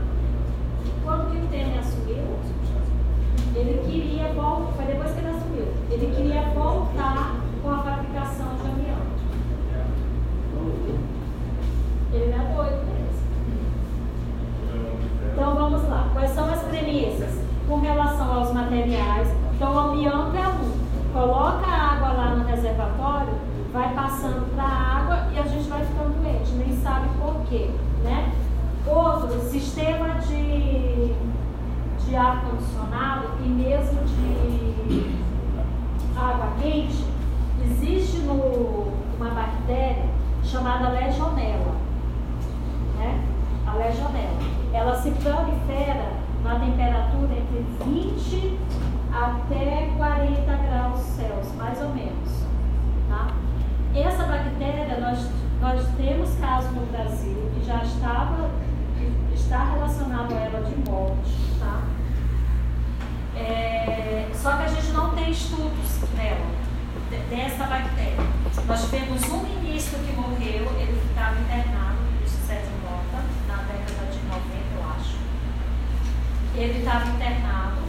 que 0.83 0.91
quando 1.11 1.29
que 1.29 1.37
o 1.37 1.47
Temer 1.47 1.79
assumiu, 1.79 2.23
ele 3.53 3.83
queria 3.85 4.31
voltar, 4.33 4.71
foi 4.77 4.85
depois 4.85 5.11
que 5.11 5.19
ele 5.19 5.27
assumiu, 5.27 5.67
ele 5.89 6.15
queria 6.15 6.41
voltar 6.53 7.35
com 7.61 7.69
a 7.69 7.77
fabricação 7.79 8.47
de 8.55 8.61
amianto. 8.61 9.21
Ele 12.13 12.33
não 12.33 12.41
é 12.41 12.55
doido 12.55 12.85
mesmo. 12.87 13.21
Então 15.33 15.55
vamos 15.55 15.89
lá. 15.89 16.09
Quais 16.13 16.31
são 16.31 16.49
as 16.49 16.61
premissas? 16.63 17.41
Com 17.67 17.79
relação 17.81 18.33
aos 18.33 18.53
materiais, 18.53 19.27
então 19.53 19.73
o 19.73 19.79
amianto 19.79 20.37
é 20.37 20.47
um. 20.47 20.81
Coloca 21.11 21.67
a 21.67 21.93
água 21.93 22.11
lá 22.13 22.35
no 22.35 22.45
reservatório, 22.45 23.33
vai 23.73 23.93
passando 23.93 24.55
para 24.55 24.63
a 24.63 24.97
água 24.97 25.27
e 25.33 25.39
a 25.39 25.43
gente 25.43 25.67
vai 25.67 25.85
ficando 25.85 26.21
doente, 26.21 26.51
nem 26.53 26.73
sabe 26.81 27.09
por 27.19 27.41
quê, 27.49 27.69
né? 28.01 28.31
Outro, 28.85 29.39
sistema 29.49 30.15
de, 30.19 31.13
de 32.05 32.15
ar 32.15 32.43
condicionado 32.43 33.27
e 33.43 33.47
mesmo 33.47 34.01
de 34.03 35.17
água 36.17 36.53
quente, 36.61 37.05
existe 37.63 38.17
no, 38.19 38.91
uma 39.17 39.29
bactéria 39.29 40.09
chamada 40.43 40.89
legionela 40.89 41.81
né? 43.01 43.23
A 43.65 43.73
legionela. 43.73 44.37
Ela 44.73 44.95
se 45.01 45.11
prolifera 45.11 46.13
na 46.43 46.59
temperatura 46.59 47.33
entre 47.33 47.65
20 47.85 48.59
até 49.13 49.91
40 49.97 50.41
graus 50.45 50.99
Celsius, 50.99 51.55
mais 51.55 51.81
ou 51.81 51.89
menos. 51.89 52.45
Tá? 53.09 53.27
Essa 53.95 54.23
bactéria, 54.23 54.99
nós, 54.99 55.29
nós 55.59 55.87
temos 55.97 56.33
caso 56.35 56.69
no 56.71 56.85
Brasil 56.87 57.51
que 57.53 57.65
já 57.65 57.83
estava, 57.83 58.49
está 59.51 59.65
relacionado 59.65 60.33
a 60.33 60.39
ela 60.39 60.61
de 60.61 60.89
morte. 60.89 61.35
Tá? 61.59 61.81
É, 63.35 64.29
só 64.33 64.55
que 64.55 64.63
a 64.63 64.67
gente 64.67 64.87
não 64.93 65.13
tem 65.13 65.29
estudos 65.29 65.99
nela, 66.15 66.45
de- 67.09 67.35
dessa 67.35 67.65
bactéria. 67.65 68.15
Nós 68.65 68.81
tivemos 68.85 69.21
um 69.29 69.43
ministro 69.43 69.99
que 69.99 70.13
morreu, 70.13 70.71
ele 70.79 71.01
ficava 71.05 71.37
internado, 71.37 71.97
o 71.99 72.13
ministro 72.13 72.47
Sérgio 72.47 72.71
Mota, 72.81 73.25
na 73.49 73.55
década 73.63 74.09
de 74.09 74.19
90, 74.23 74.41
eu 74.73 74.89
acho. 74.97 75.17
Ele 76.55 76.79
estava 76.79 77.09
internado, 77.09 77.81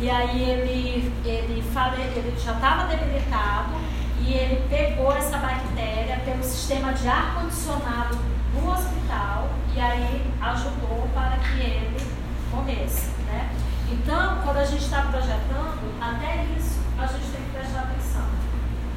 e 0.00 0.08
aí 0.10 0.42
ele, 0.50 1.12
ele, 1.26 1.62
fale, 1.74 2.00
ele 2.00 2.34
já 2.42 2.52
estava 2.52 2.86
debilitado, 2.86 3.74
e 4.20 4.32
ele 4.32 4.66
pegou 4.70 5.12
essa 5.14 5.36
bactéria 5.36 6.20
pelo 6.24 6.42
sistema 6.42 6.94
de 6.94 7.06
ar-condicionado 7.06 8.35
do 8.60 8.70
hospital, 8.70 9.48
e 9.74 9.80
aí 9.80 10.32
ajudou 10.40 11.08
para 11.14 11.36
que 11.38 11.60
ele 11.60 12.16
morresse. 12.50 13.10
Né? 13.26 13.50
Então, 13.90 14.40
quando 14.42 14.58
a 14.58 14.64
gente 14.64 14.84
está 14.84 15.02
projetando, 15.02 16.00
até 16.00 16.44
isso 16.56 16.80
a 16.98 17.06
gente 17.06 17.26
tem 17.30 17.42
que 17.42 17.50
prestar 17.50 17.80
atenção. 17.80 18.22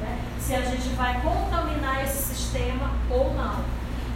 né? 0.00 0.18
Se 0.38 0.54
a 0.54 0.62
gente 0.62 0.88
vai 0.90 1.20
contaminar 1.20 2.02
esse 2.02 2.34
sistema 2.34 2.90
ou 3.10 3.34
não. 3.34 3.64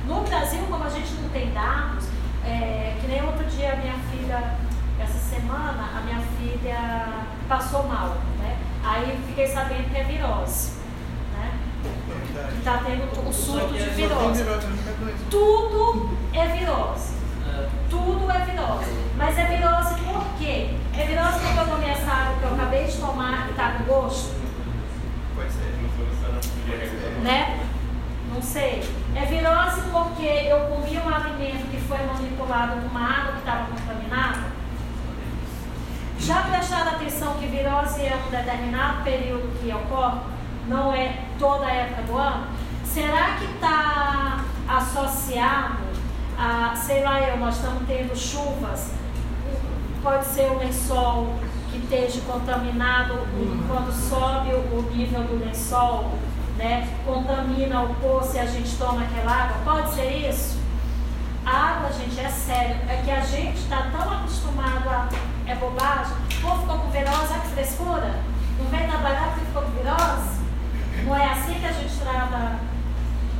No 0.06 0.22
Brasil, 0.22 0.62
como 0.68 0.84
a 0.84 0.90
gente 0.90 1.12
não 1.14 1.28
tem 1.30 1.52
dados, 1.52 2.06
é, 2.44 2.96
que 3.00 3.06
nem 3.06 3.22
outro 3.22 3.44
dia 3.46 3.72
a 3.72 3.76
minha 3.76 3.94
filha, 4.10 4.56
essa 5.00 5.18
semana, 5.18 5.90
a 5.96 6.00
minha 6.00 6.20
filha 6.38 7.26
passou 7.48 7.86
mal. 7.86 8.16
Né? 8.38 8.56
Aí 8.84 9.18
fiquei 9.28 9.46
sabendo 9.46 9.90
que 9.90 9.96
é 9.96 10.04
virose. 10.04 10.83
Que 12.50 12.58
está 12.58 12.78
tendo 12.84 13.28
um 13.28 13.32
surto 13.32 13.74
de 13.74 13.90
virose. 13.90 14.44
Tudo 15.30 16.10
é 16.32 16.46
virose. 16.48 17.14
Tudo 17.90 18.30
é 18.30 18.38
virose. 18.44 19.04
Mas 19.16 19.38
é 19.38 19.44
virose 19.44 19.94
por 20.02 20.24
quê? 20.38 20.70
É 20.96 21.04
virose 21.04 21.38
porque 21.40 21.58
eu 21.60 21.66
tomei 21.66 21.90
essa 21.90 22.10
água 22.10 22.38
que 22.38 22.44
eu 22.44 22.54
acabei 22.54 22.84
de 22.84 22.96
tomar 22.96 23.46
e 23.46 23.50
está 23.50 23.70
com 23.72 23.84
gosto? 23.84 24.34
Né? 27.22 27.60
Não 28.32 28.42
sei. 28.42 28.82
É 29.14 29.24
virose 29.26 29.82
porque 29.92 30.26
eu 30.26 30.60
comi 30.66 30.98
um 30.98 31.08
alimento 31.14 31.70
que 31.70 31.80
foi 31.80 31.98
manipulado 31.98 32.80
com 32.80 32.88
uma 32.88 33.20
água 33.20 33.32
que 33.32 33.38
estava 33.38 33.66
contaminada? 33.66 34.54
Já 36.18 36.42
prestaram 36.42 36.92
atenção 36.92 37.34
que 37.34 37.46
virose 37.46 38.00
é 38.02 38.16
um 38.26 38.30
determinado 38.30 39.04
período 39.04 39.60
que 39.60 39.72
ocorre? 39.72 40.33
Não 40.68 40.92
é 40.92 41.18
toda 41.38 41.66
a 41.66 41.70
época 41.70 42.02
do 42.02 42.16
ano? 42.16 42.46
Será 42.84 43.36
que 43.38 43.44
está 43.44 44.44
associado 44.68 45.84
a, 46.38 46.74
sei 46.76 47.02
lá 47.02 47.20
eu, 47.20 47.36
nós 47.38 47.56
estamos 47.56 47.86
tendo 47.86 48.16
chuvas, 48.16 48.90
pode 50.02 50.24
ser 50.26 50.50
o 50.50 50.58
lençol 50.58 51.34
que 51.70 51.78
esteja 51.78 52.20
contaminado 52.26 53.14
quando 53.68 53.92
sobe 53.92 54.52
o, 54.52 54.82
nível 54.94 55.22
do 55.24 55.44
lençol, 55.44 56.12
né? 56.56 56.88
Contamina 57.04 57.82
o 57.82 57.94
poço 57.96 58.36
e 58.36 58.38
a 58.38 58.46
gente 58.46 58.76
toma 58.76 59.02
aquela 59.02 59.32
água, 59.32 59.56
pode 59.64 59.94
ser 59.94 60.28
isso? 60.28 60.58
A 61.44 61.50
água, 61.50 61.92
gente, 61.92 62.18
é 62.18 62.28
sério, 62.28 62.76
é 62.88 63.02
que 63.04 63.10
a 63.10 63.20
gente 63.20 63.58
está 63.58 63.88
tão 63.92 64.12
acostumado 64.12 64.88
a. 64.88 65.08
É 65.46 65.54
bobagem. 65.56 66.16
O 66.38 66.40
povo 66.40 66.60
ficou 66.62 66.78
com 66.78 66.90
virose, 66.90 67.32
olha 67.32 67.40
que 67.40 67.48
frescura. 67.48 68.14
Não 68.58 68.64
vem 68.70 68.88
trabalhar 68.88 69.34
porque 69.34 69.44
ficou 69.44 69.62
com 69.62 69.70
virose? 69.72 70.43
Não 71.02 71.16
é 71.16 71.26
assim 71.32 71.54
que 71.54 71.66
a 71.66 71.72
gente 71.72 71.96
trata, 71.98 72.58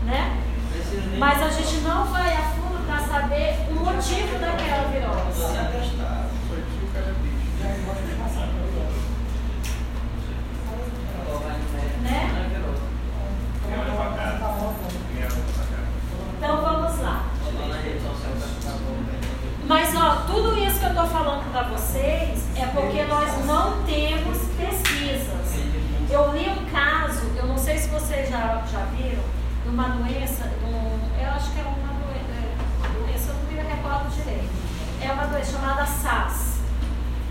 né? 0.04 0.42
Mas 1.18 1.42
a 1.42 1.48
gente 1.48 1.76
não 1.82 2.04
vai 2.06 2.36
a 2.36 2.42
fundo 2.42 2.84
para 2.86 2.98
saber 3.00 3.56
o 3.70 3.74
motivo 3.74 4.38
daquela 4.38 4.88
virose. 4.88 5.40
Né? 12.02 12.30
Então 16.36 16.60
vamos 16.60 17.00
lá. 17.00 17.24
Mas 19.66 19.94
ó, 19.96 20.16
tudo 20.26 20.58
isso 20.58 20.78
que 20.78 20.84
eu 20.84 20.90
estou 20.90 21.06
falando 21.06 21.50
para 21.50 21.62
vocês 21.68 22.44
é 22.56 22.66
porque 22.66 23.02
nós 23.04 23.46
não 23.46 23.82
temos 23.84 24.38
pesquisas. 24.58 25.43
Eu 26.14 26.32
li 26.32 26.48
um 26.48 26.64
caso, 26.66 27.22
eu 27.36 27.44
não 27.46 27.58
sei 27.58 27.76
se 27.76 27.88
vocês 27.88 28.28
já, 28.30 28.62
já 28.70 28.84
viram, 28.96 29.24
de 29.64 29.68
uma 29.68 29.88
doença, 29.88 30.44
um- 30.62 31.20
eu 31.20 31.28
acho 31.30 31.50
que 31.50 31.58
é 31.58 31.64
uma 31.64 31.92
doença, 32.02 32.36
uma 32.78 33.06
doença, 33.06 33.30
eu 33.30 33.34
não 33.34 33.64
me 33.64 33.68
recordo 33.74 34.10
direito. 34.14 34.48
É 35.02 35.10
uma 35.10 35.24
doença 35.26 35.50
chamada 35.58 35.84
SARS, 35.84 36.58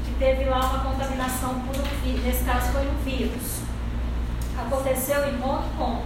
que 0.06 0.14
teve 0.20 0.44
lá 0.50 0.60
uma 0.60 0.80
contaminação 0.80 1.62
por 1.62 1.76
um 1.78 2.02
vírus, 2.04 2.26
nesse 2.26 2.44
caso 2.44 2.74
foi 2.74 2.82
um 2.86 2.98
vírus. 3.06 3.62
Aconteceu 4.60 5.30
em 5.30 5.38
ponto 5.38 5.64
com 5.78 6.02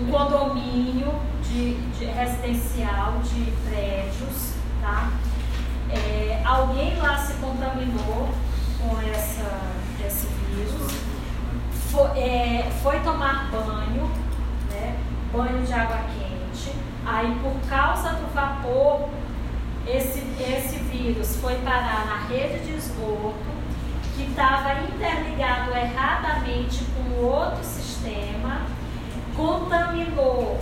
um 0.00 0.08
condomínio 0.08 1.12
de, 1.42 1.74
de 1.98 2.04
residencial 2.04 3.14
de 3.24 3.50
prédios, 3.68 4.52
tá? 4.80 5.10
É, 5.90 6.40
alguém 6.44 6.96
lá 6.98 7.18
se 7.18 7.32
contaminou 7.34 8.28
com 8.78 9.00
essa, 9.10 9.60
esse 10.06 10.28
vírus, 10.28 10.92
foi, 11.96 12.18
é, 12.18 12.70
foi 12.82 13.00
tomar 13.00 13.50
banho, 13.50 14.10
né? 14.70 14.98
banho 15.32 15.64
de 15.64 15.72
água 15.72 15.96
quente, 15.96 16.76
aí 17.06 17.34
por 17.42 17.58
causa 17.70 18.10
do 18.10 18.34
vapor, 18.34 19.08
esse, 19.86 20.18
esse 20.38 20.76
vírus 20.90 21.36
foi 21.36 21.54
parar 21.60 22.04
na 22.04 22.26
rede 22.28 22.66
de 22.66 22.76
esgoto, 22.76 23.34
que 24.14 24.24
estava 24.24 24.74
interligado 24.82 25.70
erradamente 25.70 26.84
com 26.84 27.24
outro 27.24 27.64
sistema, 27.64 28.60
contaminou 29.34 30.60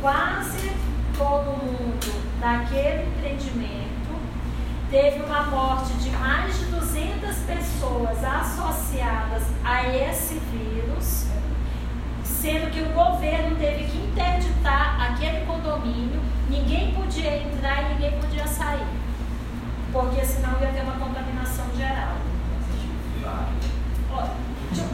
quase 0.00 0.72
todo 1.16 1.56
mundo 1.62 2.40
daquele 2.40 3.06
empreendimento, 3.06 3.83
teve 4.90 5.22
uma 5.22 5.42
morte 5.44 5.92
de 5.94 6.10
mais 6.10 6.58
de 6.58 6.66
200 6.66 7.36
pessoas 7.38 8.24
associadas 8.24 9.42
a 9.64 9.88
esse 9.88 10.40
vírus, 10.52 11.26
sendo 12.24 12.70
que 12.70 12.82
o 12.82 12.92
governo 12.92 13.56
teve 13.56 13.84
que 13.84 13.98
interditar 13.98 15.00
aquele 15.00 15.44
condomínio, 15.46 16.20
ninguém 16.48 16.94
podia 16.94 17.38
entrar 17.38 17.82
e 17.82 17.94
ninguém 17.94 18.20
podia 18.20 18.46
sair, 18.46 18.86
porque 19.92 20.24
senão 20.24 20.60
ia 20.60 20.68
ter 20.68 20.82
uma 20.82 20.92
contaminação 20.92 21.66
geral. 21.76 22.14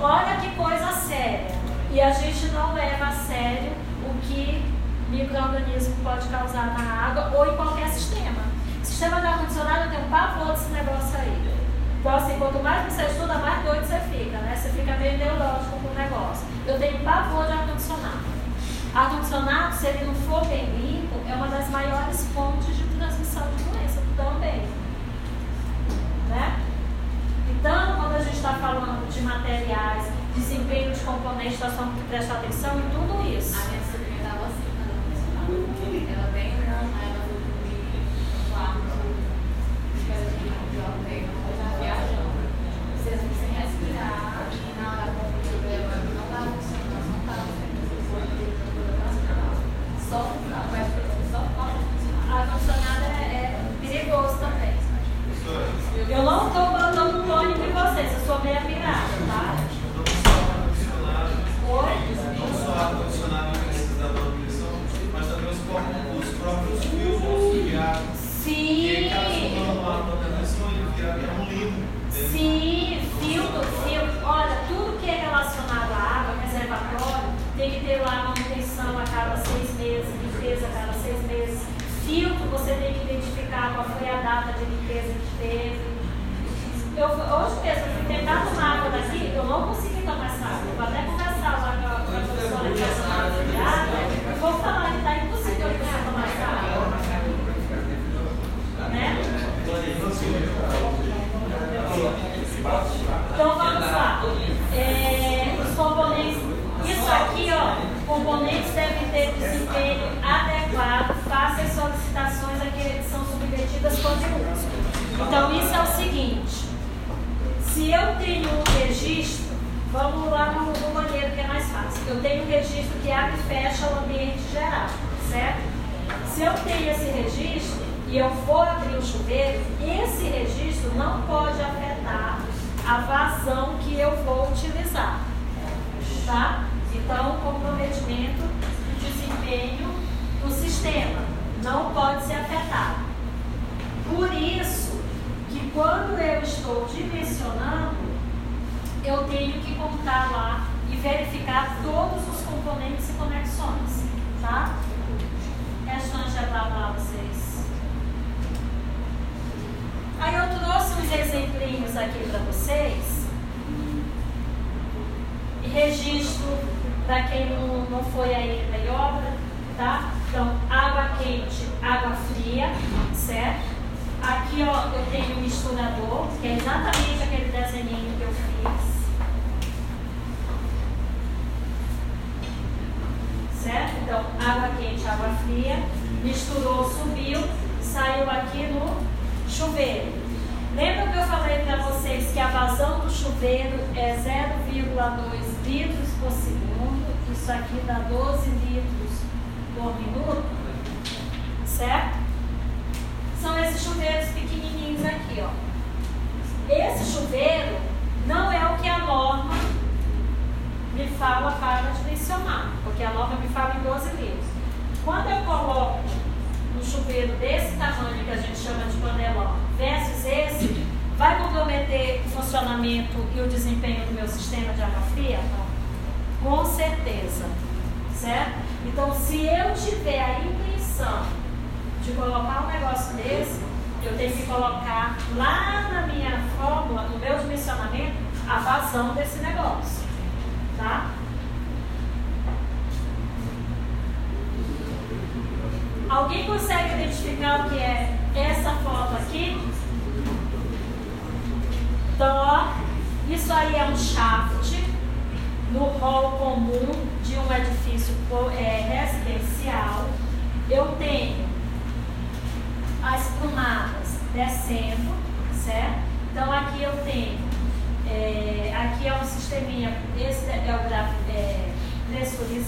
Olha 0.01 0.37
que 0.37 0.57
coisa 0.57 0.93
séria. 0.93 1.51
E 1.93 2.01
a 2.01 2.11
gente 2.13 2.47
não 2.53 2.73
leva 2.73 3.07
a 3.07 3.13
sério 3.13 3.73
o 4.05 4.15
que 4.23 4.65
microorganismo 5.11 5.97
pode 6.05 6.29
causar 6.29 6.67
na 6.79 7.09
água 7.09 7.37
ou 7.37 7.53
em 7.53 7.57
qualquer 7.57 7.89
sistema. 7.89 8.60
Sistema 8.83 9.21
de 9.21 9.27
ar-condicionado, 9.27 9.91
tenho 9.91 10.07
um 10.07 10.11
pavor 10.11 10.53
desse 10.53 10.71
negócio 10.71 11.19
aí. 11.19 11.51
Então, 12.01 12.17
assim, 12.17 12.39
quanto 12.39 12.63
mais 12.63 12.93
você 12.93 13.03
estuda, 13.03 13.35
mais 13.35 13.63
doido 13.63 13.85
você 13.87 14.01
fica, 14.11 14.39
né? 14.39 14.57
Você 14.57 14.71
fica 14.71 14.97
meio 14.97 15.19
neurótico 15.19 15.79
com 15.81 15.89
o 15.89 15.95
negócio. 15.95 16.47
Eu 16.67 16.79
tenho 16.79 17.05
pavor 17.05 17.47
de 17.47 17.53
ar-condicionado. 17.53 18.31
Ar-condicionado, 18.95 19.75
se 19.75 19.87
ele 19.87 20.05
não 20.07 20.15
for 20.15 20.47
bem 20.47 20.65
limpo, 20.65 21.21
é 21.29 21.35
uma 21.35 21.49
das 21.49 21.69
maiores 21.69 22.27
fontes 22.35 22.77
de 22.77 22.85
transmissão 22.97 23.47
de 23.57 23.65
doença 23.65 24.03
também. 24.17 24.63
Né? 26.29 26.61
Então, 27.51 27.97
quando 27.97 28.17
a 28.17 28.23
gente 28.23 28.37
está 28.37 28.55
falando 28.55 29.13
de 29.13 29.21
materiais, 29.21 30.07
desempenho 30.35 30.93
de 30.93 31.01
componentes, 31.01 31.61
nós 31.61 31.75
temos 31.75 31.95
que 31.95 32.05
prestar 32.09 32.35
atenção 32.35 32.79
em 32.79 32.89
tudo 32.91 33.29
isso. 33.29 33.57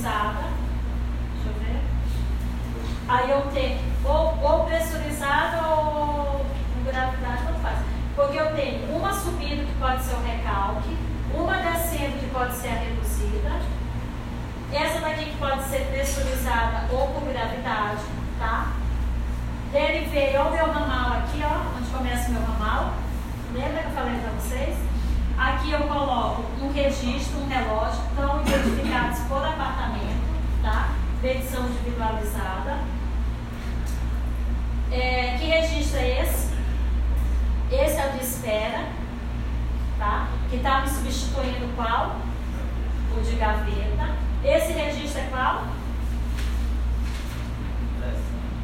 Pressurizada, 0.03 0.49
deixa 1.35 1.49
eu 1.49 1.55
ver. 1.61 1.81
Aí 3.09 3.31
eu 3.31 3.43
tenho 3.53 3.81
ou, 4.05 4.39
ou 4.43 4.65
pressurizada 4.65 5.67
ou 5.69 6.45
gravidade, 6.85 7.45
não 7.45 7.61
faz. 7.61 7.79
Porque 8.17 8.39
eu 8.39 8.55
tenho 8.55 8.97
uma 8.97 9.13
subindo 9.15 9.67
que 9.67 9.79
pode 9.79 10.03
ser 10.03 10.15
o 10.15 10.23
recalque, 10.23 10.97
uma 11.33 11.57
descendo 11.57 12.19
que 12.19 12.31
pode 12.31 12.55
ser 12.55 12.69
a 12.69 12.73
reduzida, 12.73 13.61
essa 14.73 15.01
daqui 15.01 15.27
que 15.27 15.37
pode 15.37 15.63
ser 15.65 15.87
pressurizada 15.87 16.93
ou 16.93 17.09
por 17.09 17.29
gravidade, 17.29 18.03
tá? 18.39 18.73
Derivei 19.71 20.37
o 20.37 20.51
meu 20.51 20.67
ramal 20.67 21.19
aqui, 21.19 21.43
ó, 21.45 21.79
onde 21.79 21.91
começa 21.91 22.29
o 22.29 22.33
meu 22.33 22.43
ramal. 22.43 22.95
Lembra 23.55 23.83
que 23.83 23.89
eu 23.89 23.93
falei 23.93 24.19
para 24.19 24.31
vocês? 24.33 24.92
Aqui 25.43 25.73
eu 25.73 25.81
coloco 25.89 26.45
um 26.63 26.73
registro, 26.73 27.41
um 27.41 27.49
relógio, 27.49 28.01
estão 28.11 28.41
identificados 28.43 29.19
por 29.27 29.45
apartamento, 29.45 30.23
tá? 30.63 30.91
Medição 31.21 31.67
individualizada. 31.67 32.79
É, 34.93 35.37
que 35.37 35.47
registro 35.47 35.99
é 35.99 36.23
esse? 36.23 36.49
Esse 37.73 37.97
é 37.97 38.07
o 38.07 38.19
de 38.19 38.25
espera, 38.25 38.87
tá? 39.99 40.29
Que 40.49 40.57
está 40.57 40.83
me 40.83 40.89
substituindo 40.89 41.75
qual? 41.75 42.19
O 43.17 43.21
de 43.21 43.35
gaveta. 43.35 44.15
Esse 44.45 44.73
registro 44.75 45.23
é 45.23 45.27
qual? 45.29 45.65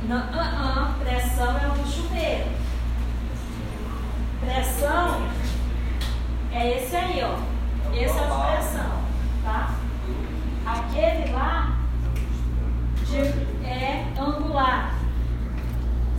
Não, 0.05 0.17
uh 0.17 0.95
-uh, 0.95 0.99
pressão 1.01 1.59
é 1.59 1.67
um 1.73 1.85
chuveiro. 1.85 2.51
Pressão 4.41 5.48
é 6.59 6.77
esse 6.77 6.97
aí, 6.97 7.23
ó. 7.23 7.39
Esse 7.95 8.19
é 8.19 8.23
o 8.23 8.47
pressão, 8.47 8.91
tá? 9.45 9.75
Aquele 10.67 11.33
lá 11.33 11.79
de, 13.07 13.19
é 13.65 14.07
angular, 14.19 14.95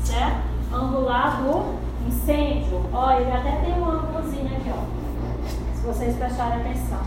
certo? 0.03 0.41
Angular 0.73 1.41
do 1.41 1.79
incêndio. 2.07 2.89
Ó, 2.93 3.11
ele 3.19 3.31
até 3.31 3.51
tem 3.57 3.73
um 3.73 3.91
ângulozinho 3.91 4.55
aqui, 4.55 4.71
ó. 4.71 5.75
Se 5.75 5.85
vocês 5.85 6.15
prestarem 6.15 6.61
atenção, 6.61 7.01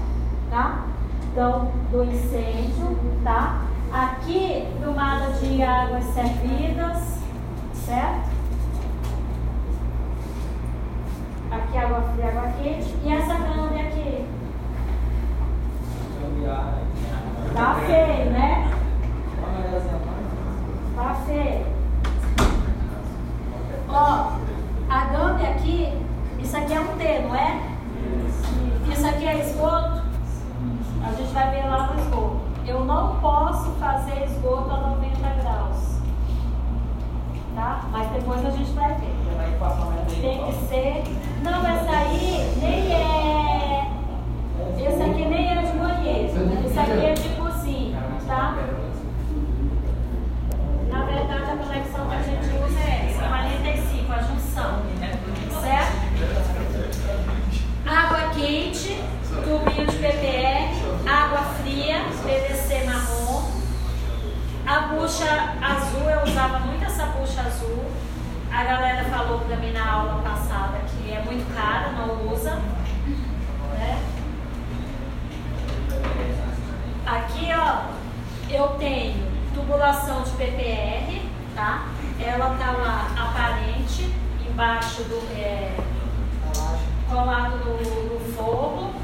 tá? 0.51 0.85
Então, 1.33 1.73
do 1.91 2.05
incêndio, 2.05 2.99
tá? 3.25 3.63
Aqui, 3.93 4.69
tomada 4.83 5.33
de 5.33 5.63
águas 5.63 6.05
servidas, 6.05 7.19
certo? 7.75 8.31
Aqui 11.53 11.77
água 11.77 12.01
fria, 12.15 12.29
água 12.29 12.53
quente. 12.63 12.95
E 13.05 13.13
essa 13.13 13.35
grande 13.35 13.81
aqui? 13.81 14.27
Tá 17.55 17.75
feio, 17.87 18.31
né? 18.31 18.71
Tá 20.97 21.15
feio. 21.27 21.67
Ó, 23.89 24.33
a 24.89 25.05
gambe 25.05 25.47
aqui, 25.47 25.93
isso 26.39 26.57
aqui 26.57 26.73
é 26.73 26.81
um 26.81 26.97
T, 26.97 27.19
não 27.29 27.37
é? 27.37 27.61
Isso 28.91 29.07
aqui 29.07 29.27
é 29.27 29.41
esgoto? 29.41 30.03
A 31.05 31.13
gente 31.13 31.33
vai 31.35 31.51
ver 31.51 31.67
lá 31.67 31.89
no 31.89 32.01
esgoto. 32.01 32.41
Eu 32.67 32.85
não 32.85 33.17
posso 33.21 33.73
fazer 33.73 34.25
esgoto 34.25 34.71
a 34.71 34.77
90 34.79 35.29
graus. 35.43 35.92
Tá? 37.55 37.85
Mas 37.91 38.11
depois 38.11 38.45
a 38.47 38.51
gente 38.51 38.73
vai 38.73 38.95
ver. 38.95 39.13
Tem 40.21 40.45
que 40.45 40.53
ser. 40.69 41.05
Não, 41.43 41.67
essa 41.67 41.91
aí 41.91 42.55
nem 42.61 42.95
é. 42.95 43.89
Esse 44.79 45.03
aqui 45.03 45.25
nem 45.25 45.51
é 45.51 45.63
de 45.63 45.79
banheiro. 45.79 46.67
Esse 46.67 46.79
aqui 46.79 47.07
é 47.07 47.13
de 47.15 47.29
cozinha. 47.31 48.03
Tá? 48.27 48.57
Na 50.89 51.05
verdade, 51.05 51.51
a 51.51 51.57
conexão 51.57 52.07
que 52.09 52.15
a 52.15 52.23
gente 52.23 52.47
usa 52.65 52.81
é 52.81 53.11
essa: 53.11 53.29
45, 53.29 54.13
a 54.13 54.19
junção. 54.19 54.83
Certo? 55.61 56.03
Água 57.87 58.31
quente, 58.35 59.01
tubinho 59.45 59.87
de 59.87 59.97
PPR 59.97 60.83
água 61.07 61.43
fria, 61.61 62.05
PVC. 62.23 62.72
A 64.73 64.87
bucha 64.87 65.53
azul, 65.61 66.09
eu 66.09 66.23
usava 66.23 66.61
muito 66.61 66.83
essa 66.83 67.05
bucha 67.05 67.43
azul. 67.43 67.85
A 68.51 68.65
galera 68.65 69.05
falou 69.05 69.41
para 69.41 69.57
mim 69.57 69.71
na 69.71 69.87
aula 69.87 70.23
passada 70.23 70.79
que 70.89 71.13
é 71.13 71.21
muito 71.21 71.55
cara, 71.55 71.91
não 71.91 72.33
usa. 72.33 72.55
Né? 73.79 74.03
Aqui, 77.05 77.51
ó, 77.55 77.91
eu 78.49 78.69
tenho 78.79 79.23
tubulação 79.55 80.23
de 80.23 80.31
PPR, 80.31 81.21
tá? 81.55 81.89
Ela 82.19 82.57
tá 82.57 82.71
lá 82.71 83.09
aparente, 83.15 84.11
embaixo 84.49 85.03
do. 85.03 85.19
É, 85.39 85.77
colado 87.11 87.59
no, 87.59 88.15
no 88.15 88.35
forro 88.35 88.95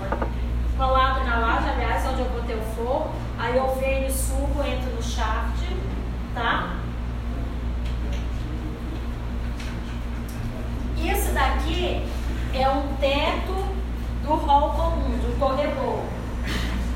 colado 0.78 1.24
na 1.24 1.38
laje, 1.38 1.68
aliás, 1.70 2.06
onde 2.06 2.20
eu 2.20 2.30
botei 2.30 2.56
o 2.56 2.62
fogo. 2.62 3.10
Aí 3.36 3.56
eu 3.56 3.74
venho, 3.74 4.10
subo, 4.10 4.62
entro 4.64 4.94
no 4.94 5.02
shaft, 5.02 5.58
tá? 6.34 6.76
Isso 10.96 11.32
daqui 11.32 12.08
é 12.54 12.68
um 12.68 12.94
teto 13.00 13.54
do 14.22 14.34
hall 14.34 14.70
comum, 14.70 15.18
do 15.18 15.38
corredor. 15.38 16.04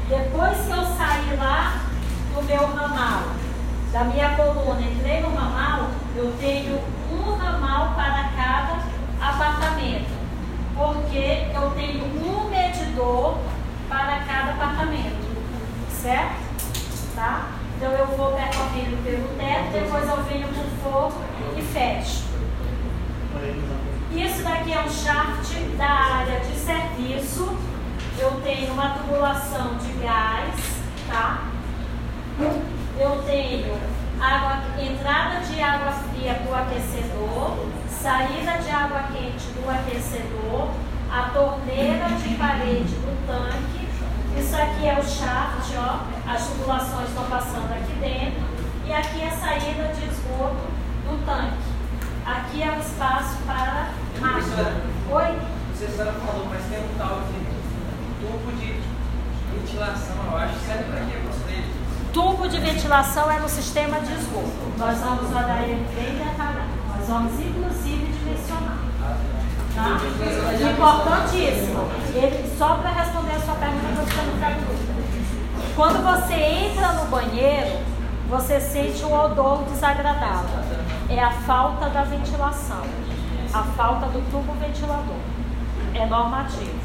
Depois 0.09 0.59
que 0.59 0.71
eu 0.71 0.85
sair 0.97 1.37
lá 1.39 1.81
do 2.35 2.43
meu 2.43 2.67
ramal, 2.67 3.23
da 3.93 4.05
minha 4.05 4.37
coluna, 4.37 4.81
entrei 4.81 5.21
no 5.21 5.35
ramal, 5.35 5.89
eu 6.17 6.33
tenho 6.39 6.81
um 7.11 7.37
ramal 7.37 7.95
para 7.95 8.31
cada 8.37 8.79
apartamento. 9.21 10.23
Porque 10.77 11.47
eu 11.55 11.71
tenho 11.71 12.05
um 12.05 12.49
medidor 12.49 13.39
para 13.93 14.20
cada 14.20 14.52
apartamento, 14.52 15.20
certo? 15.90 16.40
Tá? 17.14 17.51
Então 17.77 17.93
eu 17.93 18.06
vou 18.06 18.32
percorrendo 18.32 19.05
pelo 19.05 19.28
teto, 19.36 19.73
depois 19.73 20.09
eu 20.09 20.23
venho 20.24 20.48
o 20.48 20.82
fogo 20.82 21.20
e 21.56 21.62
fecho. 21.62 22.24
Isso 24.10 24.43
daqui 24.43 24.73
é 24.73 24.81
um 24.81 24.89
shaft 24.89 25.55
da 25.77 25.89
área 25.89 26.40
de 26.40 26.55
serviço. 26.59 27.55
Eu 28.19 28.40
tenho 28.43 28.73
uma 28.73 28.90
tubulação 28.90 29.74
de 29.77 29.93
gás, 30.02 30.55
tá? 31.09 31.43
Eu 32.98 33.23
tenho 33.27 33.74
água, 34.20 34.62
entrada 34.78 35.40
de 35.40 35.60
água 35.60 35.93
fria 35.93 36.35
para 36.35 36.51
o 36.51 36.55
aquecedor, 36.55 37.66
saída 37.90 38.59
de 38.62 38.70
água 38.70 39.05
quente 39.12 39.47
do 39.55 39.69
aquecedor, 39.69 40.70
a 41.12 41.30
torneira 41.30 42.09
de 42.09 42.34
parede 42.36 42.94
do 42.94 43.26
tanque 43.26 43.82
isso 44.39 44.56
aqui 44.56 44.89
é 44.89 44.98
o 44.98 45.05
shaft, 45.05 45.74
ó. 45.76 46.01
As 46.26 46.47
tubulações 46.47 47.09
estão 47.09 47.24
passando 47.24 47.70
aqui 47.72 47.93
dentro. 48.01 48.43
E 48.86 48.93
aqui 48.93 49.20
é 49.20 49.28
a 49.28 49.30
saída 49.30 49.93
de 49.94 50.05
esgoto 50.06 50.66
do 51.05 51.26
tanque. 51.26 51.72
Aqui 52.24 52.62
é 52.62 52.70
o 52.70 52.80
espaço 52.80 53.36
para 53.47 53.90
máquina. 54.20 54.82
Oi? 55.10 55.39
Você 55.74 55.89
senhora 55.89 56.12
falou, 56.12 56.47
mas 56.48 56.64
tem 56.64 56.78
um 56.78 56.98
tal 56.98 57.20
de 57.20 57.43
tubo 58.20 58.52
de 58.56 58.80
ventilação, 59.55 60.16
eu 60.30 60.36
acho. 60.39 60.55
Serve 60.66 60.84
para 60.84 61.01
quê? 61.01 61.18
Gostei. 61.26 61.64
Tubo 62.12 62.48
de 62.48 62.59
ventilação 62.59 63.30
é 63.30 63.39
no 63.39 63.48
sistema 63.48 64.01
de 64.01 64.12
esgoto. 64.14 64.72
Nós 64.78 64.98
vamos 64.98 65.30
olhar 65.30 65.62
ele 65.68 65.86
bem 65.94 66.16
detalhado. 66.16 66.68
Nós 66.97 67.06
vamos 67.06 67.32
inclusive 67.39 68.12
dimensionar. 68.12 68.91
Tá? 69.74 69.99
Importantíssimo. 70.70 71.89
Ele, 72.15 72.57
só 72.59 72.77
para 72.77 72.90
responder 72.90 73.32
a 73.32 73.40
sua 73.40 73.55
pergunta, 73.55 74.03
você 74.03 74.23
não. 74.23 74.32
Quando 75.74 76.03
você 76.03 76.35
entra 76.35 76.93
no 76.93 77.07
banheiro, 77.07 77.78
você 78.28 78.61
sente 78.61 79.05
um 79.05 79.15
odor 79.15 79.65
desagradável. 79.65 80.59
É 81.09 81.19
a 81.19 81.31
falta 81.31 81.89
da 81.89 82.05
ventilação. 82.05 82.82
a 83.53 83.62
falta 83.62 84.07
do 84.07 84.31
tubo 84.31 84.53
ventilador. 84.55 85.16
É 85.94 86.07
normativo. 86.07 86.78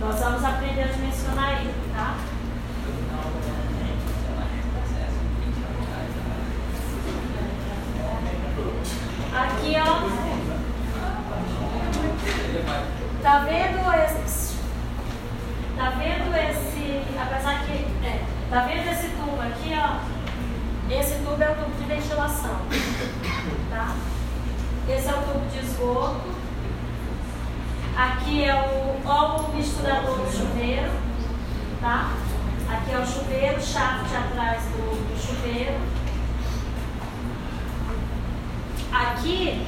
Nós 0.00 0.18
vamos 0.20 0.44
aprender 0.44 0.82
a 0.82 0.86
dimensionar 0.86 1.60
ele, 1.60 1.74
tá? 1.94 2.14
Aqui, 9.34 9.74
ó. 9.78 10.01
Tá 13.22 13.38
vendo 13.38 13.78
esse? 14.04 14.56
Tá 15.76 15.90
vendo 15.90 16.34
esse? 16.36 17.02
Apesar 17.16 17.64
que. 17.64 17.72
É, 18.04 18.20
tá 18.50 18.62
vendo 18.62 18.90
esse 18.90 19.10
tubo 19.10 19.40
aqui, 19.40 19.72
ó? 19.76 20.92
Esse 20.92 21.14
tubo 21.20 21.40
é 21.40 21.50
o 21.50 21.54
tubo 21.54 21.70
de 21.78 21.84
ventilação. 21.84 22.56
Tá? 23.70 23.94
Esse 24.88 25.08
é 25.08 25.12
o 25.12 25.22
tubo 25.22 25.48
de 25.50 25.58
esgoto. 25.60 26.34
Aqui 27.96 28.44
é 28.44 28.54
o, 28.56 29.00
ó, 29.08 29.36
o 29.36 29.54
misturador 29.54 30.18
do 30.18 30.36
chuveiro. 30.36 30.90
Tá? 31.80 32.14
Aqui 32.68 32.92
é 32.92 32.98
o 32.98 33.06
chuveiro, 33.06 33.62
shaft 33.62 34.12
atrás 34.12 34.64
do, 34.64 35.08
do 35.08 35.16
chuveiro. 35.16 35.78
Aqui, 38.92 39.64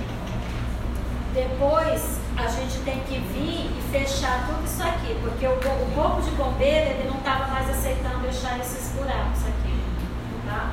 depois, 1.33 2.24
a 2.37 2.49
gente 2.49 2.79
tem 2.85 3.01
que 3.01 3.19
vir 3.19 3.71
e 3.79 3.83
fechar 3.93 4.47
tudo 4.47 4.65
isso 4.65 4.83
aqui, 4.83 5.17
porque 5.23 5.47
o, 5.47 5.53
o 5.53 5.93
corpo 5.95 6.23
de 6.23 6.31
bombeiro 6.33 6.91
ele 6.91 7.09
não 7.09 7.19
estava 7.19 7.47
mais 7.49 7.71
aceitando 7.71 8.19
deixar 8.21 8.59
esses 8.59 8.93
buracos 8.93 9.47
aqui, 9.47 9.81
tá? 10.47 10.73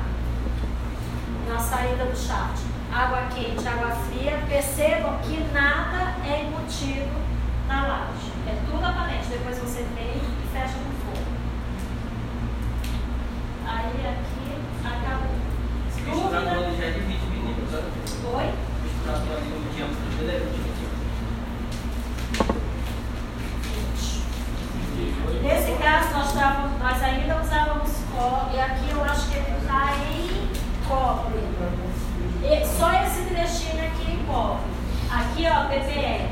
Na 1.48 1.58
saída 1.58 2.04
do 2.04 2.16
shaft. 2.16 2.72
Água 2.92 3.22
quente, 3.34 3.66
água 3.66 3.90
fria. 3.90 4.38
Percebam 4.46 5.18
que 5.22 5.38
nada 5.52 6.14
é 6.26 6.44
embutido 6.44 7.10
na 7.66 7.86
laje. 7.86 8.32
É 8.46 8.54
tudo 8.70 8.84
aparente. 8.84 9.28
Depois 9.28 9.58
você 9.58 9.82
vem 9.94 10.16
e 10.16 10.48
fecha 10.52 10.76
no 10.76 10.92
fogo. 11.00 11.26
Aí 13.66 14.06
aqui 14.06 14.60
acabou. 14.84 15.42
Dúvida? 16.04 16.84
é 16.84 16.90
de 16.90 17.00
20 17.00 17.20
milímetros. 17.30 17.72
Oi? 18.34 18.52
Misturado 18.82 19.32
ali 19.32 19.48
no 19.48 19.72
diâmetro 19.72 20.18
dele 20.18 20.32
é 20.32 20.38
20 20.38 20.50
milímetros. 20.50 20.82
Nesse 25.42 25.72
caso, 25.82 26.12
nós, 26.12 26.32
távamos, 26.32 26.78
nós 26.78 27.02
ainda 27.02 27.40
usávamos 27.40 27.90
cobre, 28.14 28.56
e 28.56 28.60
aqui 28.60 28.90
eu 28.90 29.04
acho 29.04 29.28
que 29.28 29.36
ele 29.36 29.56
está 29.60 29.92
em 29.96 30.52
cobre. 30.86 31.40
E 32.42 32.66
só 32.66 32.92
esse 33.02 33.22
trechinho 33.22 33.84
aqui 33.84 34.12
em 34.12 34.24
cobre. 34.24 34.62
Aqui, 35.10 35.46
ó, 35.46 35.68
PPL. 35.68 36.30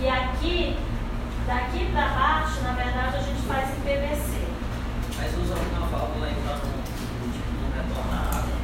E 0.00 0.08
aqui, 0.08 0.76
daqui 1.46 1.90
para 1.92 2.08
baixo, 2.08 2.60
na 2.62 2.72
verdade, 2.72 3.16
a 3.16 3.20
gente 3.20 3.42
faz 3.42 3.68
em 3.70 3.80
PVC. 3.80 4.48
Mas 5.16 5.32
usa 5.42 5.54
uma 5.54 5.86
válvula 5.86 6.28
então, 6.30 6.56
tipo, 7.32 7.52
não 7.60 7.70
retorna 7.74 8.16
a 8.16 8.38
água. 8.38 8.58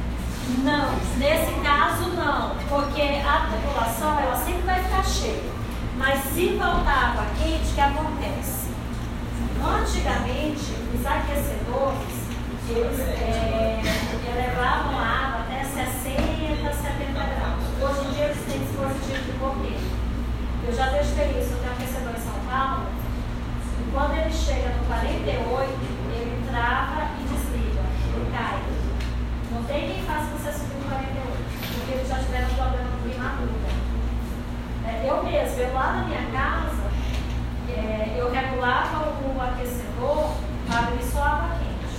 Não, 0.63 0.95
nesse 1.17 1.51
caso 1.61 2.09
não, 2.11 2.55
porque 2.69 3.01
a 3.01 3.47
tubulação 3.51 4.19
ela 4.19 4.35
sempre 4.37 4.61
vai 4.61 4.81
ficar 4.81 5.03
cheia. 5.03 5.51
Mas 5.97 6.23
se 6.33 6.49
voltar 6.49 7.11
água 7.11 7.25
quente, 7.37 7.71
o 7.71 7.75
que 7.75 7.81
acontece? 7.81 8.64
Antigamente, 9.63 10.73
os 10.93 11.05
aquecedores, 11.05 12.25
eles 12.69 12.99
é, 12.99 13.81
elevavam 14.27 14.99
a 14.99 15.05
água 15.05 15.41
até 15.41 15.63
60, 15.63 16.73
70 16.73 17.11
graus. 17.13 17.63
Hoje 17.81 18.07
em 18.07 18.13
dia 18.13 18.25
eles 18.25 18.45
têm 18.45 18.59
dispositivo 18.59 19.23
de 19.23 19.37
bombeiro. 19.37 19.95
Eu 20.67 20.73
já 20.73 20.87
testei 20.87 21.29
isso, 21.39 21.53
eu 21.53 21.59
tenho 21.59 21.73
aquecedor 21.73 22.13
em 22.13 22.19
São 22.19 22.39
Paulo. 22.49 22.85
E 23.79 23.91
quando 23.91 24.17
ele 24.17 24.33
chega 24.33 24.69
no 24.69 24.85
48, 24.85 25.71
ele 26.11 26.47
trava 26.49 27.11
e 27.19 27.23
desliga, 27.23 27.81
ele 28.13 28.31
cai. 28.31 28.59
Não 29.51 29.63
tem 29.63 29.93
quem 29.93 30.03
faça 30.03 30.25
você 30.35 30.51
subir 30.51 30.75
no 30.75 30.89
48, 30.89 31.15
porque 31.75 31.91
eles 31.93 32.09
já 32.09 32.17
tiveram 32.17 32.49
problema 32.49 32.89
com 32.91 33.09
queimadura. 33.09 33.75
É, 34.85 35.09
eu 35.09 35.23
mesmo, 35.23 35.59
eu 35.59 35.73
lá 35.73 35.93
na 35.93 36.03
minha 36.05 36.25
casa, 36.31 36.83
é, 37.73 38.15
eu 38.17 38.31
regulava 38.31 39.15
o 39.21 39.41
aquecedor 39.41 40.35
para 40.67 40.79
abrir 40.79 41.03
só 41.03 41.23
água 41.23 41.57
quente. 41.57 41.97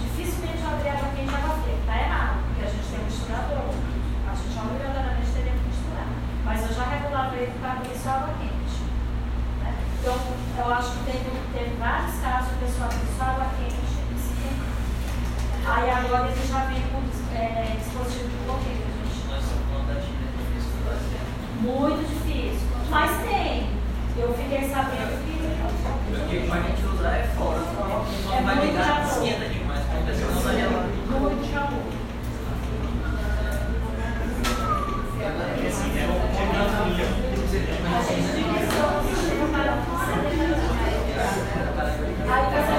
Dificilmente 0.00 0.62
eu 0.62 0.70
abri 0.70 0.88
água 0.88 1.08
quente 1.14 1.30
e 1.30 1.34
água 1.34 1.56
fria. 1.62 1.78
Está 1.78 1.96
errado, 1.96 2.36
porque 2.46 2.62
a 2.64 2.70
gente 2.70 2.86
tem 2.90 3.00
um 3.00 3.04
misturador. 3.04 3.70
A 4.26 4.34
gente 4.34 4.58
obrigatoriamente 4.58 5.30
teria 5.30 5.52
que 5.52 5.66
misturar. 5.68 6.08
Mas 6.44 6.62
eu 6.62 6.74
já 6.74 6.84
regulava 6.84 7.36
ele 7.36 7.52
para 7.60 7.72
abrir 7.72 7.96
só 7.96 8.10
água 8.10 8.34
quente. 8.40 8.78
Né? 9.62 9.74
Então, 10.00 10.16
eu 10.58 10.74
acho 10.74 10.90
que 10.92 11.04
teve, 11.04 11.30
teve 11.52 11.76
vários 11.76 12.14
casos 12.18 12.50
de 12.50 12.56
pessoa 12.64 12.86
abrir 12.86 13.10
só 13.16 13.24
água 13.24 13.46
quente 13.58 13.78
e 13.78 14.18
se 14.18 14.32
queimar. 14.40 14.74
Aí 15.64 15.90
agora 15.90 16.28
ele 16.28 16.46
já 16.46 16.64
vem 16.66 16.82
com 16.92 17.00
é, 17.34 17.76
dispositivo 17.78 18.28
de 18.28 18.36
bloqueio. 18.44 18.84
é 19.88 20.36
difícil 20.42 20.76
fazer. 20.84 21.20
Muito 21.60 22.02
difícil. 22.08 22.68
Mas 22.90 23.10
tem. 23.22 23.83
Eu 24.16 24.32
fiquei 24.32 24.68
sabendo 24.70 25.18
que. 25.24 25.34
Porque 26.08 26.46
pra 26.46 26.60
gente 26.60 26.86
usar 26.86 27.16
é 27.16 27.26
fora. 27.36 27.58
É 27.58 28.36
Não 28.36 28.44
vai 28.44 28.66
ligar, 28.66 29.04
esquenta 29.04 29.48
demais. 29.48 29.82
Porque 29.86 30.14
senão 30.14 30.40
vai 30.40 30.54
levar. 30.54 30.86
Muito. 31.10 31.44
A 35.24 35.66
a 37.86 37.98
assistir 37.98 39.34
para 39.50 39.84
Aí 42.26 42.44
você 42.50 42.73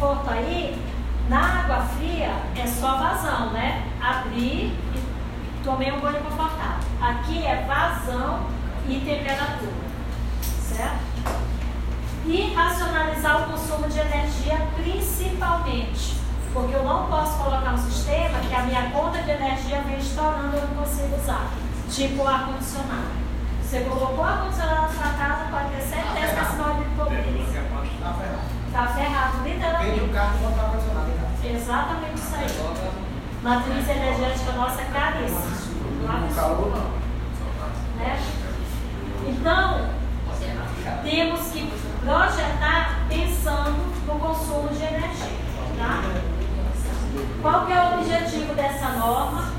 Nível 0.00 0.14
de 0.14 0.16
conforto 0.16 0.30
aí, 0.30 0.82
na 1.28 1.60
água 1.60 1.80
fria, 1.96 2.32
é 2.56 2.66
só 2.66 2.96
vazão, 2.96 3.52
né? 3.52 3.86
Abrir 4.00 4.72
e 4.72 5.62
tomei 5.62 5.92
um 5.92 6.00
banho 6.00 6.22
confortável. 6.22 6.88
Aqui 7.00 7.44
é 7.44 7.64
vazão 7.66 8.46
e 8.88 8.98
temperatura 9.00 9.90
certo? 10.42 11.00
E 12.26 12.54
racionalizar 12.54 13.42
o 13.42 13.52
consumo 13.52 13.88
de 13.88 13.98
energia 13.98 14.68
principalmente. 14.76 16.20
Porque 16.52 16.74
eu 16.74 16.82
não 16.82 17.06
posso 17.06 17.38
colocar 17.38 17.74
um 17.74 17.78
sistema 17.78 18.38
que 18.40 18.54
a 18.54 18.62
minha 18.62 18.90
conta 18.90 19.22
de 19.22 19.30
energia 19.30 19.82
vem 19.82 19.98
estourando 19.98 20.56
e 20.56 20.58
eu 20.58 20.68
não 20.68 20.84
consigo 20.84 21.16
usar. 21.16 21.50
Tipo 21.90 22.22
o 22.22 22.28
ar-condicionado. 22.28 23.20
Você 23.62 23.80
colocou 23.80 24.24
ar-condicionado 24.24 24.82
na 24.82 24.88
sua 24.88 25.12
casa, 25.12 25.44
pode 25.50 25.68
ter 25.70 25.82
certeza 25.82 26.34
que 26.34 26.42
esse 26.42 26.56
nome 26.56 26.84
de 26.84 26.90
pobreza. 26.90 27.20
Tá 28.72 28.86
ferrado. 28.86 28.88
Está 28.88 28.88
ferrado, 28.94 29.36
Vende 29.42 29.56
literalmente. 29.56 30.00
o 30.00 30.08
carro 30.08 30.34
e 30.34 30.42
botar 30.46 30.62
ar-condicionado 30.62 31.10
em 31.10 31.14
casa. 31.14 31.56
Exatamente 31.56 32.14
isso 32.14 32.34
aí. 32.36 33.00
Matriz 33.42 33.88
energética 33.88 34.52
nossa 34.52 34.80
é 34.82 34.84
caríssima. 34.84 35.40
Um 35.40 36.30
O 36.30 36.34
calor 36.34 36.70
não. 36.70 36.90
né? 38.04 38.20
Então, 39.26 39.90
temos 41.02 41.40
que 41.52 41.72
projetar 42.04 43.00
pensando 43.08 43.76
no 44.06 44.18
consumo 44.18 44.68
de 44.68 44.82
energia. 44.82 45.40
Tá? 45.78 46.02
Qual 47.42 47.66
que 47.66 47.72
é 47.72 47.80
o 47.82 47.98
objetivo 48.00 48.54
dessa 48.54 48.88
norma? 48.90 49.50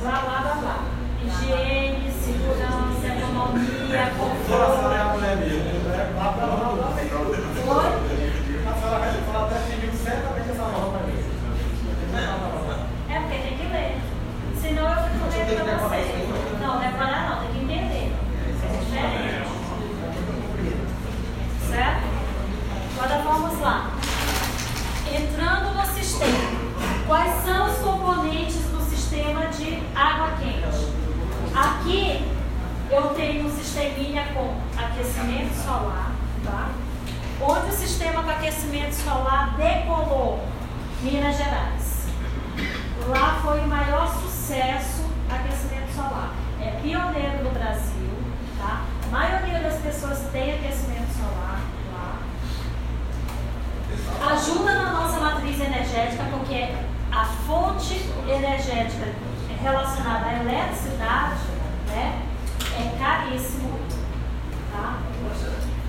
Blá, 0.00 0.10
blá, 0.12 0.40
blá, 0.40 0.54
blá. 0.54 0.76
Higiene, 1.22 2.10
segurança, 2.12 3.06
economia, 3.06 3.96
é 3.96 4.02
a 4.02 4.10
conforto. 4.10 4.82
mulher 4.82 5.00
mesmo. 8.98 8.98
Lá 8.98 8.98
pra 8.98 8.98
lá, 8.98 8.98
lá 8.98 8.98
pra 8.98 8.98
Oi? 8.98 8.98
A 8.98 8.98
senhora 8.98 9.12
vai 9.12 9.22
falar 9.22 9.46
até 9.46 9.58
pediu 9.70 9.92
certamente 9.92 10.50
essa 10.50 10.62
norma 10.62 10.98
pra 10.98 11.06
mim. 11.06 11.18
É 13.08 13.20
porque 13.20 13.38
tem 13.38 13.56
que 13.56 13.66
ler. 13.72 13.98
Senão 14.60 14.88
eu 14.88 14.96
fico 15.04 15.24
lendo 15.30 15.64
pra 15.64 15.76
vocês. 15.88 16.06
Não, 16.60 16.78
decorar 16.78 17.22
não, 17.30 17.36
tem 17.40 17.50
que 17.52 17.60
entender. 17.64 18.12
É. 18.92 19.44
Certo? 21.68 22.02
Agora 22.98 23.22
vamos 23.22 23.60
lá. 23.60 23.90
Entrando 25.12 25.74
no 25.74 25.86
sistema. 25.86 26.70
Quais 27.06 27.44
são 27.44 27.70
os 27.70 27.78
componentes 27.78 28.62
do 28.66 28.80
sistema 28.90 29.46
de 29.46 29.82
água 29.94 30.32
quente? 30.40 30.90
Aqui 31.54 32.24
eu 32.90 33.02
tenho 33.14 33.46
um 33.46 33.50
sisteminha 33.50 34.26
com 34.34 34.56
aquecimento 34.76 35.54
solar, 35.64 36.12
tá? 36.44 36.68
Onde 37.42 37.70
o 37.70 37.72
sistema 37.72 38.22
com 38.22 38.30
aquecimento 38.30 38.92
solar 38.92 39.56
decolou? 39.56 40.46
Minas 41.00 41.38
Gerais. 41.38 42.06
Lá 43.08 43.40
foi 43.42 43.60
o 43.60 43.66
maior 43.66 44.06
sucesso 44.06 45.06
aquecimento 45.30 45.90
solar. 45.94 46.34
É 46.60 46.78
pioneiro 46.82 47.44
no 47.44 47.50
Brasil, 47.50 48.10
tá? 48.58 48.82
A 49.04 49.08
maioria 49.10 49.60
das 49.60 49.80
pessoas 49.80 50.18
tem 50.30 50.54
aquecimento 50.54 51.10
solar 51.16 51.62
lá. 51.94 52.18
Ajuda 54.32 54.74
na 54.74 54.92
nossa 54.92 55.18
matriz 55.20 55.58
energética, 55.60 56.24
porque 56.30 56.74
a 57.10 57.24
fonte 57.24 58.06
energética 58.28 59.14
relacionada 59.62 60.26
à 60.26 60.34
eletricidade 60.40 61.40
né, 61.88 62.22
é 62.78 62.98
caríssimo. 62.98 63.80
Tá? 64.70 64.98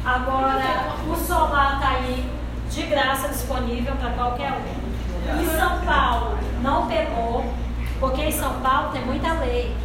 Agora, 0.03 0.95
o 1.07 1.15
solar 1.15 1.76
está 1.76 1.90
aí 1.90 2.28
de 2.72 2.82
graça 2.84 3.28
disponível 3.28 3.95
para 3.98 4.10
qualquer 4.11 4.52
um. 4.52 5.40
Em 5.40 5.45
São 5.45 5.80
Paulo 5.82 6.40
não 6.64 6.88
pegou, 6.88 7.45
porque 7.99 8.23
em 8.23 8.32
São 8.32 8.53
Paulo 8.61 8.90
tem 8.91 9.06
muita 9.06 9.34
lei. 9.34 9.78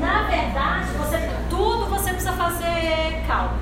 Na 0.00 0.22
verdade, 0.24 0.90
você, 0.98 1.30
tudo 1.48 1.86
você 1.86 2.10
precisa 2.10 2.32
fazer 2.32 3.24
cálculo. 3.28 3.60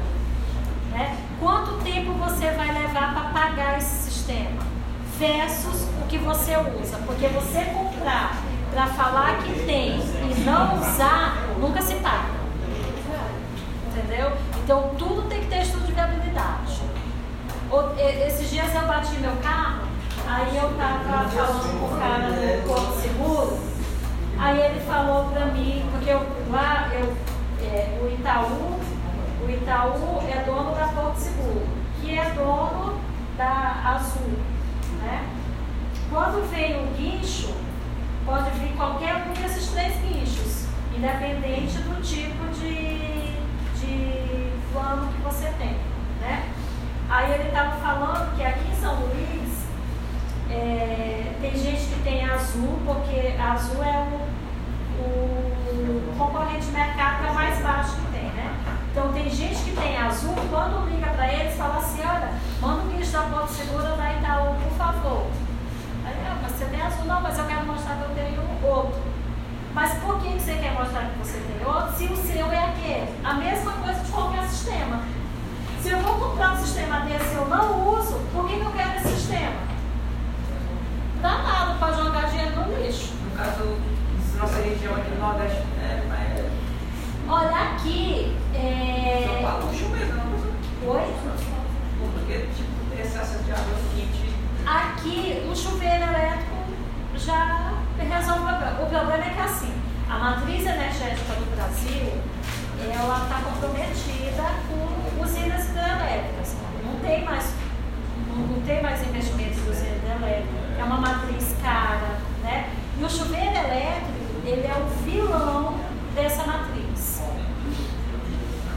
Né? 0.93 1.15
Quanto 1.39 1.85
tempo 1.85 2.13
você 2.15 2.53
vai 2.53 2.73
levar 2.73 3.13
para 3.13 3.31
pagar 3.39 3.77
esse 3.77 4.11
sistema? 4.11 4.63
Versus 5.19 5.87
o 6.03 6.07
que 6.07 6.17
você 6.17 6.57
usa. 6.57 6.97
Porque 7.05 7.29
você 7.29 7.67
comprar 7.67 8.39
para 8.73 8.87
falar 8.87 9.39
que 9.43 9.53
tem 9.67 9.99
e 10.01 10.41
não 10.45 10.81
usar, 10.81 11.47
nunca 11.61 11.83
se 11.83 11.97
paga. 11.97 12.46
Entendeu? 13.97 14.33
Então 14.63 14.95
tudo 14.99 15.29
tem 15.29 15.41
que 15.41 15.47
ter 15.47 15.63
estudo 15.63 15.87
de 15.87 15.93
viabilidade. 15.93 16.83
Esses 18.27 18.51
dias 18.51 18.75
eu 18.75 18.87
bati 18.87 19.17
meu 19.17 19.37
carro 19.37 19.87
Aí 20.29 20.57
eu 20.57 20.77
tava 20.77 21.29
falando 21.29 21.79
com 21.79 21.95
o 21.95 21.99
cara 22.01 22.33
do 22.33 22.67
Porto 22.67 23.01
Seguro, 23.01 23.59
aí 24.37 24.61
ele 24.61 24.81
falou 24.81 25.27
pra 25.27 25.47
mim, 25.47 25.87
porque 25.93 26.11
eu, 26.11 26.27
lá 26.51 26.91
eu, 26.93 27.17
é, 27.65 28.01
o 28.03 28.13
Itaú, 28.13 28.81
o 29.47 29.51
Itaú 29.51 30.21
é 30.29 30.43
dono 30.45 30.75
da 30.75 30.89
Porto 30.89 31.17
Seguro, 31.19 31.65
que 32.01 32.19
é 32.19 32.25
dono 32.31 32.99
da 33.39 33.95
Azul, 33.95 34.37
né? 35.01 35.29
Quando 36.11 36.51
vem 36.51 36.83
o 36.83 36.87
guincho, 36.97 37.55
pode 38.25 38.51
vir 38.59 38.75
qualquer 38.77 39.15
um 39.29 39.33
desses 39.41 39.69
três 39.69 39.95
guinchos, 40.01 40.67
independente 40.93 41.79
do 41.79 42.03
tipo 42.03 42.49
de, 42.59 43.36
de 43.87 44.53
plano 44.73 45.13
que 45.13 45.23
você 45.23 45.47
tem, 45.59 45.77
né? 46.21 46.51
Aí 47.09 47.33
ele 47.33 47.49
estava 47.49 47.77
falando 47.77 48.37
que 48.37 48.45
aqui 48.45 48.69
em 48.69 48.75
São 48.75 48.97
Luís 48.97 49.65
é, 50.51 51.35
tem 51.41 51.57
gente 51.57 51.87
que 51.87 52.03
tem 52.03 52.25
azul, 52.25 52.79
porque 52.85 53.37
azul 53.41 53.83
é 53.85 54.09
o, 54.99 55.03
o 55.03 56.15
concorrente 56.19 56.67
de 56.67 56.73
mercado 56.73 57.27
é 57.27 57.31
mais 57.31 57.63
baixo 57.63 57.93
que 57.97 58.13
tem, 58.13 58.31
né? 58.31 58.57
Então 58.91 59.13
tem 59.13 59.31
gente 59.31 59.63
que 59.63 59.77
tem 59.77 59.97
azul, 59.97 60.35
quando 60.51 60.91
liga 60.91 61.11
para 61.11 61.33
eles, 61.33 61.57
fala 61.57 61.77
assim, 61.77 62.01
olha, 62.01 62.33
manda 62.61 62.83
um 62.83 62.89
guincho 62.89 63.13
da 63.13 63.23
Porto 63.23 63.53
Segura 63.53 63.95
da 63.95 64.15
Itaú, 64.15 64.55
por 64.55 64.73
favor. 64.77 65.27
Aí, 66.05 66.15
ah, 66.27 66.39
mas 66.43 66.53
você 66.53 66.65
tem 66.65 66.81
azul? 66.81 67.05
Não, 67.05 67.21
mas 67.21 67.39
eu 67.39 67.45
quero 67.45 67.67
mostrar 67.67 67.97
que 67.97 68.03
eu 68.03 68.15
tenho 68.15 68.43
outro. 68.65 69.16
Mas 69.77 69.93
por 69.99 70.19
que 70.23 70.31
você 70.31 70.55
quer 70.55 70.73
mostrar 70.73 71.11
que 71.11 71.19
você 71.19 71.39
tem 71.39 71.67
outro 71.67 71.95
se 71.95 72.07
o 72.07 72.17
seu 72.17 72.51
é 72.51 72.65
aquele? 72.65 73.15
A 73.23 73.35
mesma 73.35 73.73
coisa 73.73 74.01
de 74.01 74.11
qualquer 74.11 74.49
sistema. 74.49 75.03
Se 75.83 75.91
eu 75.91 75.99
vou 75.99 76.15
comprar 76.15 76.55
um 76.55 76.57
sistema 76.57 77.01
desse 77.01 77.35
e 77.35 77.35
eu 77.35 77.47
não 77.47 77.87
uso, 77.91 78.19
por 78.33 78.49
que, 78.49 78.59
que 78.59 78.65
eu 78.65 78.73
quero 78.73 78.97
esse 78.97 79.09
sistema? 79.09 79.53
Dá 81.21 81.43
nada 81.43 81.75
para 81.79 81.93
jogar 81.93 82.31
dinheiro 82.31 82.57
no 82.57 82.83
lixo. 82.83 83.13
No 83.23 83.31
caso, 83.37 83.77
nossa 84.39 84.63
região 84.63 84.95
aqui 84.95 85.11
no 85.11 85.21
Nordeste, 85.21 85.63
é, 85.83 86.03
mas... 86.09 87.31
Olha, 87.31 87.75
aqui. 87.75 88.35
É... 88.55 89.25
São 89.27 89.43
Paulo, 89.43 89.75
chuveiro, 89.75 90.15
não 90.15 90.91
Oi? 90.91 91.15
Porque, 92.15 92.39
tipo, 92.57 92.91
tem 92.91 93.01
esse 93.01 93.19
acesso 93.19 93.45
de 93.45 93.53
água 93.53 93.77
quente. 93.95 94.35
Aqui, 94.65 95.47
o 95.53 95.55
chuveiro 95.55 96.03
elétrico 96.03 96.66
já 97.19 97.75
resolve 97.99 98.41
o 98.41 98.47
problema. 98.47 98.83
O 98.83 98.87
problema 98.87 99.25
é 99.25 99.31
que, 99.31 99.41
assim, 99.41 99.73
a 100.09 100.19
matriz 100.19 100.67
energética 100.67 101.35
do 101.35 101.57
Brasil, 101.57 102.13
ela 102.93 103.23
está 103.23 103.41
comprometida 103.41 104.43
com 104.69 105.23
usinas 105.23 105.69
hidrelétricas. 105.69 106.57
Não 106.85 107.01
tem 107.01 107.25
mais, 107.25 107.53
não, 108.29 108.63
tem 108.63 108.83
mais 108.83 109.03
investimentos 109.07 109.59
em 109.59 109.71
usina 109.71 109.97
hidrelétrica. 109.97 110.55
É 110.79 110.85
uma 110.85 110.99
matriz 110.99 111.57
cara, 111.63 112.19
né? 112.43 112.71
E 112.99 113.05
o 113.05 113.11
chuveiro 113.11 113.57
elétrico, 113.57 114.13
ele 114.45 114.67
é 114.67 114.77
o 114.77 115.05
vilão 115.05 115.75
dessa 116.15 116.45
matriz. 116.45 117.23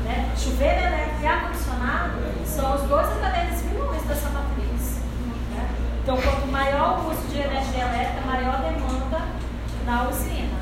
Né? 0.04 0.32
Chuveiro 0.38 0.82
elétrico 0.82 1.22
e 1.22 1.28
ar-condicionado 1.28 2.18
são 2.46 2.76
os 2.76 2.82
dois 2.84 3.08
verdadeiros 3.08 3.62
vilões 3.62 4.02
dessa 4.04 4.30
matriz. 4.30 4.59
Então, 6.12 6.20
quanto 6.24 6.48
maior 6.48 7.02
o 7.02 7.12
uso 7.12 7.22
de 7.28 7.38
energia 7.38 7.84
elétrica, 7.84 8.26
maior 8.26 8.56
a 8.56 8.62
demanda 8.68 9.22
na 9.86 10.10
usina. 10.10 10.58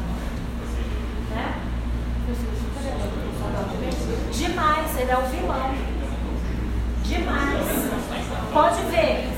Né? 1.32 1.56
Demais, 4.34 5.00
ele 5.00 5.10
é 5.10 5.18
o 5.18 5.22
vilão. 5.22 5.74
Demais. 7.02 7.66
Pode 8.52 8.82
ver, 8.92 9.30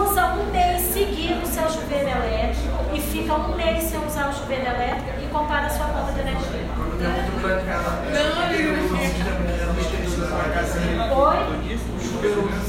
usa 0.00 0.32
um 0.32 0.50
mês 0.50 0.80
seguido 0.94 1.42
o 1.42 1.46
seu 1.46 1.68
chuveiro 1.72 2.08
elétrico 2.08 2.94
e 2.94 2.98
fica 2.98 3.34
um 3.34 3.54
mês 3.54 3.84
sem 3.84 4.02
usar 4.06 4.30
o 4.30 4.32
chuveiro 4.32 4.64
elétrico 4.64 5.20
e 5.22 5.26
compara 5.26 5.66
a 5.66 5.68
sua 5.68 5.88
conta 5.88 6.12
de 6.12 6.20
energia. 6.20 6.66
Não, 8.14 8.44
amigo, 8.44 8.88
Oi? 11.14 12.67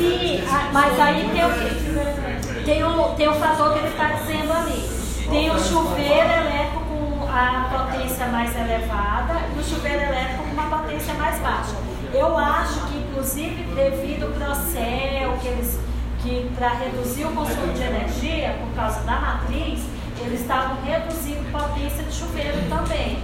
Sim, 0.00 0.42
ah, 0.48 0.70
mas 0.72 0.98
aí 0.98 1.28
tem 1.28 1.44
o? 1.44 2.64
Tem 2.64 2.84
o, 2.84 3.14
tem 3.16 3.28
o 3.28 3.34
fator 3.34 3.72
que 3.74 3.78
ele 3.80 3.88
está 3.88 4.08
dizendo 4.12 4.50
ali. 4.50 5.00
Tem 5.28 5.50
o 5.50 5.58
chuveiro 5.58 6.32
elétrico 6.32 6.80
com 6.88 7.28
a 7.30 7.68
potência 7.70 8.26
mais 8.28 8.56
elevada 8.56 9.40
e 9.54 9.60
o 9.60 9.62
chuveiro 9.62 10.02
elétrico 10.02 10.44
com 10.44 10.52
uma 10.52 10.78
potência 10.78 11.12
mais 11.14 11.38
baixa. 11.40 11.76
Eu 12.14 12.36
acho 12.36 12.80
que, 12.86 12.96
inclusive, 12.96 13.62
devido 13.74 14.24
ao 14.24 14.32
Procel, 14.32 15.36
que 15.42 15.48
eles 15.48 15.78
que 16.22 16.50
para 16.56 16.68
reduzir 16.70 17.24
o 17.24 17.32
consumo 17.32 17.72
de 17.72 17.82
energia 17.82 18.56
por 18.60 18.74
causa 18.74 19.00
da 19.00 19.20
matriz, 19.20 19.80
eles 20.18 20.40
estavam 20.40 20.76
reduzindo 20.82 21.50
potência 21.50 22.04
de 22.04 22.12
chuveiro 22.12 22.58
também. 22.68 23.22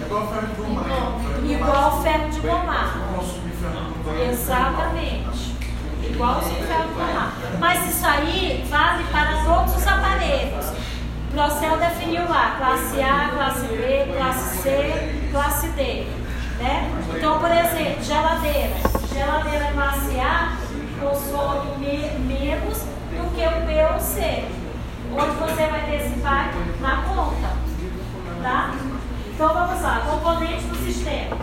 É 0.00 0.06
igual 0.06 0.28
ferro 0.28 0.46
de 0.46 0.54
gomar. 0.54 0.86
Igual 1.44 2.02
gomar. 2.40 2.98
Consumir 3.14 3.52
ferro 3.52 3.92
de 3.92 3.98
gomar. 4.02 4.28
Exatamente. 4.30 5.29
Igual 6.04 6.38
o 6.40 6.94
gomar. 6.94 7.32
Mas 7.58 7.88
isso 7.94 8.06
aí 8.06 8.64
vale 8.68 9.04
para 9.04 9.42
todos 9.44 9.76
os 9.76 9.86
aparelhos. 9.86 10.66
O 10.68 11.32
Procel 11.32 11.76
definiu 11.78 12.28
lá, 12.28 12.56
classe 12.58 13.00
A, 13.00 13.30
classe 13.34 13.66
B, 13.66 14.12
classe 14.16 14.58
C, 14.62 15.28
classe 15.30 15.68
D. 15.68 16.06
Né? 16.58 16.90
Então, 17.16 17.38
por 17.38 17.50
exemplo, 17.50 18.02
geladeira. 18.02 18.74
Geladeira 19.12 19.70
classe 19.72 20.18
A 20.20 20.56
consome 21.00 21.78
me- 21.78 22.18
menos 22.34 22.78
do 22.78 23.34
que 23.34 23.46
o 23.46 23.66
B 23.66 23.84
ou 23.90 23.96
o 23.96 24.00
C. 24.00 24.44
Onde 25.12 25.36
você 25.36 25.66
vai 25.66 25.80
ter 25.86 25.96
esse 25.96 26.08
impacto? 26.18 26.58
Na 26.80 26.96
conta. 27.02 27.50
Tá? 28.42 28.74
Então 29.32 29.54
vamos 29.54 29.82
lá, 29.82 30.02
componentes 30.10 30.66
do 30.66 30.76
sistema. 30.84 31.36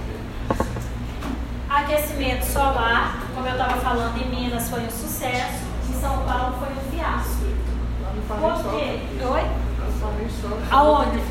Aquecimento 1.69 2.45
solar, 2.45 3.23
como 3.35 3.45
eu 3.45 3.51
estava 3.51 3.75
falando, 3.81 4.17
em 4.21 4.29
Minas 4.29 4.69
foi 4.69 4.81
um 4.81 4.89
sucesso, 4.89 5.65
em 5.89 5.99
São 5.99 6.17
Paulo 6.19 6.55
foi 6.59 6.69
um 6.69 6.91
fiasco. 6.91 7.45
Por 8.27 8.71
quê? 8.71 8.99
Oi? 9.21 9.67
Aonde? 10.71 11.21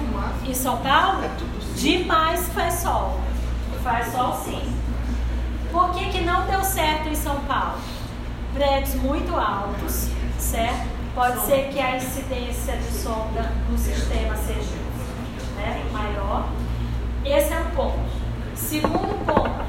Em 0.46 0.54
São 0.54 0.76
Paulo? 0.78 1.22
Demais 1.74 2.48
faz 2.50 2.74
sol. 2.74 3.20
Faz 3.82 4.12
sol 4.12 4.34
sim. 4.44 4.76
Por 5.72 5.90
que, 5.92 6.10
que 6.10 6.20
não 6.20 6.46
deu 6.46 6.62
certo 6.62 7.08
em 7.08 7.14
São 7.14 7.40
Paulo? 7.40 7.78
Prédios 8.52 8.94
muito 8.96 9.34
altos, 9.34 10.08
certo? 10.38 10.86
Pode 11.14 11.40
ser 11.40 11.70
que 11.72 11.80
a 11.80 11.96
incidência 11.96 12.76
de 12.76 12.92
sombra 12.92 13.50
no 13.70 13.78
sistema 13.78 14.36
seja 14.36 14.76
né, 15.56 15.82
maior. 15.92 16.46
Esse 17.24 17.52
é 17.54 17.58
um 17.58 17.70
ponto. 17.74 17.98
Segundo 18.54 19.24
ponto, 19.24 19.66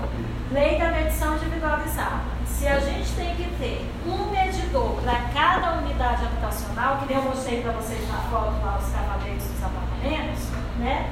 lei 0.52 0.78
da 0.78 0.92
medição 0.92 1.36
individualizada. 1.36 2.22
Se 2.46 2.68
a 2.68 2.80
gente 2.80 3.12
tem 3.12 3.36
que 3.36 3.44
ter 3.60 3.86
um 4.06 4.32
medidor 4.32 5.00
para 5.02 5.20
cada 5.34 5.74
unidade 5.80 6.26
habitacional, 6.26 6.98
que 7.06 7.14
eu 7.14 7.22
mostrei 7.22 7.62
para 7.62 7.74
vocês 7.74 8.08
na 8.10 8.18
foto 8.18 8.54
lá, 8.66 8.80
os 8.82 8.90
cavaletes 8.92 9.48
dos 9.48 9.64
apartamentos, 9.64 10.44
né? 10.80 11.12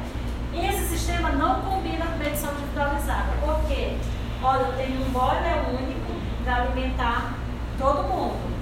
Esse 0.53 0.88
sistema 0.88 1.30
não 1.32 1.62
combina 1.62 2.06
com 2.06 2.18
medição 2.18 2.52
individualizada. 2.53 3.34
Por 3.41 3.62
quê? 3.68 3.98
Olha, 4.41 4.62
eu 4.62 4.74
tenho 4.74 5.02
um 5.02 5.10
boiler 5.12 5.70
único 5.70 6.14
para 6.44 6.64
alimentar 6.64 7.34
todo 7.78 8.07
mundo, 8.07 8.56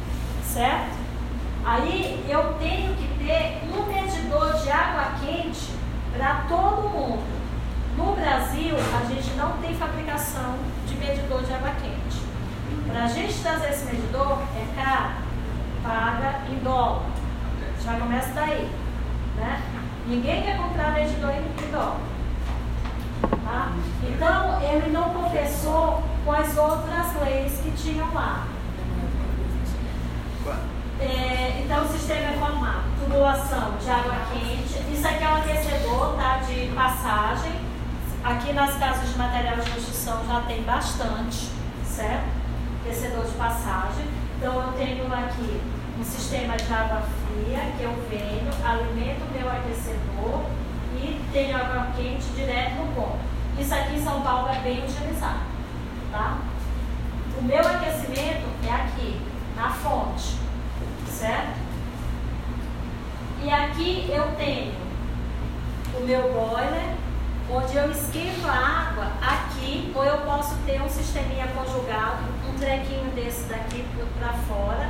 certo? 0.44 0.98
Aí 1.66 2.26
eu 2.28 2.56
tenho 2.56 2.96
que 2.96 3.08
ter 3.24 3.62
um 3.72 3.86
medidor 3.86 4.54
de 4.54 4.72
água 4.72 5.14
quente 5.22 5.72
para 6.18 6.46
todo 6.50 6.90
mundo. 6.90 7.43
No 7.98 8.16
Brasil, 8.16 8.76
a 8.76 9.06
gente 9.06 9.32
não 9.36 9.58
tem 9.58 9.76
fabricação 9.76 10.56
de 10.88 10.96
medidor 10.96 11.44
de 11.44 11.54
água 11.54 11.72
quente. 11.82 12.24
Para 12.88 13.04
a 13.04 13.08
gente 13.08 13.42
trazer 13.42 13.70
esse 13.70 13.86
medidor, 13.86 14.40
é 14.56 14.82
caro, 14.82 15.14
paga 15.84 16.42
em 16.50 16.64
dólar. 16.64 17.04
Já 17.84 18.00
começa 18.00 18.34
daí. 18.34 18.70
Né? 19.36 19.62
Ninguém 20.08 20.44
quer 20.44 20.58
comprar 20.58 20.94
medidor 20.94 21.32
em 21.32 21.72
dólar. 21.72 22.00
Tá? 23.44 23.74
Então, 24.04 24.62
ele 24.62 24.92
não 24.92 25.10
conversou 25.10 26.04
com 26.26 26.32
as 26.32 26.58
outras 26.58 27.22
leis 27.22 27.60
que 27.62 27.72
tinham 27.72 28.14
lá. 28.14 28.48
É, 31.00 31.62
então 31.64 31.84
o 31.84 31.88
sistema 31.88 32.32
é 32.32 32.38
formado, 32.40 32.84
tubulação 33.00 33.74
de 33.78 33.90
água 33.90 34.16
quente. 34.32 34.94
Isso 34.94 35.08
aqui 35.08 35.24
é 35.24 35.30
um 35.30 35.36
aquecedor 35.36 36.16
tá, 36.16 36.38
de 36.48 36.68
passagem. 36.74 37.63
Aqui 38.24 38.54
nas 38.54 38.76
casas 38.78 39.10
de 39.10 39.18
material 39.18 39.58
de 39.58 39.70
construção 39.70 40.26
já 40.26 40.40
tem 40.48 40.64
bastante, 40.64 41.50
certo? 41.86 42.24
Aquecedor 42.82 43.26
de 43.26 43.34
passagem. 43.34 44.06
Então 44.38 44.62
eu 44.62 44.72
tenho 44.74 45.14
aqui 45.14 45.62
um 46.00 46.04
sistema 46.06 46.56
de 46.56 46.74
água 46.74 47.02
fria 47.02 47.60
que 47.78 47.84
eu 47.84 47.92
venho, 48.10 48.50
alimento 48.64 49.30
meu 49.34 49.50
aquecedor 49.50 50.46
e 50.96 51.22
tenho 51.34 51.58
água 51.58 51.88
quente 51.98 52.24
direto 52.34 52.76
no 52.76 52.96
ponto. 52.96 53.20
Isso 53.60 53.76
aqui 53.76 53.96
em 53.96 54.04
São 54.04 54.22
Paulo 54.22 54.48
é 54.48 54.60
bem 54.60 54.86
utilizado, 54.86 55.42
tá? 56.10 56.38
O 57.38 57.44
meu 57.44 57.60
aquecimento 57.60 58.48
é 58.66 58.72
aqui, 58.72 59.22
na 59.56 59.70
fonte, 59.70 60.38
certo? 61.10 61.60
E 63.44 63.52
aqui 63.52 64.10
eu 64.10 64.32
tenho 64.38 64.74
o 65.94 66.06
meu 66.06 66.22
boiler, 66.32 66.96
onde 67.50 67.76
eu 67.76 67.92
esquento 67.92 68.48
a 68.48 68.90
água 68.90 69.12
aqui, 69.22 69.92
ou 69.96 70.04
eu 70.04 70.18
posso 70.20 70.56
ter 70.66 70.82
um 70.82 70.90
sisteminha 70.90 71.48
conjugado, 71.48 72.24
um 72.50 72.58
trequinho 72.58 73.12
desse 73.16 73.44
daqui 73.44 73.86
para 74.20 74.34
fora, 74.34 74.90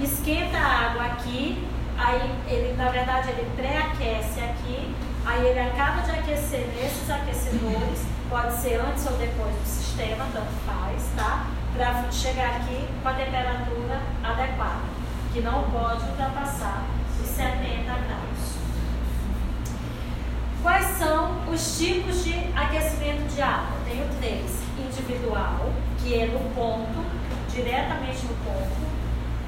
esquenta 0.00 0.56
a 0.56 0.90
água 0.90 1.04
aqui, 1.04 1.66
aí 1.98 2.34
ele, 2.46 2.74
na 2.76 2.88
verdade, 2.88 3.30
ele 3.30 3.50
pré-aquece 3.56 4.40
aqui, 4.40 4.94
aí 5.24 5.46
ele 5.46 5.60
acaba 5.60 6.02
de 6.02 6.10
aquecer 6.10 6.66
nesses 6.74 7.08
aquecedores, 7.10 8.04
pode 8.28 8.54
ser 8.54 8.80
antes 8.80 9.06
ou 9.06 9.16
depois 9.16 9.54
do 9.54 9.66
sistema, 9.66 10.26
tanto 10.32 10.52
faz, 10.66 11.02
tá? 11.16 11.46
Para 11.74 12.10
chegar 12.10 12.56
aqui 12.56 12.88
com 13.02 13.08
a 13.08 13.12
temperatura 13.12 14.00
adequada, 14.22 14.82
que 15.32 15.40
não 15.40 15.64
pode 15.70 16.04
ultrapassar 16.08 16.84
os 17.20 17.28
70 17.28 17.84
graus. 17.84 18.31
Quais 20.62 20.86
são 20.96 21.42
os 21.52 21.76
tipos 21.76 22.22
de 22.22 22.34
aquecimento 22.54 23.34
de 23.34 23.42
água? 23.42 23.76
Tenho 23.84 24.08
três: 24.20 24.62
individual, 24.78 25.72
que 25.98 26.20
é 26.20 26.26
no 26.26 26.38
ponto, 26.54 27.04
diretamente 27.50 28.24
no 28.26 28.34
ponto. 28.44 28.92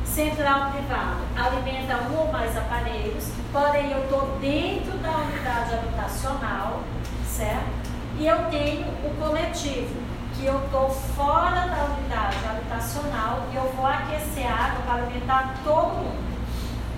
Central 0.05 0.73
privado, 0.73 1.21
alimenta 1.37 2.09
um 2.11 2.19
ou 2.19 2.33
mais 2.33 2.57
aparelhos, 2.57 3.29
porém 3.53 3.93
eu 3.93 4.03
estou 4.03 4.39
dentro 4.41 4.99
da 4.99 5.11
unidade 5.11 5.75
habitacional, 5.75 6.83
certo? 7.25 7.91
E 8.19 8.27
eu 8.27 8.51
tenho 8.51 8.87
o 8.89 9.17
coletivo, 9.17 9.95
que 10.35 10.47
eu 10.47 10.65
estou 10.65 10.91
fora 10.91 11.69
da 11.69 11.95
unidade 11.95 12.37
habitacional 12.45 13.47
e 13.53 13.57
eu 13.57 13.73
vou 13.77 13.87
aquecer 13.87 14.51
a 14.51 14.67
água 14.67 14.83
para 14.85 14.95
alimentar 15.05 15.55
todo 15.63 15.95
mundo. 15.95 16.25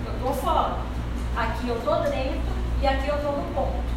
Eu 0.07 0.13
estou 0.15 0.33
fora. 0.33 0.77
Aqui 1.37 1.69
eu 1.69 1.77
estou 1.77 2.01
dentro 2.05 2.41
e 2.81 2.87
aqui 2.87 3.09
eu 3.09 3.17
estou 3.17 3.33
no 3.33 3.55
ponto. 3.55 3.96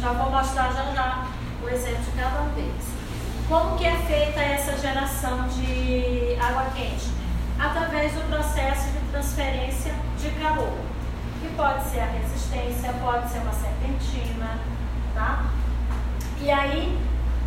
Já 0.00 0.12
vou 0.12 0.30
mostrar 0.30 0.72
já 0.72 0.92
já 0.94 1.26
o 1.60 1.68
exemplo 1.68 2.04
de 2.04 2.10
cada 2.12 2.40
deles. 2.54 2.86
Como 3.48 3.76
que 3.76 3.84
é 3.84 3.96
feita 3.96 4.40
essa 4.40 4.76
geração 4.76 5.48
de 5.48 6.36
água 6.40 6.66
quente? 6.74 7.10
Através 7.58 8.12
do 8.12 8.28
processo 8.30 8.90
de 8.92 8.98
transferência 9.10 9.92
de 10.20 10.30
calor, 10.40 10.78
que 11.40 11.48
pode 11.56 11.82
ser 11.84 12.00
a 12.00 12.06
resistência, 12.06 12.92
pode 13.00 13.28
ser 13.28 13.38
uma 13.38 13.52
serpentina, 13.52 14.58
tá? 15.14 15.46
E 16.40 16.48
aí, 16.48 16.96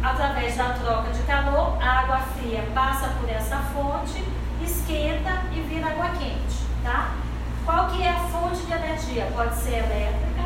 através 0.03 0.57
da 0.57 0.73
troca 0.73 1.11
de 1.11 1.23
calor, 1.23 1.78
a 1.82 1.99
água 1.99 2.18
fria 2.36 2.68
passa 2.73 3.07
por 3.19 3.30
essa 3.30 3.57
fonte, 3.73 4.26
esquenta 4.61 5.44
e 5.53 5.61
vira 5.61 5.88
água 5.88 6.10
quente, 6.19 6.65
tá? 6.84 7.15
Qual 7.64 7.88
que 7.91 8.03
é 8.03 8.10
a 8.10 8.19
fonte 8.19 8.65
de 8.65 8.73
energia? 8.73 9.32
Pode 9.34 9.56
ser 9.56 9.76
elétrica, 9.76 10.44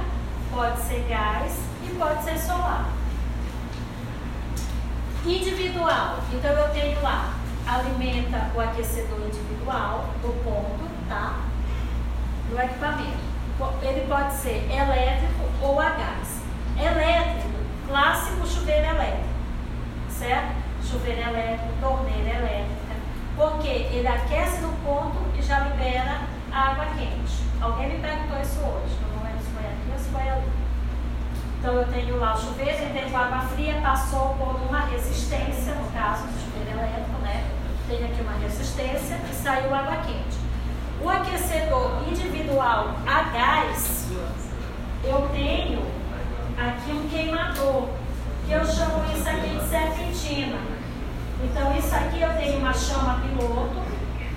pode 0.52 0.80
ser 0.82 1.04
gás, 1.10 1.58
pode 1.98 2.24
ser 2.24 2.38
solar. 2.38 2.90
Individual. 5.26 6.20
Então 6.32 6.52
eu 6.52 6.70
tenho 6.70 7.02
lá, 7.02 7.34
alimenta 7.68 8.52
o 8.54 8.62
aquecedor 8.62 9.20
individual 9.26 10.10
do 10.22 10.44
ponto, 10.44 10.90
tá? 11.10 11.40
Do 12.50 12.62
equipamento. 12.62 13.26
Ele 13.82 14.06
pode 14.08 14.34
ser 14.34 14.70
elétrico 14.70 15.46
ou 15.62 15.80
a 15.80 15.90
gás. 15.90 16.42
Elétrico, 16.78 17.58
clássico 17.88 18.46
chuveiro 18.46 18.86
elétrico, 18.88 19.30
certo? 20.10 20.56
Chuveiro 20.84 21.22
elétrico, 21.22 21.74
torneira 21.80 22.38
elétrica. 22.38 22.96
Porque 23.36 23.68
ele 23.68 24.08
aquece 24.08 24.62
no 24.62 24.74
ponto 24.84 25.18
e 25.38 25.42
já 25.42 25.60
libera 25.60 26.22
água 26.52 26.86
quente. 26.98 27.44
Alguém 27.62 27.94
me 27.94 28.00
perguntou 28.00 28.40
isso 28.42 28.60
hoje, 28.60 28.96
não 29.14 29.24
lembro 29.24 29.40
se 29.40 29.52
foi 29.52 29.66
aqui 29.66 29.92
ou 29.92 29.98
se 29.98 30.10
foi 30.10 30.30
ali. 30.30 30.65
Então 31.66 31.78
eu 31.78 31.88
tenho 31.88 32.20
lá 32.20 32.36
o 32.36 32.38
chuveiro, 32.38 32.78
eu 32.78 32.94
tenho 32.94 33.18
água 33.18 33.40
fria, 33.40 33.82
passou 33.82 34.36
por 34.38 34.56
uma 34.70 34.82
resistência, 34.82 35.74
no 35.74 35.92
caso 35.94 36.28
do 36.28 36.40
chuveiro 36.40 36.78
elétrico, 36.78 37.20
né? 37.24 37.44
Tem 37.88 38.06
aqui 38.06 38.22
uma 38.22 38.34
resistência 38.34 39.20
e 39.28 39.34
saiu 39.34 39.74
água 39.74 39.96
quente. 40.06 40.38
O 41.02 41.10
aquecedor 41.10 42.04
individual 42.08 42.92
a 43.08 43.24
gás, 43.32 44.12
eu 45.04 45.28
tenho 45.34 45.82
aqui 46.56 46.92
um 46.92 47.10
queimador, 47.10 47.90
que 48.46 48.52
eu 48.52 48.64
chamo 48.64 49.04
isso 49.12 49.28
aqui 49.28 49.50
de 49.50 49.68
serpentina. 49.68 50.60
Então 51.44 51.76
isso 51.76 51.96
aqui 51.96 52.22
eu 52.22 52.32
tenho 52.36 52.60
uma 52.60 52.74
chama 52.74 53.22
piloto, 53.22 53.82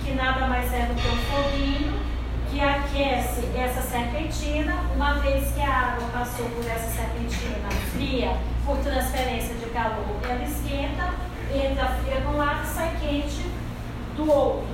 que 0.03 0.15
nada 0.15 0.47
mais 0.47 0.73
é 0.73 0.87
do 0.87 0.95
que 0.95 1.07
um 1.07 1.17
foguinho, 1.31 2.08
que 2.49 2.59
aquece 2.59 3.47
essa 3.55 3.81
serpentina, 3.81 4.73
uma 4.95 5.13
vez 5.19 5.51
que 5.53 5.61
a 5.61 5.93
água 5.93 6.07
passou 6.11 6.45
por 6.49 6.65
essa 6.65 6.89
serpentina 6.89 7.69
fria, 7.93 8.35
por 8.65 8.77
transferência 8.77 9.53
de 9.55 9.67
calor, 9.67 10.19
ela 10.27 10.43
esquenta, 10.43 11.13
entra 11.53 11.85
fria 11.87 12.19
no 12.21 12.37
lado 12.37 12.63
e 12.63 12.67
sai 12.67 12.95
quente 12.99 13.45
do 14.15 14.31
outro. 14.31 14.67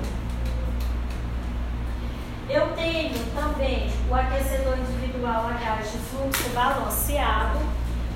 Eu 2.49 2.67
tenho 2.75 3.13
também 3.33 3.91
o 4.09 4.15
aquecedor 4.15 4.77
individual 4.77 5.47
a 5.47 5.53
gás 5.53 5.91
de 5.91 5.97
fluxo 5.97 6.49
balanceado. 6.53 7.59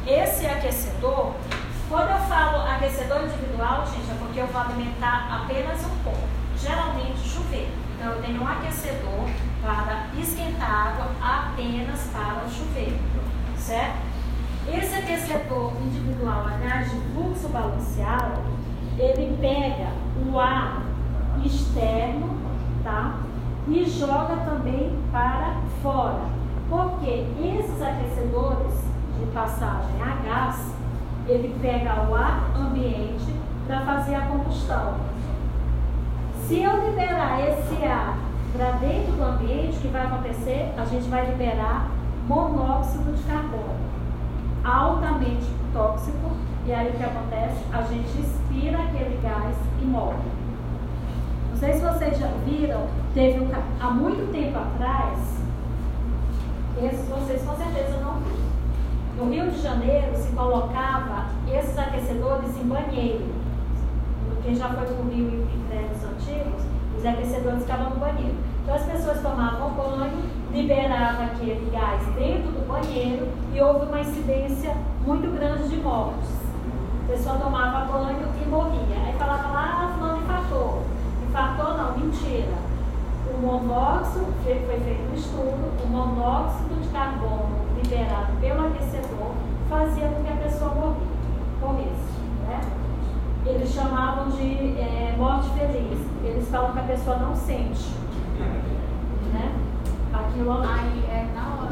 Esse 0.07 0.45
aquecedor, 0.45 1.34
quando 1.90 2.11
eu 2.11 2.19
falo 2.27 2.61
aquecedor 2.61 3.23
individual, 3.23 3.86
gente, 3.88 4.10
é 4.10 4.15
porque 4.19 4.40
eu 4.40 4.48
vou 4.48 4.61
alimentar 4.61 5.44
apenas 5.44 5.84
um 5.86 6.03
ponto, 6.03 6.30
geralmente 6.57 7.27
chuveiro. 7.27 7.89
Então 8.00 8.14
eu 8.14 8.22
tenho 8.22 8.42
um 8.42 8.48
aquecedor 8.48 9.26
para 9.62 10.06
esquentar 10.18 10.88
água 10.88 11.12
apenas 11.22 12.10
para 12.14 12.46
o 12.46 12.50
chuveiro, 12.50 12.98
certo? 13.58 13.98
Esse 14.72 14.96
aquecedor 14.96 15.74
individual 15.82 16.46
a 16.48 16.58
gás 16.66 16.90
de 16.90 16.98
fluxo 17.12 17.50
balanceado, 17.50 18.40
ele 18.98 19.38
pega 19.42 19.90
o 20.26 20.40
ar 20.40 20.82
externo, 21.44 22.38
tá? 22.86 23.20
E 23.68 23.84
joga 23.84 24.38
também 24.46 24.98
para 25.12 25.58
fora. 25.82 26.22
Porque 26.70 27.26
esses 27.38 27.82
aquecedores 27.82 28.82
de 29.20 29.26
passagem 29.34 30.02
a 30.02 30.24
gás, 30.26 30.74
ele 31.28 31.54
pega 31.62 32.10
o 32.10 32.16
ar 32.16 32.50
ambiente 32.56 33.36
para 33.68 33.82
fazer 33.82 34.16
a 34.16 34.22
combustão. 34.22 35.19
Se 36.50 36.64
eu 36.64 36.84
liberar 36.84 37.48
esse 37.48 37.86
ar 37.86 38.18
para 38.52 38.72
dentro 38.80 39.12
do 39.12 39.24
ambiente, 39.24 39.78
o 39.78 39.82
que 39.82 39.88
vai 39.90 40.08
acontecer? 40.08 40.74
A 40.76 40.84
gente 40.84 41.08
vai 41.08 41.30
liberar 41.30 41.92
monóxido 42.28 43.16
de 43.16 43.22
carbono, 43.22 43.78
altamente 44.66 45.46
tóxico, 45.72 46.32
e 46.66 46.74
aí 46.74 46.90
o 46.90 46.94
que 46.94 47.04
acontece? 47.04 47.64
A 47.72 47.84
gente 47.84 48.20
expira 48.20 48.80
aquele 48.80 49.20
gás 49.22 49.56
e 49.80 49.86
morre. 49.86 50.18
Não 51.52 51.58
sei 51.60 51.74
se 51.74 51.82
vocês 51.82 52.18
já 52.18 52.30
viram, 52.44 52.88
teve 53.14 53.42
um, 53.42 53.52
há 53.80 53.92
muito 53.92 54.32
tempo 54.32 54.58
atrás, 54.58 55.20
esses 56.82 57.08
vocês 57.10 57.44
com 57.44 57.56
certeza 57.58 58.00
não 58.00 58.16
viram. 58.22 58.50
No 59.20 59.32
Rio 59.32 59.52
de 59.52 59.62
Janeiro 59.62 60.18
se 60.18 60.32
colocava 60.32 61.28
esses 61.48 61.78
aquecedores 61.78 62.58
em 62.58 62.68
banheiro. 62.68 63.49
Quem 64.44 64.56
já 64.56 64.70
foi 64.70 64.86
para 64.86 64.95
o 64.95 65.10
Rio 65.10 65.48
em 65.53 65.64
prédios 65.68 66.03
antigos, 66.03 66.64
os 66.98 67.06
aquecedores 67.06 67.61
ficavam 67.61 67.91
no 67.91 67.95
banheiro. 67.98 68.36
Então 68.64 68.76
as 68.76 68.84
pessoas 68.84 69.22
tomavam 69.22 69.72
banho, 69.72 70.30
liberavam 70.52 71.26
aquele 71.26 71.70
gás 71.72 72.02
dentro 72.16 72.52
do 72.52 72.68
banheiro 72.68 73.28
e 73.53 73.61
houve 73.61 73.86
uma 73.86 73.99
incidência 73.99 74.76
muito 75.06 75.34
grande 75.34 75.70
de 75.70 75.78
mortes. 75.78 76.30
A 77.03 77.11
pessoa 77.11 77.38
tomava 77.38 77.91
banho 77.91 78.28
e 78.41 78.48
morria. 78.48 78.98
Aí 79.06 79.14
falava 79.18 79.48
lá, 79.48 79.84
ah, 79.84 79.94
fulano 79.98 80.22
infartou. 80.22 80.84
Infartou 81.28 81.78
não, 81.78 81.98
mentira. 81.98 82.70
O 83.34 83.41
monóxido, 83.41 84.26
foi 84.44 84.80
feito 84.80 85.11
um 85.11 85.16
estudo, 85.16 85.84
o 85.84 85.88
monóxido 85.88 86.76
de 86.82 86.88
carbono 86.90 87.60
liberado 87.76 88.34
pelo 88.40 88.68
aquecedor 88.68 89.32
fazia 89.70 90.07
com 90.07 90.24
que 90.24 90.34
a 90.34 90.36
pessoa 90.36 90.74
morria, 90.74 91.07
morresse. 91.61 92.19
Né? 93.50 93.56
Eles 93.56 93.74
chamavam 93.74 94.30
de 94.30 94.80
é, 94.80 95.16
morte 95.18 95.50
feliz 95.50 96.10
eles 96.24 96.50
falam 96.50 96.74
que 96.74 96.80
a 96.80 96.84
pessoa 96.84 97.18
não 97.18 97.36
sente. 97.36 97.90
Né? 99.34 99.54
Aquilo 100.14 100.52
ali 100.52 101.06
é 101.10 101.28
na 101.34 101.56
hora. 101.56 101.70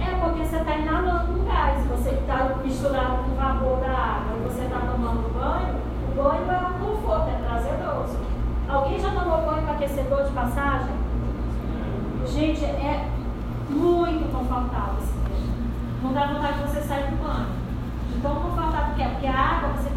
É 0.00 0.18
porque 0.18 0.44
você 0.44 0.56
está 0.56 0.76
inalando 0.76 1.32
um 1.32 1.44
gás, 1.44 1.86
você 1.86 2.10
está 2.10 2.56
misturado 2.62 3.24
com 3.24 3.30
o 3.30 3.36
vapor 3.36 3.80
da 3.80 3.90
água 3.90 4.36
e 4.36 4.48
você 4.48 4.62
está 4.62 4.80
tomando 4.80 5.32
banho, 5.32 5.74
o 6.10 6.14
banho 6.14 6.50
é 6.50 6.66
um 6.66 6.84
conforto, 6.84 7.28
é 7.30 7.48
prazeroso. 7.48 8.18
Alguém 8.68 8.98
já 8.98 9.10
tomou 9.10 9.42
banho 9.42 9.66
com 9.66 9.72
aquecedor 9.72 10.24
de 10.24 10.32
passagem? 10.32 10.94
Gente, 12.26 12.64
é 12.64 13.08
muito 13.70 14.32
confortável 14.32 14.96
esse. 15.00 15.14
Não 16.02 16.12
dá 16.12 16.26
vontade 16.26 16.58
de 16.58 16.68
você 16.68 16.80
sair 16.82 17.10
do 17.10 17.22
banho. 17.22 17.46
De 18.12 18.20
tão 18.20 18.34
confortável 18.36 18.94
que 18.94 19.02
é, 19.02 19.08
porque 19.08 19.26
a 19.26 19.38
água 19.38 19.68
você 19.70 19.90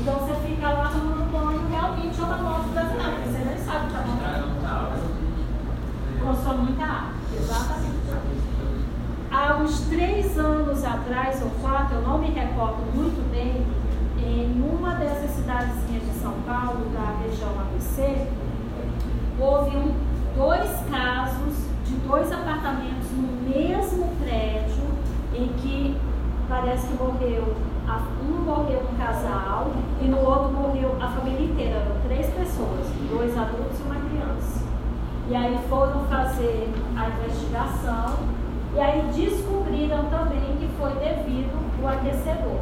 então 0.00 0.14
você 0.14 0.34
fica 0.46 0.70
lá 0.70 0.90
no 0.92 1.04
monopólio 1.04 1.60
realmente 1.68 2.20
uma 2.20 2.36
moto 2.36 2.68
brasileira, 2.72 3.12
porque 3.12 3.28
você 3.30 3.44
nem 3.44 3.58
sabe 3.58 3.86
o 3.86 3.88
que 3.88 3.96
está. 4.56 4.90
Consome 6.24 6.58
muita 6.64 6.84
água, 6.84 7.12
exatamente. 7.36 7.98
Há 9.30 9.56
uns 9.56 9.80
três 9.88 10.38
anos 10.38 10.84
atrás, 10.84 11.42
ou 11.42 11.50
quatro, 11.60 11.96
eu 11.96 12.02
não 12.02 12.18
me 12.18 12.28
recordo 12.28 12.80
muito 12.94 13.28
bem, 13.30 13.66
em 14.18 14.62
uma 14.62 14.94
dessas 14.94 15.30
cidadezinhas 15.32 16.02
de 16.02 16.20
São 16.20 16.32
Paulo, 16.46 16.90
da 16.94 17.16
região 17.24 17.50
ABC, 17.50 18.26
houve 19.38 19.76
um, 19.76 19.94
dois 20.36 20.70
casos 20.90 21.68
de 21.84 21.94
dois 22.06 22.30
apartamentos 22.32 23.10
no 23.12 23.48
mesmo 23.48 24.08
prédio 24.22 24.84
em 25.34 25.48
que 25.54 25.96
parece 26.48 26.86
que 26.86 26.94
morreu 26.94 27.54
um 28.22 28.44
morreu 28.44 28.82
um 28.92 28.96
casal 28.96 29.72
e 30.00 30.08
no 30.08 30.18
outro 30.18 30.52
morreu 30.52 30.96
a 31.00 31.08
família 31.08 31.46
inteira, 31.46 31.76
eram 31.76 32.00
três 32.06 32.26
pessoas, 32.26 32.86
dois 33.10 33.36
adultos 33.36 33.78
e 33.80 33.82
uma 33.82 33.94
criança. 33.94 34.64
E 35.28 35.34
aí 35.34 35.58
foram 35.68 36.04
fazer 36.04 36.72
a 36.96 37.08
investigação 37.08 38.14
e 38.74 38.80
aí 38.80 39.10
descobriram 39.14 40.04
também 40.04 40.56
que 40.58 40.68
foi 40.78 40.92
devido 40.94 41.82
o 41.82 41.88
aquecedor. 41.88 42.60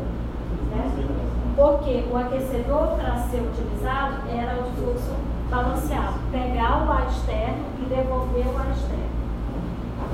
Né? 0.71 1.09
Porque 1.57 2.05
o 2.11 2.17
aquecedor 2.17 2.97
para 2.97 3.17
ser 3.29 3.41
utilizado 3.41 4.17
era 4.29 4.61
o 4.61 4.71
fluxo 4.73 5.15
balanceado, 5.51 6.19
pegar 6.31 6.87
o 6.87 6.91
ar 6.91 7.07
externo 7.07 7.65
e 7.81 7.85
devolver 7.87 8.47
o 8.47 8.59
ar 8.59 8.71
externo. 8.71 9.17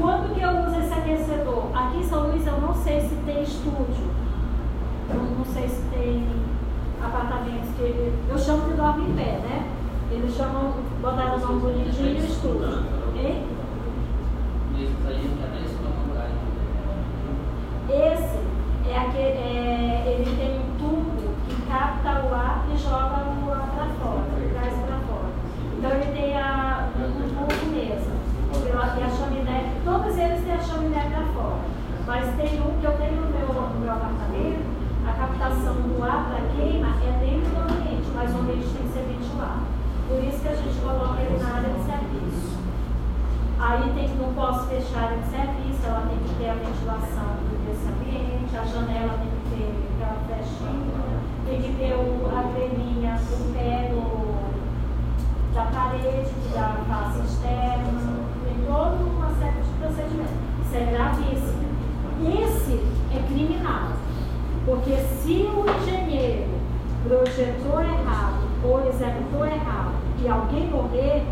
Quando 0.00 0.34
que 0.34 0.40
eu 0.40 0.50
uso 0.66 0.78
esse 0.78 0.92
aquecedor? 0.92 1.64
Aqui 1.74 1.98
em 1.98 2.04
São 2.04 2.28
Luís 2.28 2.46
eu 2.46 2.60
não 2.60 2.74
sei 2.74 3.00
se 3.00 3.14
tem 3.26 3.42
estúdio. 3.42 4.21
Eu 5.10 5.22
não 5.38 5.44
sei 5.44 5.68
se 5.68 5.82
tem 5.90 6.26
apartamentos 7.02 7.70
que 7.76 7.82
ele, 7.82 8.14
eu 8.28 8.38
chamo 8.38 8.70
de 8.70 8.76
dorme 8.76 9.10
em 9.10 9.14
pé, 9.14 9.40
né? 9.42 9.68
Eles 10.10 10.34
chamam, 10.34 10.74
botaram 11.00 11.36
o 11.36 11.40
nome 11.40 11.60
bonitinho 11.60 12.18
estúdio. 12.18 12.84
Hein? 13.16 13.46
Esse 17.88 18.38
é 18.88 18.98
aquele, 18.98 19.38
é, 19.38 20.18
ele 20.18 20.36
tem 20.36 20.60
um 20.60 20.78
tubo 20.78 21.34
que 21.46 21.62
capta 21.68 22.26
o 22.26 22.34
ar 22.34 22.66
e 22.72 22.76
joga 22.76 23.24
o 23.28 23.52
ar 23.52 23.68
para 23.74 23.86
fora, 24.00 24.24
traz 24.52 24.74
para 24.74 24.98
fora. 25.06 25.28
Então 25.78 25.90
ele 25.90 26.12
tem 26.12 26.36
a, 26.36 26.88
um 26.96 27.28
tubo 27.28 27.70
mesmo 27.70 28.22
e 28.98 29.02
a 29.02 29.10
chaminé, 29.10 29.72
todos 29.84 30.16
eles 30.18 30.44
têm 30.44 30.54
a 30.54 30.60
chaminé 30.60 31.10
para 31.10 31.26
fora. 31.32 31.60
Mas 32.06 32.34
tem 32.36 32.60
um 32.60 32.78
que 32.80 32.86
eu 32.86 32.92
tenho 32.92 33.20
no 33.20 33.30
meu, 33.30 33.46
no 33.46 33.80
meu 33.80 33.92
apartamento, 33.92 34.71
a 35.06 35.12
captação 35.12 35.74
do 35.74 36.02
ar 36.02 36.28
para 36.28 36.46
queima 36.54 36.88
é 37.02 37.12
dentro 37.20 37.50
do 37.50 37.60
ambiente, 37.60 38.08
mas 38.14 38.34
o 38.34 38.38
ambiente 38.38 38.68
tem 38.74 38.86
que 38.86 38.92
ser 38.92 39.04
ventilado. 39.06 39.66
Por 40.08 40.22
isso 40.24 40.40
que 40.40 40.48
a 40.48 40.54
gente 40.54 40.80
coloca 40.80 41.20
ele 41.20 41.42
na 41.42 41.54
área 41.54 41.70
de 41.70 41.82
serviço. 41.84 42.58
Aí 43.58 43.92
tem 43.94 44.08
que 44.08 44.16
não 44.16 44.34
posso 44.34 44.66
fechar 44.66 44.98
a 44.98 45.04
área 45.06 45.18
de 45.18 45.28
serviço, 45.30 45.86
ela 45.86 46.06
tem 46.08 46.18
que 46.18 46.34
ter 46.34 46.50
a 46.50 46.54
ventilação 46.54 47.36
desse 47.66 47.86
ambiente, 47.88 48.56
a 48.56 48.64
janela 48.64 49.18
tem 49.18 49.30
que 49.30 49.42
ter 49.50 49.70
aquela 49.94 50.18
flechinha, 50.26 51.20
tem 51.46 51.62
que 51.62 51.72
ter 51.78 51.94
o, 51.94 52.28
a 52.30 52.42
grelinha, 52.52 53.20
o 53.20 53.52
pé 53.52 53.90
do, 53.90 55.54
da 55.54 55.64
parede, 55.66 56.30
que 56.30 56.54
dá 56.54 56.66
a 56.66 56.84
face 56.84 57.20
externa 57.20 58.22
toda 58.72 59.04
uma 59.04 59.28
série 59.38 59.60
de 59.60 59.72
procedimentos. 59.78 60.32
Isso 60.64 60.76
é 60.76 60.84
gravíssimo. 60.92 61.62
Esse 62.22 62.80
é 63.14 63.22
criminal. 63.28 63.92
Porque 64.64 64.96
se 64.96 65.50
o 65.54 65.64
engenheiro 65.68 66.48
projetou 67.04 67.80
errado 67.80 68.48
ou 68.64 68.88
executou 68.88 69.44
errado 69.44 69.94
e 70.22 70.28
alguém 70.28 70.70
morrer, 70.70 71.24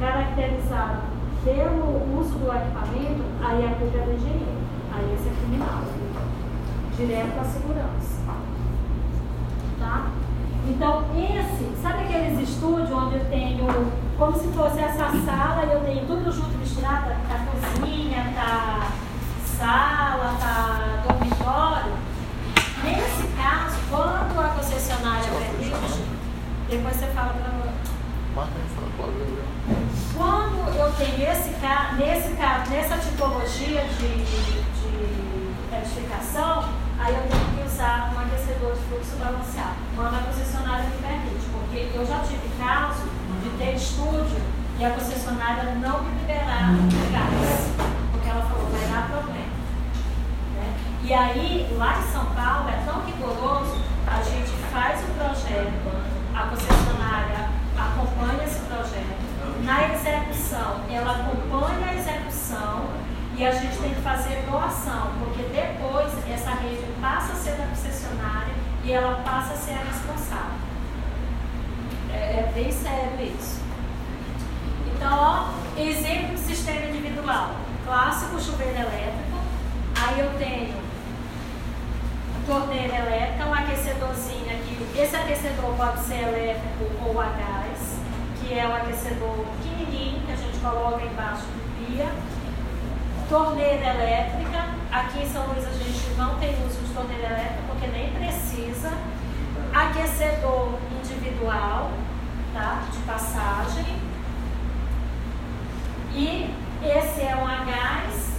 caracterizado 0.00 1.02
pelo 1.44 2.18
uso 2.18 2.38
do 2.38 2.52
equipamento, 2.52 3.22
aí 3.42 3.64
a 3.64 3.74
culpa 3.76 3.98
é 3.98 4.02
do 4.02 4.12
engenheiro. 4.12 4.62
Aí 4.92 5.14
esse 5.14 5.28
é 5.28 5.32
criminal. 5.40 5.82
Direto 6.96 7.40
à 7.40 7.44
segurança. 7.44 8.22
Tá? 9.78 10.10
Então, 10.68 11.04
esse, 11.16 11.82
sabe 11.82 12.04
aqueles 12.04 12.48
estúdios 12.48 12.90
onde 12.90 13.16
eu 13.16 13.24
tenho 13.26 13.66
como 14.16 14.38
se 14.38 14.46
fosse 14.48 14.78
essa 14.78 15.10
sala 15.24 15.64
e 15.66 15.72
eu 15.72 15.80
tenho 15.80 16.06
tudo 16.06 16.30
junto 16.30 16.56
misturado, 16.58 17.10
tá 17.28 17.46
cozinha, 17.50 18.32
tá 18.36 18.88
sala, 19.44 20.36
tá 20.38 21.02
dormitório. 21.08 22.11
Nesse 22.84 23.28
caso, 23.36 23.76
quando 23.90 24.40
a 24.40 24.48
concessionária 24.56 25.28
permite, 25.30 26.02
depois 26.68 26.96
você 26.96 27.06
fala 27.06 27.34
para 27.34 27.52
quando 30.16 30.74
eu 30.74 30.92
tenho 30.94 31.30
esse 31.30 31.50
nesse 31.98 32.34
caso, 32.36 32.70
nessa 32.70 32.96
tipologia 32.96 33.84
de, 33.84 34.24
de 34.24 35.76
edificação, 35.76 36.64
aí 36.98 37.14
eu 37.14 37.22
tenho 37.28 37.44
que 37.56 37.66
usar 37.66 38.12
um 38.14 38.20
aquecedor 38.20 38.72
de 38.72 38.80
fluxo 38.84 39.16
balanceado. 39.18 39.76
Quando 39.94 40.14
a 40.14 40.20
concessionária 40.20 40.84
me 40.84 40.96
permite, 40.96 41.44
porque 41.52 41.90
eu 41.94 42.06
já 42.06 42.20
tive 42.20 42.48
caso 42.58 43.02
de 43.42 43.50
ter 43.58 43.74
estúdio 43.74 44.40
e 44.78 44.84
a 44.84 44.90
concessionária 44.90 45.74
não 45.74 46.04
me 46.04 46.18
liberar 46.20 46.72
gás, 47.12 47.70
porque 48.12 48.30
ela 48.30 48.42
falou, 48.44 48.70
vai 48.70 48.88
dar 48.88 49.08
problema. 49.10 49.51
E 51.04 51.12
aí, 51.12 51.74
lá 51.76 51.98
em 51.98 52.12
São 52.12 52.24
Paulo, 52.26 52.68
é 52.68 52.80
tão 52.84 53.04
rigoroso, 53.04 53.76
a 54.06 54.22
gente 54.22 54.50
faz 54.72 55.00
o 55.02 55.12
projeto, 55.14 55.72
a 56.34 56.46
concessionária 56.46 57.48
acompanha 57.76 58.44
esse 58.44 58.60
projeto, 58.60 59.22
na 59.64 59.94
execução, 59.94 60.80
ela 60.90 61.12
acompanha 61.12 61.88
a 61.88 61.94
execução 61.94 62.86
e 63.36 63.44
a 63.44 63.50
gente 63.50 63.76
tem 63.78 63.94
que 63.94 64.00
fazer 64.00 64.44
doação, 64.48 65.10
porque 65.18 65.42
depois 65.42 66.12
essa 66.30 66.50
rede 66.50 66.84
passa 67.00 67.32
a 67.32 67.36
ser 67.36 67.56
da 67.56 67.66
concessionária 67.66 68.54
e 68.84 68.92
ela 68.92 69.22
passa 69.24 69.54
a 69.54 69.56
ser 69.56 69.72
a 69.72 69.84
responsável. 69.84 70.62
É, 72.12 72.16
é 72.16 72.52
bem 72.54 72.70
sério 72.70 73.20
isso. 73.20 73.60
Então, 74.94 75.18
ó, 75.18 75.80
exemplo 75.80 76.34
de 76.34 76.40
sistema 76.40 76.86
individual. 76.86 77.56
Clássico 77.84 78.40
chuveiro 78.40 78.78
elétrico. 78.78 79.38
Aí 79.96 80.20
eu 80.20 80.30
tenho 80.38 80.74
torneira 82.46 82.96
elétrica, 82.96 83.46
um 83.46 83.54
aquecedorzinho 83.54 84.50
aqui. 84.50 85.00
Esse 85.00 85.16
aquecedor 85.16 85.74
pode 85.76 86.00
ser 86.00 86.22
elétrico 86.28 86.90
ou 87.04 87.20
a 87.20 87.26
gás, 87.26 87.98
que 88.40 88.58
é 88.58 88.66
um 88.66 88.74
aquecedor 88.74 89.44
pequenininho 89.62 90.20
que 90.26 90.32
a 90.32 90.36
gente 90.36 90.58
coloca 90.58 91.04
embaixo 91.04 91.42
do 91.42 91.86
pia. 91.86 92.08
Torneira 93.28 93.94
elétrica. 93.94 94.82
Aqui 94.90 95.20
em 95.22 95.28
São 95.28 95.46
Luís 95.46 95.66
a 95.66 95.72
gente 95.72 96.14
não 96.18 96.38
tem 96.38 96.50
uso 96.66 96.78
de 96.80 96.92
torneira 96.92 97.26
elétrica 97.26 97.62
porque 97.68 97.86
nem 97.86 98.12
precisa. 98.12 98.92
Aquecedor 99.72 100.78
individual, 101.00 101.90
tá? 102.52 102.82
De 102.92 102.98
passagem. 102.98 103.96
E 106.14 106.54
esse 106.84 107.22
é 107.22 107.34
um 107.36 107.46
a 107.46 107.64
gás. 107.64 108.31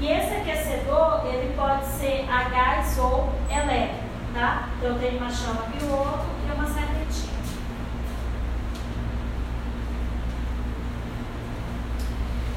E 0.00 0.06
esse 0.06 0.32
aquecedor, 0.32 1.26
ele 1.26 1.54
pode 1.56 1.84
ser 1.84 2.24
a 2.30 2.48
gás 2.48 2.96
ou 2.98 3.32
elétrico, 3.50 4.04
tá? 4.32 4.68
Então 4.78 4.96
tem 4.96 5.16
uma 5.16 5.28
chama 5.28 5.62
piloto 5.62 6.24
e 6.46 6.52
uma 6.52 6.64
serpentina. 6.66 7.38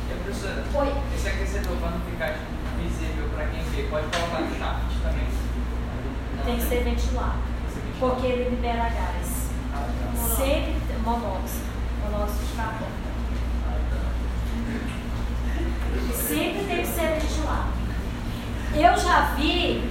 E 0.08 0.14
a 0.14 0.16
professora, 0.24 0.64
Oi. 0.76 0.94
esse 1.16 1.28
aquecedor, 1.28 1.78
para 1.78 1.90
não 1.90 2.02
ficar 2.02 2.36
visível 2.78 3.28
para 3.36 3.48
quem 3.48 3.64
vê, 3.64 3.84
pode 3.90 4.06
colocar 4.06 4.42
no 4.42 4.56
shaft 4.60 5.02
também? 5.02 5.28
Tem 6.46 6.56
que 6.58 6.62
ser 6.64 6.84
ventilado, 6.84 7.40
porque 8.00 8.28
ele 8.28 8.50
libera 8.52 8.84
gás. 8.84 9.50
Ah, 9.74 9.88
tá. 9.88 10.36
Sempre 10.36 10.76
monóxido, 11.04 11.66
monóxido 12.04 12.46
de 12.46 12.54
carbono. 12.56 13.01
Sempre 16.14 16.66
tem 16.66 16.82
que 16.82 16.88
ser 16.88 17.20
ventilado. 17.20 17.72
Eu 18.74 18.98
já 18.98 19.34
vi, 19.36 19.90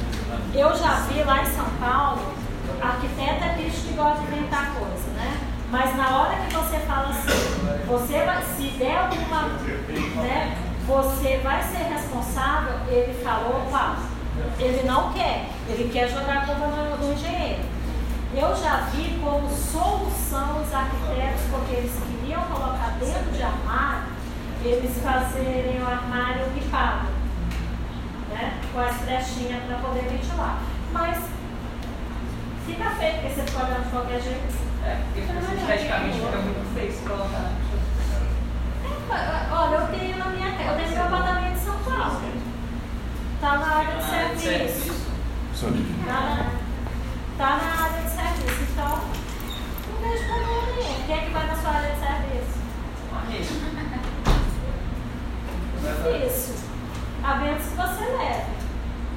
eu 0.54 0.76
já 0.76 0.94
vi 1.00 1.22
lá 1.22 1.42
em 1.42 1.46
São 1.46 1.66
Paulo, 1.78 2.34
arquiteto 2.80 3.44
é 3.44 3.54
bicho 3.56 3.88
que 3.88 3.94
gosta 3.94 4.20
de 4.20 4.32
inventar 4.32 4.72
coisa, 4.72 5.10
né? 5.14 5.38
Mas 5.70 5.96
na 5.96 6.18
hora 6.18 6.36
que 6.36 6.54
você 6.54 6.78
fala 6.80 7.10
assim, 7.10 7.86
você 7.86 8.24
vai, 8.24 8.42
se 8.42 8.70
der 8.78 8.96
alguma, 8.96 9.42
né, 10.22 10.56
você 10.86 11.38
vai 11.44 11.62
ser 11.62 11.92
responsável, 11.92 12.74
ele 12.88 13.22
falou, 13.22 13.66
opa, 13.66 13.98
ele 14.58 14.82
não 14.84 15.12
quer, 15.12 15.48
ele 15.68 15.90
quer 15.92 16.08
jogar 16.08 16.38
a 16.38 16.46
culpa 16.46 16.66
no, 16.66 16.96
no 16.96 17.12
engenheiro. 17.12 17.62
Eu 18.34 18.56
já 18.56 18.88
vi 18.92 19.18
como 19.22 19.48
solução 19.50 20.62
os 20.62 20.72
arquitetos, 20.72 21.42
porque 21.50 21.74
eles 21.76 21.92
queriam 21.92 22.42
colocar 22.42 22.96
dentro 22.98 23.30
de 23.32 23.42
armário, 23.42 24.04
eles 24.68 25.02
fazerem 25.02 25.80
o 25.82 25.86
armário 25.86 26.44
pipado, 26.54 27.08
né? 28.30 28.60
Com 28.72 28.80
as 28.80 28.96
flechinhas 28.96 29.62
para 29.64 29.78
poder 29.78 30.08
ventilar. 30.08 30.60
Mas 30.92 31.18
fica 32.66 32.90
feio, 32.90 33.14
porque 33.14 33.28
você 33.28 33.52
pode 33.52 33.82
de 33.82 33.90
qualquer 33.90 34.20
jeito. 34.20 34.70
É, 34.84 34.96
porque 35.04 35.20
esteticamente 35.20 36.20
fica 36.20 36.36
muito 36.38 36.74
feio 36.74 36.92
se 36.92 37.02
colocar. 37.02 37.52
Olha, 39.52 39.76
eu 39.76 39.86
tenho 39.88 40.18
na 40.18 40.26
minha 40.26 40.52
casa, 40.52 40.70
eu 40.70 40.76
tenho 40.76 40.90
meu 40.90 41.04
apartamento 41.04 41.56
em 41.56 41.64
São 41.64 41.78
Paulo. 41.78 42.20
Está 43.34 43.58
na 43.58 43.66
área 43.66 43.96
de 43.96 44.04
serviço. 44.40 45.10
Está 46.00 46.46
tá 47.38 47.56
na 47.56 47.84
área 47.84 48.02
de 48.02 48.10
serviço. 48.10 48.62
Então, 48.72 49.00
não 49.90 50.00
vejo 50.00 50.24
problema 50.26 50.62
nenhum. 50.76 51.06
Quem 51.06 51.16
é 51.16 51.20
que 51.24 51.30
vai 51.30 51.46
na 51.46 51.56
sua 51.56 51.70
área 51.70 51.92
de 51.92 51.98
serviço? 51.98 52.60
Difícil. 55.80 56.54
A 57.22 57.34
menos 57.36 57.62
que 57.62 57.76
você 57.76 58.04
leve. 58.04 58.50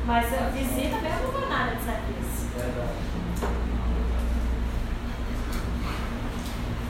Mas 0.05 0.25
a 0.33 0.49
visita 0.49 0.97
mesmo 0.97 1.31
não 1.31 1.39
vai 1.39 1.49
na 1.49 1.57
área 1.57 1.75
de 1.75 1.83
serviço. 1.83 2.33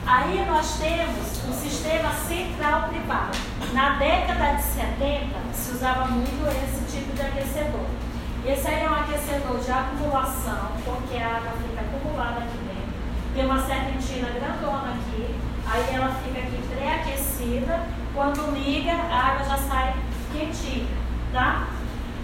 Aí 0.06 0.44
nós 0.46 0.78
temos 0.78 1.44
um 1.48 1.52
sistema 1.52 2.10
central 2.10 2.88
privado. 2.88 3.38
Na 3.72 3.96
década 3.96 4.56
de 4.56 4.62
70 4.62 5.26
se 5.52 5.72
usava 5.72 6.06
muito 6.06 6.46
esse 6.48 6.96
tipo 6.96 7.14
de 7.16 7.22
aquecedor. 7.22 7.86
Esse 8.46 8.68
aí 8.68 8.84
é 8.84 8.90
um 8.90 8.94
aquecedor 8.94 9.58
de 9.58 9.72
acumulação, 9.72 10.72
porque 10.84 11.16
a 11.16 11.36
água 11.36 11.52
fica 11.52 11.80
acumulada 11.80 12.40
aqui 12.40 12.58
dentro. 12.58 12.92
Tem 13.34 13.46
uma 13.46 13.64
serpentina 13.64 14.28
grandona 14.28 14.92
aqui, 14.92 15.34
aí 15.66 15.94
ela 15.94 16.14
fica 16.22 16.38
aqui 16.40 16.53
pré-aquecida. 16.84 17.80
Quando 18.14 18.54
liga, 18.54 18.92
a 18.92 19.30
água 19.30 19.46
já 19.46 19.56
sai 19.56 19.94
quentinha, 20.32 20.86
tá? 21.32 21.68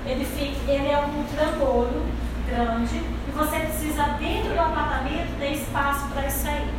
Ele, 0.07 0.24
fica, 0.24 0.70
ele 0.70 0.89
é 0.89 0.99
um 0.99 1.24
trambolho 1.24 2.07
grande 2.47 2.97
e 2.97 3.32
você 3.35 3.59
precisa, 3.61 4.03
dentro 4.19 4.53
do 4.53 4.61
apartamento, 4.61 5.39
ter 5.39 5.53
espaço 5.53 6.09
para 6.09 6.27
isso 6.27 6.47
aí. 6.47 6.70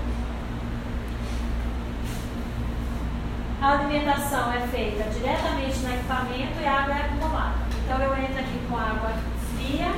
A 3.61 3.71
alimentação 3.73 4.51
é 4.53 4.59
feita 4.67 5.03
diretamente 5.09 5.79
no 5.79 5.93
equipamento 5.93 6.61
e 6.61 6.65
a 6.65 6.81
água 6.81 6.95
é 6.95 7.01
acumulada. 7.01 7.55
Então 7.83 8.01
eu 8.01 8.17
entro 8.17 8.39
aqui 8.39 8.59
com 8.69 8.77
água 8.77 9.11
fria, 9.55 9.91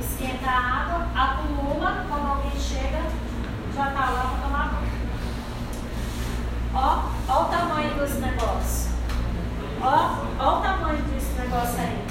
esquenta 0.00 0.50
a 0.50 0.82
água, 0.82 1.06
acumula, 1.14 2.04
quando 2.08 2.28
alguém 2.28 2.60
chega, 2.60 3.02
já 3.74 3.88
está 3.88 4.10
lá 4.10 4.34
para 4.34 4.46
tomar 4.46 4.68
banho. 4.74 4.97
Ó, 6.74 7.02
ó 7.28 7.42
o 7.42 7.44
tamanho 7.46 7.94
desse 7.94 8.18
negócio. 8.18 8.90
Ó, 9.80 10.24
ó 10.38 10.58
o 10.58 10.62
tamanho 10.62 11.02
desse 11.04 11.32
negócio 11.40 11.80
aí. 11.80 12.06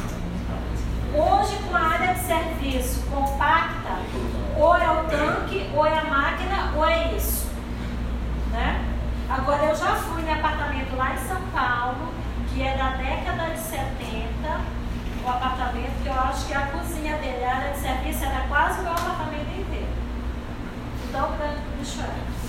Hoje, 1.14 1.58
com 1.64 1.76
a 1.76 1.80
área 1.80 2.14
de 2.14 2.20
serviço 2.22 3.02
compacta, 3.10 4.00
ou 4.58 4.76
é 4.76 4.92
o 4.92 5.04
tanque, 5.06 5.70
ou 5.74 5.86
é 5.86 5.98
a 5.98 6.04
máquina, 6.04 6.74
ou 6.76 6.86
é 6.86 7.14
isso. 7.16 7.48
Né? 8.52 8.84
Agora, 9.30 9.66
eu 9.66 9.76
já 9.76 9.96
fui 9.96 10.22
em 10.22 10.34
apartamento 10.34 10.96
lá 10.96 11.14
em 11.14 11.28
São 11.28 11.42
Paulo, 11.54 12.14
que 12.50 12.62
é 12.62 12.78
da 12.78 12.92
década 12.92 13.54
de 13.54 13.60
70, 13.60 14.62
o 15.24 15.30
apartamento, 15.30 16.02
que 16.02 16.10
eu 16.10 16.14
acho 16.14 16.46
que 16.46 16.54
a 16.54 16.68
cozinha 16.68 17.18
dele, 17.18 17.44
a 17.44 17.56
área 17.56 17.74
de 17.74 17.80
serviço, 17.80 18.24
era 18.24 18.48
quase 18.48 18.80
o 18.80 18.84
meu 18.84 18.92
apartamento 18.94 19.60
inteiro. 19.60 19.88
Tão 21.12 21.38
grande 21.38 21.62
bicho 21.78 22.02
é. 22.02 22.47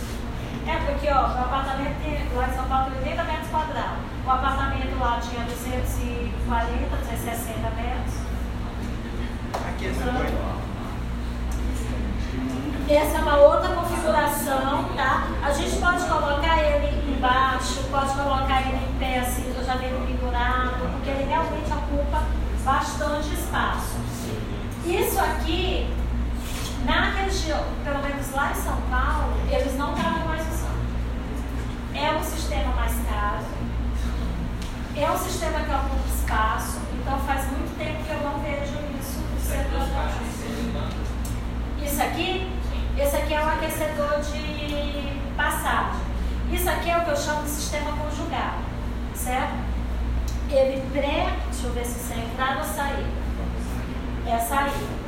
É 0.69 0.77
porque, 0.85 1.09
ó, 1.09 1.23
o 1.23 1.41
apartamento 1.41 1.97
tem, 2.03 2.29
lá 2.37 2.47
em 2.47 2.55
São 2.55 2.69
Paulo 2.69 2.91
tem 2.91 3.13
80 3.13 3.25
metros 3.25 3.49
quadrados. 3.49 3.99
O 4.27 4.31
apartamento 4.31 4.99
lá 5.01 5.19
tinha 5.19 5.45
240, 5.45 6.97
260 6.97 7.71
metros. 7.71 8.15
Aqui 9.67 9.87
é 9.87 9.91
então, 9.91 10.69
essa 12.91 13.19
é 13.19 13.21
uma 13.21 13.37
outra 13.37 13.75
configuração, 13.75 14.85
tá? 14.97 15.29
A 15.43 15.53
gente 15.53 15.77
pode 15.79 16.05
colocar 16.05 16.63
ele 16.63 17.13
embaixo, 17.17 17.85
pode 17.91 18.13
colocar 18.13 18.61
ele 18.63 18.77
em 18.77 18.99
pé, 18.99 19.21
assim, 19.21 19.51
eu 19.57 19.65
já 19.65 19.75
ele 19.77 20.07
pendurado, 20.07 20.91
porque 20.93 21.11
ele 21.11 21.25
realmente 21.25 21.71
ocupa 21.73 22.23
bastante 22.65 23.35
espaço. 23.35 23.97
Isso 24.85 25.21
aqui, 25.21 25.95
na 26.85 27.11
região, 27.11 27.65
pelo 27.85 28.03
menos 28.03 28.33
lá 28.35 28.53
em 28.53 28.55
São 28.55 28.77
Paulo, 28.91 29.35
eles 29.51 29.77
não 29.77 29.95
estavam 29.95 30.27
mais. 30.27 30.48
É 32.01 32.13
um 32.13 32.23
sistema 32.23 32.73
mais 32.75 32.93
caro, 33.11 33.45
é 34.97 35.11
um 35.11 35.19
sistema 35.19 35.61
que 35.61 35.71
ocupa 35.71 36.09
espaço, 36.15 36.79
então 37.01 37.19
faz 37.21 37.45
muito 37.51 37.77
tempo 37.79 38.05
que 38.05 38.11
eu 38.11 38.21
não 38.21 38.39
vejo 38.41 38.79
isso 39.01 39.21
no 39.21 39.41
setor 39.41 39.89
Isso 41.85 42.03
aqui 42.03 42.59
esse 42.99 43.15
aqui 43.15 43.33
é 43.33 43.41
um 43.41 43.49
aquecedor 43.49 44.21
de 44.21 45.21
passagem. 45.37 46.01
Isso 46.53 46.69
aqui 46.69 46.91
é 46.91 46.99
o 46.99 47.05
que 47.05 47.11
eu 47.11 47.17
chamo 47.17 47.45
de 47.45 47.51
sistema 47.51 47.93
conjugado, 47.93 48.59
certo? 49.15 49.55
Ele 50.51 50.83
pré, 50.91 51.33
deixa 51.49 51.69
eu 51.69 51.73
ver 51.75 51.85
se 51.85 52.01
isso 52.01 52.13
é 52.13 52.17
entrada 52.17 52.59
ou 52.59 52.65
saída. 52.65 53.09
É 54.27 54.39
saída. 54.39 54.99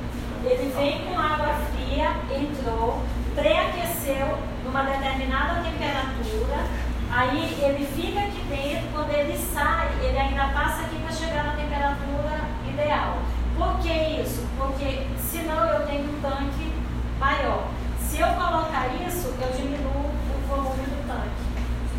Ele 0.44 0.72
vem 0.72 1.04
com 1.04 1.18
água 1.18 1.52
fria, 1.72 2.12
entrou, 2.30 3.02
pré-aqueceu 3.34 4.38
numa 4.70 4.84
determinada 4.84 5.62
temperatura, 5.62 6.64
aí 7.10 7.58
ele 7.60 7.84
fica 7.86 8.20
aqui 8.20 8.40
dentro, 8.48 8.88
quando 8.92 9.10
ele 9.10 9.36
sai, 9.36 9.88
ele 10.00 10.16
ainda 10.16 10.46
passa 10.48 10.82
aqui 10.82 10.96
para 11.00 11.12
chegar 11.12 11.44
na 11.44 11.52
temperatura 11.54 12.40
ideal. 12.68 13.18
Por 13.58 13.78
que 13.80 13.92
isso? 13.92 14.46
Porque 14.56 15.06
senão 15.18 15.66
eu 15.66 15.86
tenho 15.86 16.04
um 16.04 16.20
tanque 16.22 16.72
maior. 17.18 17.66
Se 18.00 18.20
eu 18.20 18.28
colocar 18.28 18.86
isso, 19.08 19.34
eu 19.40 19.52
diminuo 19.52 20.06
o 20.06 20.46
volume 20.46 20.84
do 20.84 21.06
tanque. 21.08 21.50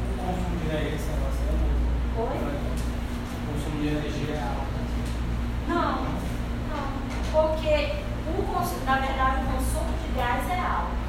O 0.07 0.23
consumo 0.23 0.57
de 0.57 0.69
energia 0.69 1.11
é. 1.11 1.31
Oi? 2.21 2.37
O 3.35 3.51
consumo 3.51 3.81
de 3.81 3.87
energia 3.87 4.35
é 4.35 4.41
alto. 4.41 4.71
Não, 5.67 6.03
não. 6.71 6.87
Porque, 7.33 7.95
o 8.27 8.43
consumo, 8.43 8.85
na 8.85 8.95
verdade, 8.95 9.43
o 9.43 9.51
consumo 9.51 9.91
de 10.01 10.17
gás 10.17 10.49
é 10.49 10.59
alto. 10.59 11.00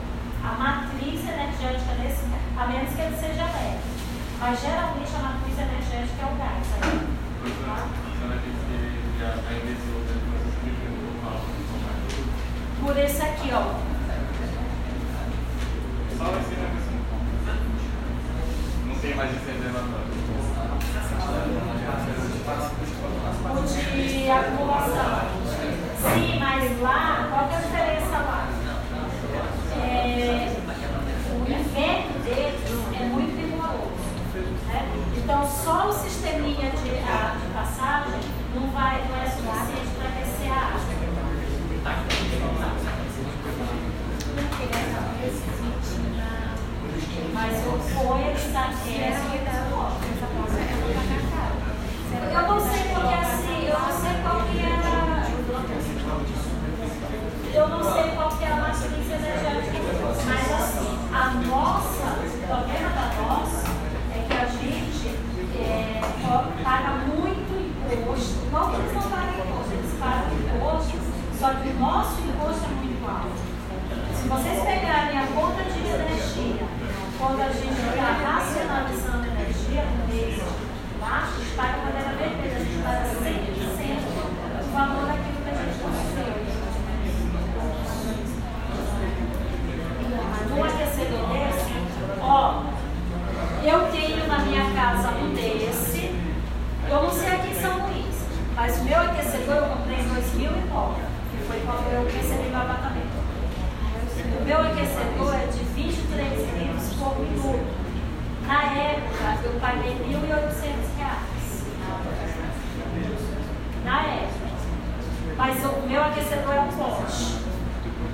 A 0.45 0.53
matriz 0.59 1.21
energética 1.21 1.95
desse, 2.03 2.25
a 2.57 2.67
menos 2.67 2.95
que 2.95 3.01
ele 3.01 3.17
seja 3.17 3.45
leve. 3.45 3.79
Mas 4.41 4.61
geralmente 4.61 5.15
a 5.15 5.19
matriz 5.21 5.59
energética 5.59 6.23
é 6.23 6.27
o 6.27 6.37
gás. 6.37 6.67
Aí. 6.83 7.13
Tá? 7.65 8.03
Por 12.81 12.99
esse 12.99 13.23
aqui, 13.23 13.51
ó. 13.53 13.93
Não 18.87 18.95
tem 18.97 19.15
mais 19.15 19.31
reservatório. 19.31 20.13
O 23.45 23.63
de 24.09 24.31
acumulação. 24.31 25.43
Sim, 26.15 26.39
mas 26.41 26.81
lá, 26.81 27.29
qual 27.31 27.49
que 27.49 27.55
é 27.55 27.59
a 27.59 27.61
diferença 27.61 28.19
lá? 28.19 28.49
É, 29.81 30.53
o 31.83 31.85
inverno 31.85 32.19
deles 32.25 32.61
é 32.95 33.05
muito 33.05 33.35
rigoroso. 33.37 33.91
Né? 34.69 34.89
Então, 35.17 35.49
só 35.49 35.89
o 35.89 35.93
sisteminha 35.93 36.71
de, 36.71 36.91
de 36.91 37.53
passagem 37.53 38.21
não, 38.55 38.71
vai, 38.71 39.03
não 39.09 39.17
é 39.21 39.27
suficiente 39.27 39.91
para 39.99 40.09
aquecer 40.09 40.53
a 40.53 40.55
água. 40.55 40.81
Mas 47.35 47.67
o 47.67 47.79
foi 47.79 48.33
está 48.35 48.71
é 48.71 49.13
Eu 52.33 52.43
não 52.43 52.61
sei 52.61 52.83
porque 52.95 53.32
nossa, 61.35 62.05
o 62.05 62.47
problema 62.47 62.91
da 62.91 63.07
nossa 63.23 63.69
é 64.15 64.27
que 64.29 64.35
a 64.37 64.47
gente 64.47 65.09
é, 65.59 66.01
paga 66.63 66.91
muito 67.07 67.53
imposto. 67.93 68.51
Não 68.53 68.71
que 68.71 68.77
eles 68.77 68.95
não 68.95 69.03
pagam 69.03 69.35
imposto, 69.39 69.73
eles 69.73 69.95
pagam 69.99 70.33
imposto, 70.33 70.99
só 71.39 71.55
que 71.55 71.69
o 71.69 71.79
nosso 71.79 72.21
imposto 72.21 72.65
é 72.65 72.69
muito 72.69 73.09
alto. 73.09 73.53
Se 74.15 74.29
vocês 74.29 74.63
pegarem 74.63 75.19
a 75.19 75.27
conta 75.27 75.63
de 75.65 75.79
energia, 75.81 76.67
quando 77.19 77.41
a 77.41 77.49
gente 77.49 77.73
está 77.73 78.09
racionalizando 78.25 79.27
energia 79.27 79.85
no 79.85 80.07
mês 80.09 80.41
lá, 81.01 81.23
a 81.23 81.39
gente 81.39 81.55
paga 81.57 81.79
bandeira 81.79 82.15
vermelha, 82.17 82.57
a 82.57 82.59
gente 82.59 82.83
paga 82.83 83.05
100% 83.09 83.43
do 84.59 84.73
valor 84.73 85.07
daquilo 85.07 85.43
que 85.43 85.51
a 85.51 85.55
gente 85.55 85.79
construiu. 85.83 86.53
Um 90.55 90.65
aquecedor 90.65 91.25
desse, 91.33 91.73
ó, 92.21 92.65
eu 93.65 93.87
tenho 93.93 94.27
na 94.27 94.39
minha 94.41 94.65
casa 94.75 95.11
um 95.11 95.33
desse, 95.35 96.11
eu 96.89 97.03
não 97.03 97.11
sei 97.11 97.29
aqui 97.29 97.51
em 97.51 97.61
São 97.61 97.87
Luís, 97.87 98.17
mas 98.57 98.79
o 98.79 98.85
meu 98.85 98.99
aquecedor 98.99 99.57
eu 99.57 99.69
comprei 99.69 99.99
em 99.99 100.09
2000 100.09 100.51
e 100.51 100.63
que 101.31 101.45
foi 101.47 101.61
quando 101.65 101.93
eu 101.93 102.05
recebi 102.05 102.49
meu 102.49 102.61
apartamento. 102.61 103.23
O 104.41 104.45
meu 104.45 104.59
aquecedor 104.59 105.35
é 105.35 105.47
de 105.47 105.65
23 105.75 106.41
litros 106.59 106.93
por 106.99 107.19
minuto. 107.21 107.83
Na 108.47 108.65
época, 108.65 109.39
eu 109.45 109.53
paguei 109.61 109.93
R$ 109.93 110.05
1.800. 110.05 110.83
Na 113.85 114.01
época. 114.03 114.43
Mas 115.37 115.65
o 115.65 115.87
meu 115.89 116.03
aquecedor 116.03 116.55
é 116.55 116.61
um. 116.61 116.73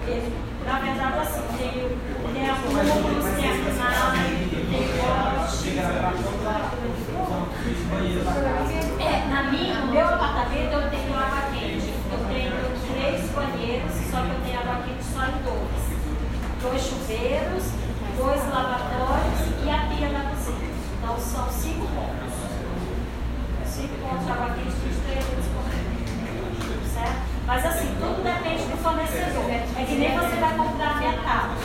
Ele, 0.06 0.36
na 0.64 0.78
verdade, 0.78 1.18
assim, 1.18 1.42
tem, 1.56 1.72
tem 2.34 2.50
acúmulos, 2.50 3.24
tem 3.36 3.48
poste. 3.64 4.47
É, 9.00 9.24
na 9.30 9.42
minha, 9.44 9.80
no 9.80 9.92
meu 9.92 10.06
apartamento, 10.06 10.72
eu 10.72 10.90
tenho 10.90 11.14
água 11.14 11.42
quente. 11.52 11.94
Eu 12.12 12.18
tenho 12.28 12.52
três 12.92 13.30
banheiros, 13.30 13.92
só 14.10 14.20
que 14.20 14.28
eu 14.28 14.40
tenho 14.44 14.60
água 14.60 14.82
quente 14.84 15.04
só 15.04 15.24
em 15.24 15.42
dois. 15.42 15.88
Dois 16.60 16.82
chuveiros, 16.82 17.64
dois 18.16 18.42
lavatórios 18.52 19.40
e 19.64 19.70
a 19.70 19.78
pia 19.88 20.08
da 20.10 20.28
cozinha. 20.28 20.68
Então 20.98 21.18
são 21.18 21.48
cinco 21.50 21.86
pontos. 21.86 22.34
Cinco 23.64 23.94
pontos 24.02 24.26
de 24.26 24.32
água 24.32 24.50
quente 24.50 24.76
dos 24.76 24.96
três 25.06 25.24
Certo? 26.92 27.20
Mas 27.46 27.64
assim, 27.64 27.96
tudo 27.98 28.22
depende 28.22 28.64
do 28.64 28.76
fornecedor. 28.82 29.50
É 29.50 29.84
que 29.86 29.94
nem 29.94 30.18
você 30.18 30.36
vai 30.36 30.54
comprar 30.56 31.00
metal. 31.00 31.56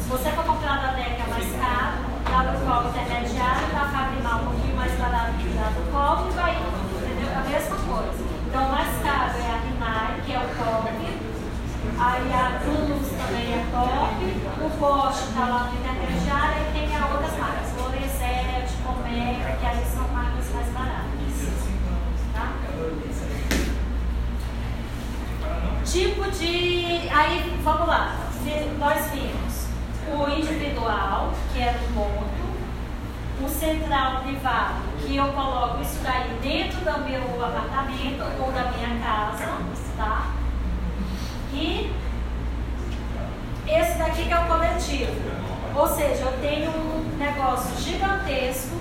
Se 0.00 0.08
você 0.08 0.30
for 0.30 0.44
comprar 0.44 0.80
da 0.80 0.92
DECA 0.92 1.26
mais 1.28 1.50
caro, 1.56 2.13
do 2.42 2.66
cobre 2.66 2.88
intermediário, 2.88 3.68
da 3.68 3.86
Fabrimar 3.86 4.42
um 4.42 4.46
pouquinho 4.46 4.76
mais 4.76 4.90
que 4.90 4.98
dá 4.98 5.70
do 5.70 5.92
cobre, 5.92 6.32
vai, 6.32 6.56
entendeu? 6.56 7.30
A 7.36 7.40
mesma 7.48 7.76
coisa. 7.76 8.24
Então, 8.48 8.68
mais 8.70 9.02
caro 9.02 9.38
é 9.38 9.50
a 9.50 9.58
Rimai, 9.62 10.20
que 10.26 10.32
é 10.32 10.38
o 10.38 10.48
cobre. 10.58 11.34
Aí 11.96 12.32
a 12.32 12.58
Cruz 12.58 13.08
também 13.10 13.54
é 13.54 13.64
top. 13.70 14.64
O 14.64 14.70
Porsche 14.78 15.28
está 15.28 15.46
lá 15.46 15.70
no 15.70 15.78
intermediário 15.78 16.62
e 16.62 16.72
tem 16.72 16.96
as 16.96 17.12
outras 17.12 17.38
marcas. 17.38 17.72
Lorenzetti, 17.78 18.74
Cometa, 18.84 19.56
que 19.60 19.66
aí 19.66 19.84
são 19.94 20.08
marcas 20.08 20.50
mais 20.52 20.68
baratas. 20.72 21.14
Tá? 22.32 22.52
Tipo 25.84 26.30
de. 26.32 27.08
Aí, 27.10 27.60
vamos 27.62 27.86
lá. 27.86 28.16
Nós 28.78 29.10
vimos 29.12 29.64
o 30.12 30.28
individual, 30.30 31.32
que 31.52 31.60
é 31.60 31.72
do 31.72 31.94
ponto, 31.94 32.44
o 33.42 33.48
central 33.64 34.22
privado, 34.22 34.74
que 34.98 35.16
eu 35.16 35.26
coloco 35.32 35.80
isso 35.80 35.98
daí 36.02 36.38
dentro 36.42 36.78
do 36.80 37.08
meu 37.08 37.44
apartamento 37.44 38.22
ou 38.38 38.52
da 38.52 38.70
minha 38.72 39.00
casa, 39.02 39.58
tá? 39.96 40.26
E 41.52 41.90
esse 43.66 43.98
daqui 43.98 44.24
que 44.26 44.32
é 44.32 44.38
o 44.38 44.46
coletivo. 44.46 45.34
Ou 45.74 45.88
seja, 45.88 46.24
eu 46.24 46.40
tenho 46.40 46.70
um 46.70 47.16
negócio 47.18 47.76
gigantesco 47.80 48.76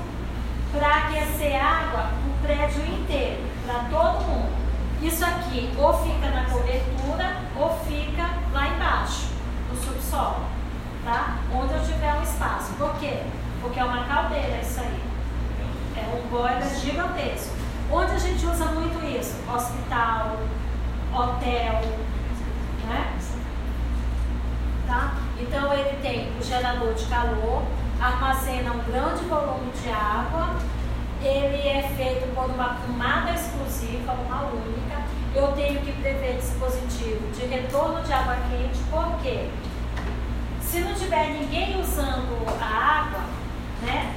para 0.72 0.88
aquecer 0.88 1.64
água 1.64 2.10
o 2.27 2.45
prédio 2.45 2.85
inteiro, 2.85 3.41
para 3.65 3.85
todo 3.89 4.23
mundo. 4.26 4.53
Isso 5.01 5.23
aqui 5.23 5.73
ou 5.77 5.93
fica 6.03 6.30
na 6.30 6.45
cobertura 6.45 7.38
ou 7.55 7.77
fica 7.88 8.30
lá 8.51 8.68
embaixo, 8.68 9.27
no 9.69 9.80
subsolo, 9.81 10.45
tá? 11.03 11.38
Onde 11.53 11.73
eu 11.73 11.81
tiver 11.81 12.14
um 12.15 12.23
espaço. 12.23 12.73
Por 12.73 12.93
quê? 12.99 13.23
Porque 13.64 13.80
é 13.80 13.84
uma 13.84 14.03
caldeira 14.03 14.60
isso 14.61 14.81
aí. 14.81 15.02
É 15.95 16.15
um 16.15 16.27
boiler 16.27 16.80
gigantesco. 16.80 17.56
Onde 17.90 18.11
a 18.11 18.19
gente 18.19 18.45
usa 18.45 18.65
muito 18.65 19.03
isso? 19.06 19.35
Hospital, 19.49 20.38
hotel, 21.14 21.81
né? 22.88 23.18
Tá? 24.85 25.14
Então 25.40 25.73
ele 25.73 25.98
tem 26.02 26.31
o 26.38 26.44
gerador 26.44 26.94
de 26.94 27.06
calor, 27.06 27.64
armazena 28.02 28.73
um 28.73 28.84
grande 28.84 29.23
volume 29.26 29.72
de 29.81 29.90
água, 29.90 30.56
ele 31.22 31.68
é 31.68 31.90
feito 31.95 32.35
por 32.35 32.49
uma 32.49 32.76
camada 32.76 33.31
exclusiva, 33.31 34.11
uma 34.11 34.41
única. 34.41 35.03
Eu 35.34 35.53
tenho 35.53 35.80
que 35.81 35.91
prever 35.94 36.35
dispositivo 36.35 37.31
de 37.31 37.45
retorno 37.45 38.03
de 38.03 38.11
água 38.11 38.35
quente, 38.49 38.80
porque 38.91 39.49
se 40.61 40.80
não 40.80 40.94
tiver 40.94 41.30
ninguém 41.30 41.80
usando 41.80 42.45
a 42.60 42.65
água, 42.65 43.22
né, 43.84 44.15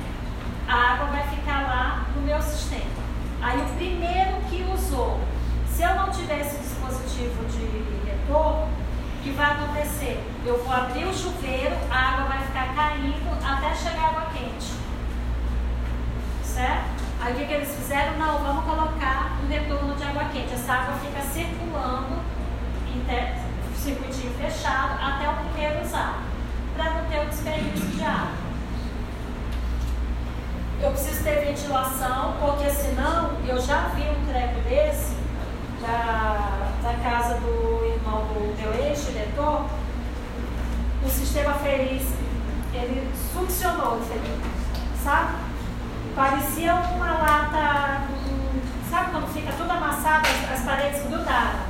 a 0.69 0.75
água 0.75 1.07
vai 1.07 1.23
ficar 1.29 1.63
lá 1.63 2.07
no 2.15 2.23
meu 2.23 2.41
sistema. 2.43 3.07
Aí 3.43 3.61
o 3.61 3.77
primeiro 3.77 4.37
que 4.49 4.63
usou, 4.75 5.21
se 5.69 5.83
eu 5.83 5.95
não 5.95 6.11
tiver 6.11 6.41
esse 6.41 6.57
dispositivo 6.59 7.45
de 7.47 8.11
retorno, 8.11 8.67
o 8.67 9.23
que 9.23 9.31
vai 9.31 9.53
acontecer? 9.53 10.23
Eu 10.45 10.63
vou 10.63 10.73
abrir 10.73 11.05
o 11.05 11.15
chuveiro, 11.15 11.77
a 11.91 11.97
água 11.97 12.25
vai 12.27 12.47
ficar 12.47 12.75
caindo 12.75 13.45
até 13.45 13.75
chegar 13.75 14.09
água 14.09 14.27
quente. 14.33 14.73
Certo? 16.43 16.97
Aí 17.21 17.33
o 17.33 17.37
que, 17.37 17.45
que 17.45 17.53
eles 17.53 17.75
fizeram? 17.75 18.19
Não, 18.19 18.39
vamos 18.39 18.65
colocar 18.65 19.39
um 19.43 19.49
retorno 19.49 19.95
de 19.95 20.05
água 20.05 20.25
quente. 20.33 20.55
Essa 20.55 20.73
água 20.73 20.95
fica 20.97 21.21
circulando 21.23 22.17
em 22.89 23.05
circuitinho 23.77 24.33
fechado 24.35 25.01
até 25.01 25.29
o 25.29 25.35
primeiro 25.35 25.85
usar, 25.85 26.23
para 26.77 26.91
não 26.91 27.05
ter 27.09 27.21
o 27.21 27.27
desperdício 27.27 27.89
de 27.89 28.05
água. 28.05 28.46
Eu 30.79 30.91
preciso 30.91 31.25
ter 31.25 31.47
ventilação, 31.47 32.35
porque 32.39 32.69
senão 32.71 33.31
eu 33.49 33.59
já 33.61 33.89
vi 33.89 34.03
um 34.03 34.27
treco 34.27 34.61
desse 34.69 35.17
da, 35.81 36.71
da 36.83 36.93
casa 37.03 37.41
do 37.41 37.87
irmão 37.87 38.27
do 38.27 38.55
meu 38.61 38.75
ex-diretor. 38.85 39.65
O 41.03 41.09
sistema 41.09 41.55
feliz, 41.55 42.03
ele 42.75 43.11
succionou, 43.33 44.01
sabe? 45.03 45.35
Parecia 46.15 46.75
uma 46.75 47.13
lata, 47.13 48.03
sabe 48.91 49.11
quando 49.13 49.33
fica 49.33 49.53
tudo 49.53 49.71
amassado, 49.71 50.27
as, 50.29 50.61
as 50.61 50.65
paredes 50.67 51.03
grudaram. 51.07 51.61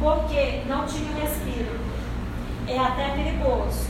Porque 0.00 0.62
não 0.66 0.86
tinha 0.86 1.12
respiro. 1.14 1.78
É 2.66 2.78
até 2.78 3.10
perigoso. 3.10 3.88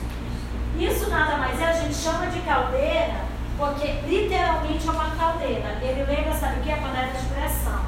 Isso 0.79 1.09
nada 1.09 1.39
mais 1.39 1.61
é, 1.61 1.65
a 1.65 1.73
gente 1.73 1.95
chama 1.95 2.27
de 2.27 2.41
caldeira 2.41 3.38
porque 3.59 3.91
literalmente 4.07 4.87
é 4.87 4.91
uma 4.93 5.11
caldeira. 5.17 5.79
Ele 5.83 6.05
lembra, 6.05 6.33
sabe 6.33 6.61
o 6.61 6.63
que? 6.63 6.71
A 6.71 6.77
panela 6.77 7.13
de 7.13 7.27
pressão. 7.27 7.81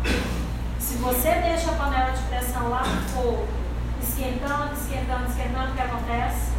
Se 0.80 0.96
você 0.96 1.30
deixa 1.30 1.70
a 1.70 1.74
panela 1.74 2.10
de 2.10 2.22
pressão 2.24 2.68
lá 2.68 2.82
no 2.82 3.08
fogo, 3.10 3.48
esquentando, 4.02 4.74
esquentando, 4.74 5.30
esquentando, 5.30 5.70
o 5.70 5.74
que 5.74 5.80
acontece? 5.80 6.50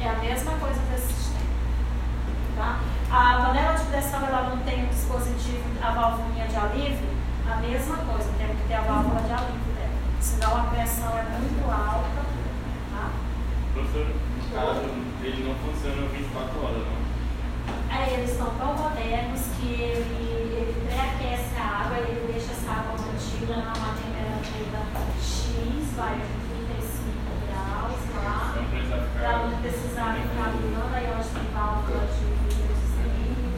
É 0.00 0.08
a 0.08 0.14
mesma 0.14 0.52
coisa 0.52 0.80
desse 0.90 1.12
sistema. 1.12 1.44
Tá? 2.56 2.80
A 3.10 3.46
panela 3.46 3.74
de 3.74 3.84
pressão 3.84 4.26
ela 4.26 4.48
não 4.48 4.64
tem 4.64 4.84
o 4.84 4.88
dispositivo, 4.88 5.62
a 5.82 5.90
válvula 5.90 6.48
de 6.48 6.56
alívio, 6.56 7.08
a 7.46 7.56
mesma 7.56 7.96
coisa, 7.98 8.32
tem 8.38 8.48
que 8.48 8.66
ter 8.66 8.74
a 8.74 8.80
válvula 8.80 9.20
de 9.20 9.32
alívio 9.32 9.72
dela. 9.76 9.92
Senão 10.18 10.56
a 10.56 10.62
pressão 10.64 11.18
é 11.18 11.22
muito 11.38 11.70
alta. 11.70 12.22
Tá? 12.92 13.10
Professor, 13.74 14.06
no 14.06 14.54
caso, 14.54 14.80
ele 15.22 15.44
não 15.46 15.54
funciona 15.56 16.08
24 16.08 16.64
horas, 16.64 16.78
não? 16.78 17.01
Aí 17.92 18.14
eles 18.14 18.30
estão 18.30 18.48
tão 18.54 18.72
modernos 18.74 19.40
que 19.60 19.66
ele, 19.66 20.56
ele 20.56 20.86
pré-aquece 20.88 21.54
a 21.60 21.84
água, 21.84 21.98
ele 21.98 22.32
deixa 22.32 22.52
essa 22.52 22.70
água 22.72 22.96
mantida 22.96 23.56
numa 23.56 23.92
temperatura 24.00 24.80
X, 25.20 25.92
vai 25.94 26.16
35 26.16 27.12
graus 27.44 28.00
lá, 28.16 28.56
para 29.12 29.46
não 29.46 29.58
precisar 29.60 30.14
ficar 30.14 30.48
ligando, 30.56 30.94
aí 30.94 31.04
eu 31.04 31.16
acho 31.18 31.28
que 31.28 31.52
válvula 31.52 32.06
de 32.16 32.24
vidro 32.48 32.74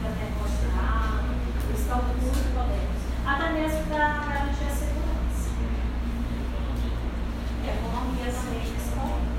para 0.01 0.11
termostrar, 0.11 1.23
eles 1.63 1.79
estão 1.79 2.03
muito 2.03 2.53
modernos. 2.53 3.01
Até 3.25 3.53
mesmo 3.53 3.83
para 3.87 4.07
garantir 4.19 4.65
a 4.65 4.75
segurança. 4.75 5.49
Economia 7.63 8.31
também 8.35 8.59
responde. 8.59 9.34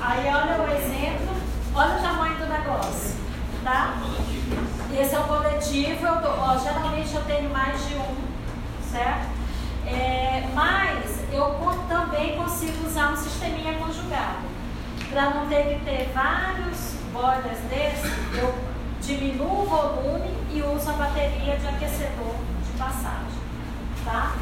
Aí 0.00 0.26
olha 0.28 0.62
o 0.62 0.70
exemplo, 0.76 1.36
olha 1.74 1.96
o 1.96 2.02
tamanho 2.02 2.36
do 2.36 2.46
negócio, 2.46 3.16
tá? 3.62 3.98
Esse 4.98 5.14
é 5.14 5.18
o 5.18 5.24
coletivo, 5.24 6.06
eu 6.06 6.22
tô, 6.22 6.28
ó, 6.28 6.58
geralmente 6.58 7.14
eu 7.14 7.22
tenho 7.24 7.50
mais 7.50 7.86
de 7.86 7.94
um, 7.96 8.16
certo? 8.90 9.28
É, 9.86 10.48
mas 10.54 11.20
eu 11.32 11.60
também 11.88 12.36
consigo 12.36 12.86
usar 12.86 13.12
um 13.12 13.16
sisteminha 13.16 13.74
conjugado. 13.74 14.48
Para 15.10 15.30
não 15.30 15.46
ter 15.48 15.64
que 15.64 15.84
ter 15.84 16.10
vários 16.14 16.94
boilers 17.12 17.58
desses, 17.68 18.12
eu 18.38 18.54
diminuo 19.02 19.62
o 19.62 19.66
volume 19.66 20.30
e 20.52 20.62
uso 20.62 20.90
a 20.90 20.92
bateria 20.94 21.56
de 21.56 21.66
aquecedor 21.66 22.34
de 22.64 22.78
passagem, 22.78 23.40
tá? 24.04 24.32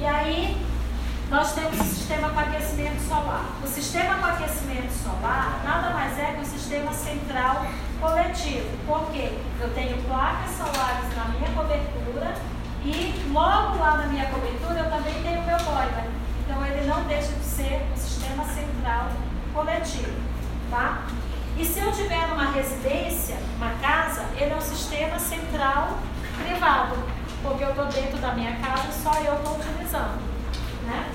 E 0.00 0.06
aí, 0.06 0.56
nós 1.28 1.52
temos 1.52 1.78
o 1.78 1.84
sistema 1.84 2.30
para 2.30 2.48
aquecimento 2.48 3.06
solar. 3.06 3.44
O 3.62 3.66
sistema 3.66 4.14
para 4.14 4.32
aquecimento 4.32 4.90
solar 4.92 5.60
nada 5.62 5.90
mais 5.90 6.18
é 6.18 6.32
que 6.32 6.40
o 6.40 6.46
sistema 6.46 6.90
central 6.90 7.66
coletivo. 8.00 8.66
Por 8.86 9.10
quê? 9.12 9.38
Eu 9.60 9.68
tenho 9.74 10.02
placas 10.04 10.56
solares 10.56 11.14
na 11.14 11.26
minha 11.26 11.50
cobertura 11.50 12.34
e 12.82 13.28
logo 13.30 13.78
lá 13.78 13.98
na 13.98 14.06
minha 14.06 14.24
cobertura 14.30 14.80
eu 14.80 14.90
também 14.90 15.22
tenho 15.22 15.42
meu 15.42 15.58
boiler. 15.58 16.08
Então 16.46 16.64
ele 16.64 16.86
não 16.86 17.04
deixa 17.04 17.32
de 17.32 17.44
ser 17.44 17.86
um 17.92 17.96
sistema 17.96 18.44
central 18.46 19.10
coletivo. 19.52 20.18
Tá? 20.70 21.02
E 21.58 21.64
se 21.66 21.78
eu 21.78 21.92
tiver 21.92 22.24
uma 22.32 22.52
residência, 22.52 23.36
uma 23.56 23.72
casa, 23.82 24.24
ele 24.38 24.50
é 24.50 24.56
um 24.56 24.62
sistema 24.62 25.18
central 25.18 25.98
privado, 26.42 26.96
porque 27.42 27.64
eu 27.64 27.70
estou 27.70 27.86
dentro 27.86 28.18
da 28.18 28.34
minha 28.34 28.56
casa, 28.56 28.92
só 28.92 29.14
eu 29.20 29.34
estou 29.34 29.56
utilizando. 29.56 30.20
Né? 30.86 31.10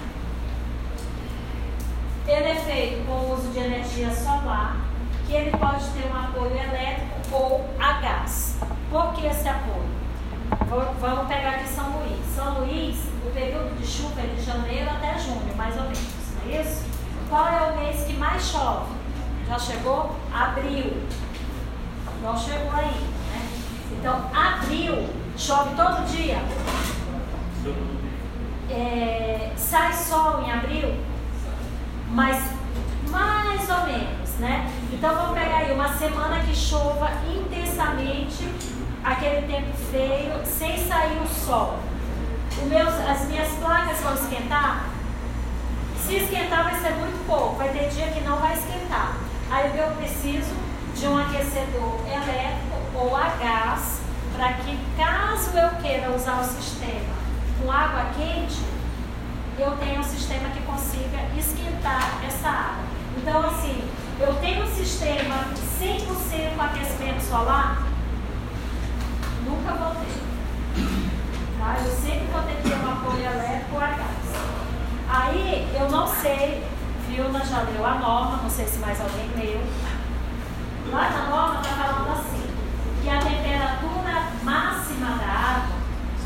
Ele 2.27 2.49
é 2.49 2.55
feito 2.55 3.05
com 3.05 3.11
o 3.11 3.33
uso 3.33 3.49
de 3.49 3.59
energia 3.59 4.11
solar, 4.13 4.77
que 5.27 5.33
ele 5.33 5.51
pode 5.51 5.85
ter 5.89 6.11
um 6.11 6.15
apoio 6.15 6.57
elétrico 6.57 7.15
ou 7.31 7.69
a 7.79 7.93
gás. 7.93 8.57
Por 8.89 9.13
que 9.13 9.27
esse 9.27 9.47
apoio? 9.47 9.85
Vamos 10.99 11.27
pegar 11.27 11.51
aqui 11.51 11.67
São 11.67 11.89
Luís. 11.97 12.35
São 12.35 12.59
Luís, 12.59 12.97
o 13.25 13.31
período 13.31 13.79
de 13.79 13.85
chuva 13.85 14.21
é 14.21 14.35
de 14.35 14.43
janeiro 14.43 14.89
até 14.89 15.17
junho, 15.19 15.55
mais 15.55 15.75
ou 15.75 15.83
menos, 15.83 15.99
não 16.43 16.51
é 16.51 16.61
isso? 16.61 16.85
Qual 17.29 17.47
é 17.47 17.71
o 17.71 17.77
mês 17.77 18.03
que 18.05 18.13
mais 18.13 18.43
chove? 18.43 18.93
Já 19.47 19.59
chegou? 19.59 20.15
Abril. 20.33 21.03
Não 22.21 22.37
chegou 22.37 22.71
aí, 22.71 22.99
né? 23.31 23.49
Então, 23.91 24.29
abril, 24.33 25.09
chove 25.37 25.75
todo 25.75 26.05
dia. 26.07 26.41
É, 28.69 29.51
sai 29.55 29.93
sol 29.93 30.43
em 30.43 30.51
abril, 30.51 30.95
mas 32.09 32.41
mais 33.09 33.69
ou 33.69 33.85
menos, 33.85 34.29
né? 34.39 34.71
Então 34.91 35.13
vamos 35.13 35.37
pegar 35.37 35.57
aí 35.57 35.71
uma 35.71 35.93
semana 35.93 36.39
que 36.39 36.55
chova 36.55 37.11
intensamente, 37.27 38.49
aquele 39.03 39.47
tempo 39.47 39.71
feio, 39.91 40.33
sem 40.45 40.77
sair 40.87 41.21
o 41.21 41.27
sol. 41.27 41.79
Meus, 42.67 42.93
as 42.93 43.25
minhas 43.27 43.51
placas 43.55 43.99
vão 43.99 44.13
esquentar? 44.13 44.85
Se 46.05 46.15
esquentar 46.15 46.63
vai 46.63 46.75
ser 46.79 46.91
muito 46.91 47.25
pouco, 47.27 47.55
vai 47.57 47.69
ter 47.69 47.89
dia 47.89 48.07
que 48.07 48.21
não 48.21 48.37
vai 48.37 48.53
esquentar. 48.53 49.17
Aí 49.51 49.77
eu 49.77 49.91
preciso 49.95 50.53
de 50.95 51.07
um 51.07 51.17
aquecedor 51.17 51.99
elétrico 52.07 52.75
ou 52.95 53.15
a 53.15 53.29
gás 53.39 54.04
para 54.35 54.53
que 54.53 54.77
caso 54.97 55.57
eu 55.57 55.69
queira 55.81 56.11
usar 56.11 56.41
o 56.41 56.43
sistema 56.43 57.15
com 57.61 57.71
água 57.71 58.11
quente, 58.17 58.61
eu 59.57 59.71
tenha 59.77 59.99
um 59.99 60.03
sistema 60.03 60.49
que 60.49 60.61
consiga 60.63 61.17
esquentar 61.37 62.19
essa 62.25 62.47
água. 62.47 62.83
Então, 63.17 63.45
assim, 63.47 63.89
eu 64.19 64.33
tenho 64.35 64.63
um 64.63 64.75
sistema 64.75 65.35
100% 65.79 66.55
com 66.55 66.61
aquecimento 66.61 67.21
solar, 67.21 67.83
nunca 69.45 69.73
vou 69.73 69.95
ter. 69.95 70.25
Tá? 71.57 71.77
Eu 71.83 71.91
sempre 71.95 72.27
vou 72.31 72.41
ter 72.43 72.55
que 72.55 72.69
ter 72.69 72.75
um 72.75 72.91
apoio 72.91 73.23
elétrico 73.23 73.75
ou 73.75 73.81
a 73.81 73.87
gás. 73.87 74.25
Aí, 75.07 75.73
eu 75.73 75.89
não 75.89 76.07
sei, 76.07 76.63
Vilna 77.07 77.39
já 77.45 77.61
leu 77.61 77.85
a 77.85 77.95
norma, 77.95 78.39
não 78.43 78.49
sei 78.49 78.65
se 78.65 78.79
mais 78.79 78.99
alguém 78.99 79.29
leu. 79.37 79.63
Lá 80.91 81.09
na 81.09 81.29
norma 81.29 81.61
está 81.61 81.75
falando 81.75 82.11
assim, 82.11 82.44
que 83.05 83.09
a 83.11 83.19
temperatura 83.19 84.31
máxima 84.41 85.17
da 85.17 85.27
água 85.27 85.77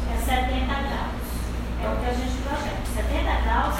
é 0.09 0.17
70 0.17 0.65
graus. 0.65 1.19
É 1.83 1.89
o 1.89 1.97
que 1.97 2.05
a 2.09 2.13
gente 2.13 2.41
projeta. 2.41 2.79
70 2.95 3.41
graus 3.41 3.75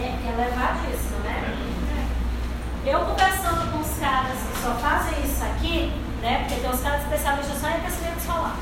é 0.00 0.16
elevadíssimo, 0.32 1.18
né? 1.24 1.54
Eu 2.86 3.00
conversando 3.00 3.70
com 3.70 3.80
os 3.80 3.98
caras 3.98 4.38
que 4.38 4.62
só 4.62 4.74
fazem 4.76 5.22
isso 5.22 5.44
aqui, 5.44 5.92
né? 6.22 6.38
Porque 6.38 6.62
tem 6.62 6.70
os 6.70 6.80
caras 6.80 7.02
especialistas 7.02 7.60
só 7.60 7.68
em 7.68 7.74
aquecimento 7.74 8.20
solar. 8.20 8.56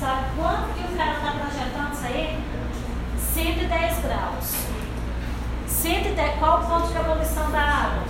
Sabe 0.00 0.24
quanto 0.34 0.72
que 0.72 0.94
o 0.94 0.96
cara 0.96 1.12
está 1.12 1.30
projetando 1.30 1.92
isso 1.92 2.06
aí? 2.06 2.42
110 3.34 3.98
graus. 4.00 4.56
110, 5.68 6.38
qual 6.38 6.62
o 6.62 6.66
ponto 6.66 6.88
de 6.90 6.98
evolução 6.98 7.50
da 7.50 7.60
água? 7.60 8.04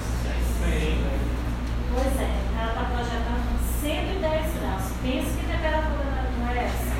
Pois 1.93 2.21
é, 2.21 2.31
o 2.49 2.57
cara 2.57 2.69
está 2.69 2.85
projetando 2.85 3.62
110 3.83 4.23
graus. 4.23 4.93
Pensa 5.03 5.39
que 5.41 5.45
temperatura 5.45 6.31
não 6.39 6.49
é 6.49 6.67
essa? 6.67 6.93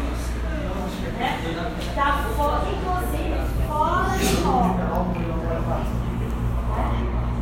Está 1.79 2.17
né? 2.17 2.35
fora, 2.37 2.63
inclusive, 2.69 3.39
fora 3.69 4.19
de 4.19 4.41
norma. 4.41 5.07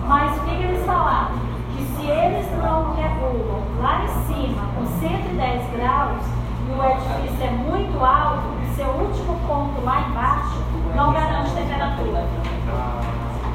Mas 0.06 0.36
o 0.36 0.40
que, 0.44 0.56
que 0.56 0.62
eles 0.62 0.84
falaram? 0.84 1.38
Que 1.74 1.82
se 1.86 2.06
eles 2.06 2.46
não 2.62 2.94
regulam 2.94 3.62
lá 3.80 4.04
em 4.04 4.08
cima 4.26 4.62
com 4.76 4.84
110 5.00 5.70
graus 5.70 6.22
e 6.68 6.72
o 6.72 6.84
edifício 6.84 7.46
é 7.46 7.50
muito 7.50 8.04
alto, 8.04 8.42
seu 8.76 8.88
último 8.88 9.40
ponto 9.48 9.82
lá 9.82 10.02
embaixo 10.02 10.62
não 10.94 11.14
garante 11.14 11.52
temperatura. 11.52 12.26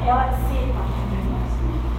Ela 0.04 0.32
cima. 0.48 0.82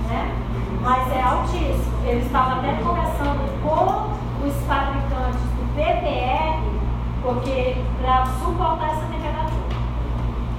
Né? 0.09 0.46
Mas 0.81 1.11
é 1.11 1.21
altíssimo. 1.21 2.05
Eles 2.05 2.25
estavam 2.25 2.59
até 2.59 2.73
conversando 2.81 3.61
com 3.61 4.45
os 4.47 4.53
fabricantes 4.65 5.41
do 5.41 5.75
PPR 5.75 6.77
porque 7.21 7.75
para 8.01 8.25
suportar 8.25 8.89
essa 8.89 9.05
temperatura. 9.07 9.67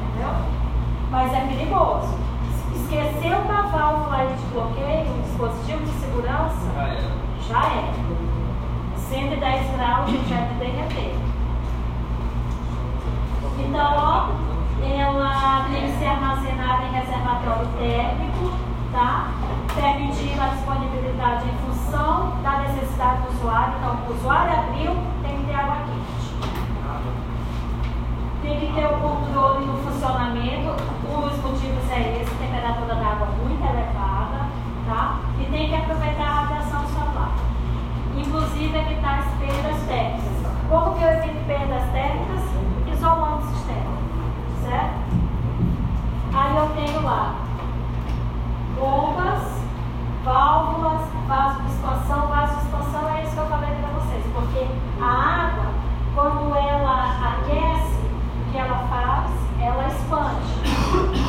Entendeu? 0.02 0.34
Mas 1.10 1.32
é 1.32 1.40
perigoso. 1.40 2.18
Esquecer 2.74 3.34
uma 3.34 3.62
válvula 3.62 4.26
de 4.26 4.44
bloqueio, 4.52 5.10
um 5.10 5.22
dispositivo 5.22 5.84
de 5.84 5.90
segurança, 5.92 6.66
já 7.48 7.64
é. 7.64 7.92
110 8.96 9.76
graus 9.76 10.10
já 10.28 10.36
é 10.36 10.48
de 10.48 10.54
derreter. 10.58 11.14
Então, 13.58 14.28
ela 14.82 15.64
tem 15.70 15.80
que 15.80 15.98
ser 15.98 16.06
armazenada 16.06 16.84
em 16.84 16.92
reservatório 16.92 17.66
térmico, 17.78 18.52
tá? 18.92 19.30
Permitindo 19.74 20.40
a 20.42 20.48
disponibilidade 20.48 21.44
em 21.48 21.58
função 21.66 22.40
da 22.42 22.58
necessidade 22.60 23.22
do 23.22 23.28
usuário. 23.34 23.74
Então, 23.78 23.98
o 24.08 24.12
usuário 24.12 24.52
abriu, 24.52 24.96
tem 25.22 25.38
que 25.38 25.46
ter 25.46 25.54
água 25.54 25.76
quente 25.86 26.18
tem 28.48 28.60
que 28.60 28.72
ter 28.72 28.86
o 28.86 28.96
controle 28.98 29.66
do 29.66 29.76
funcionamento. 29.84 30.82
Um 31.06 31.20
dos 31.20 31.36
motivos 31.42 31.90
é 31.90 32.22
esse, 32.22 32.34
temperatura 32.36 32.94
da 32.94 33.06
água 33.06 33.26
muito 33.42 33.62
elevada, 33.62 34.48
tá? 34.86 35.20
E 35.38 35.44
tem 35.44 35.68
que 35.68 35.74
aproveitar 35.74 36.24
a 36.24 36.40
radiação 36.40 36.86
solar. 36.88 37.34
Inclusive 38.16 38.78
evitar 38.78 39.18
as 39.18 39.34
perdas 39.34 39.82
térmicas. 39.86 40.52
Como 40.68 40.94
que 40.94 41.02
eu 41.02 41.08
evito 41.08 41.44
perdas 41.46 41.90
térmicas? 41.92 42.42
Isolando 42.90 43.44
o 43.44 43.48
sistema, 43.48 43.92
certo? 44.62 44.98
Aí 46.32 46.56
eu 46.56 46.68
tenho 46.70 47.02
lá 47.02 47.47
bombas, 48.78 49.42
válvulas, 50.24 51.02
vaso 51.26 51.62
de 51.62 51.72
expansão. 51.72 52.26
Vaso 52.28 52.54
de 52.56 52.62
expansão 52.64 53.08
é 53.16 53.22
isso 53.22 53.32
que 53.32 53.38
eu 53.38 53.46
falei 53.46 53.70
para 53.70 53.88
vocês, 54.00 54.24
porque 54.34 54.66
a 55.00 55.46
água, 55.46 55.66
quando 56.14 56.56
ela 56.56 57.36
aquece, 57.36 57.98
o 58.40 58.50
que 58.50 58.58
ela 58.58 58.86
faz? 58.88 59.30
Ela 59.60 59.86
expande. 59.88 61.27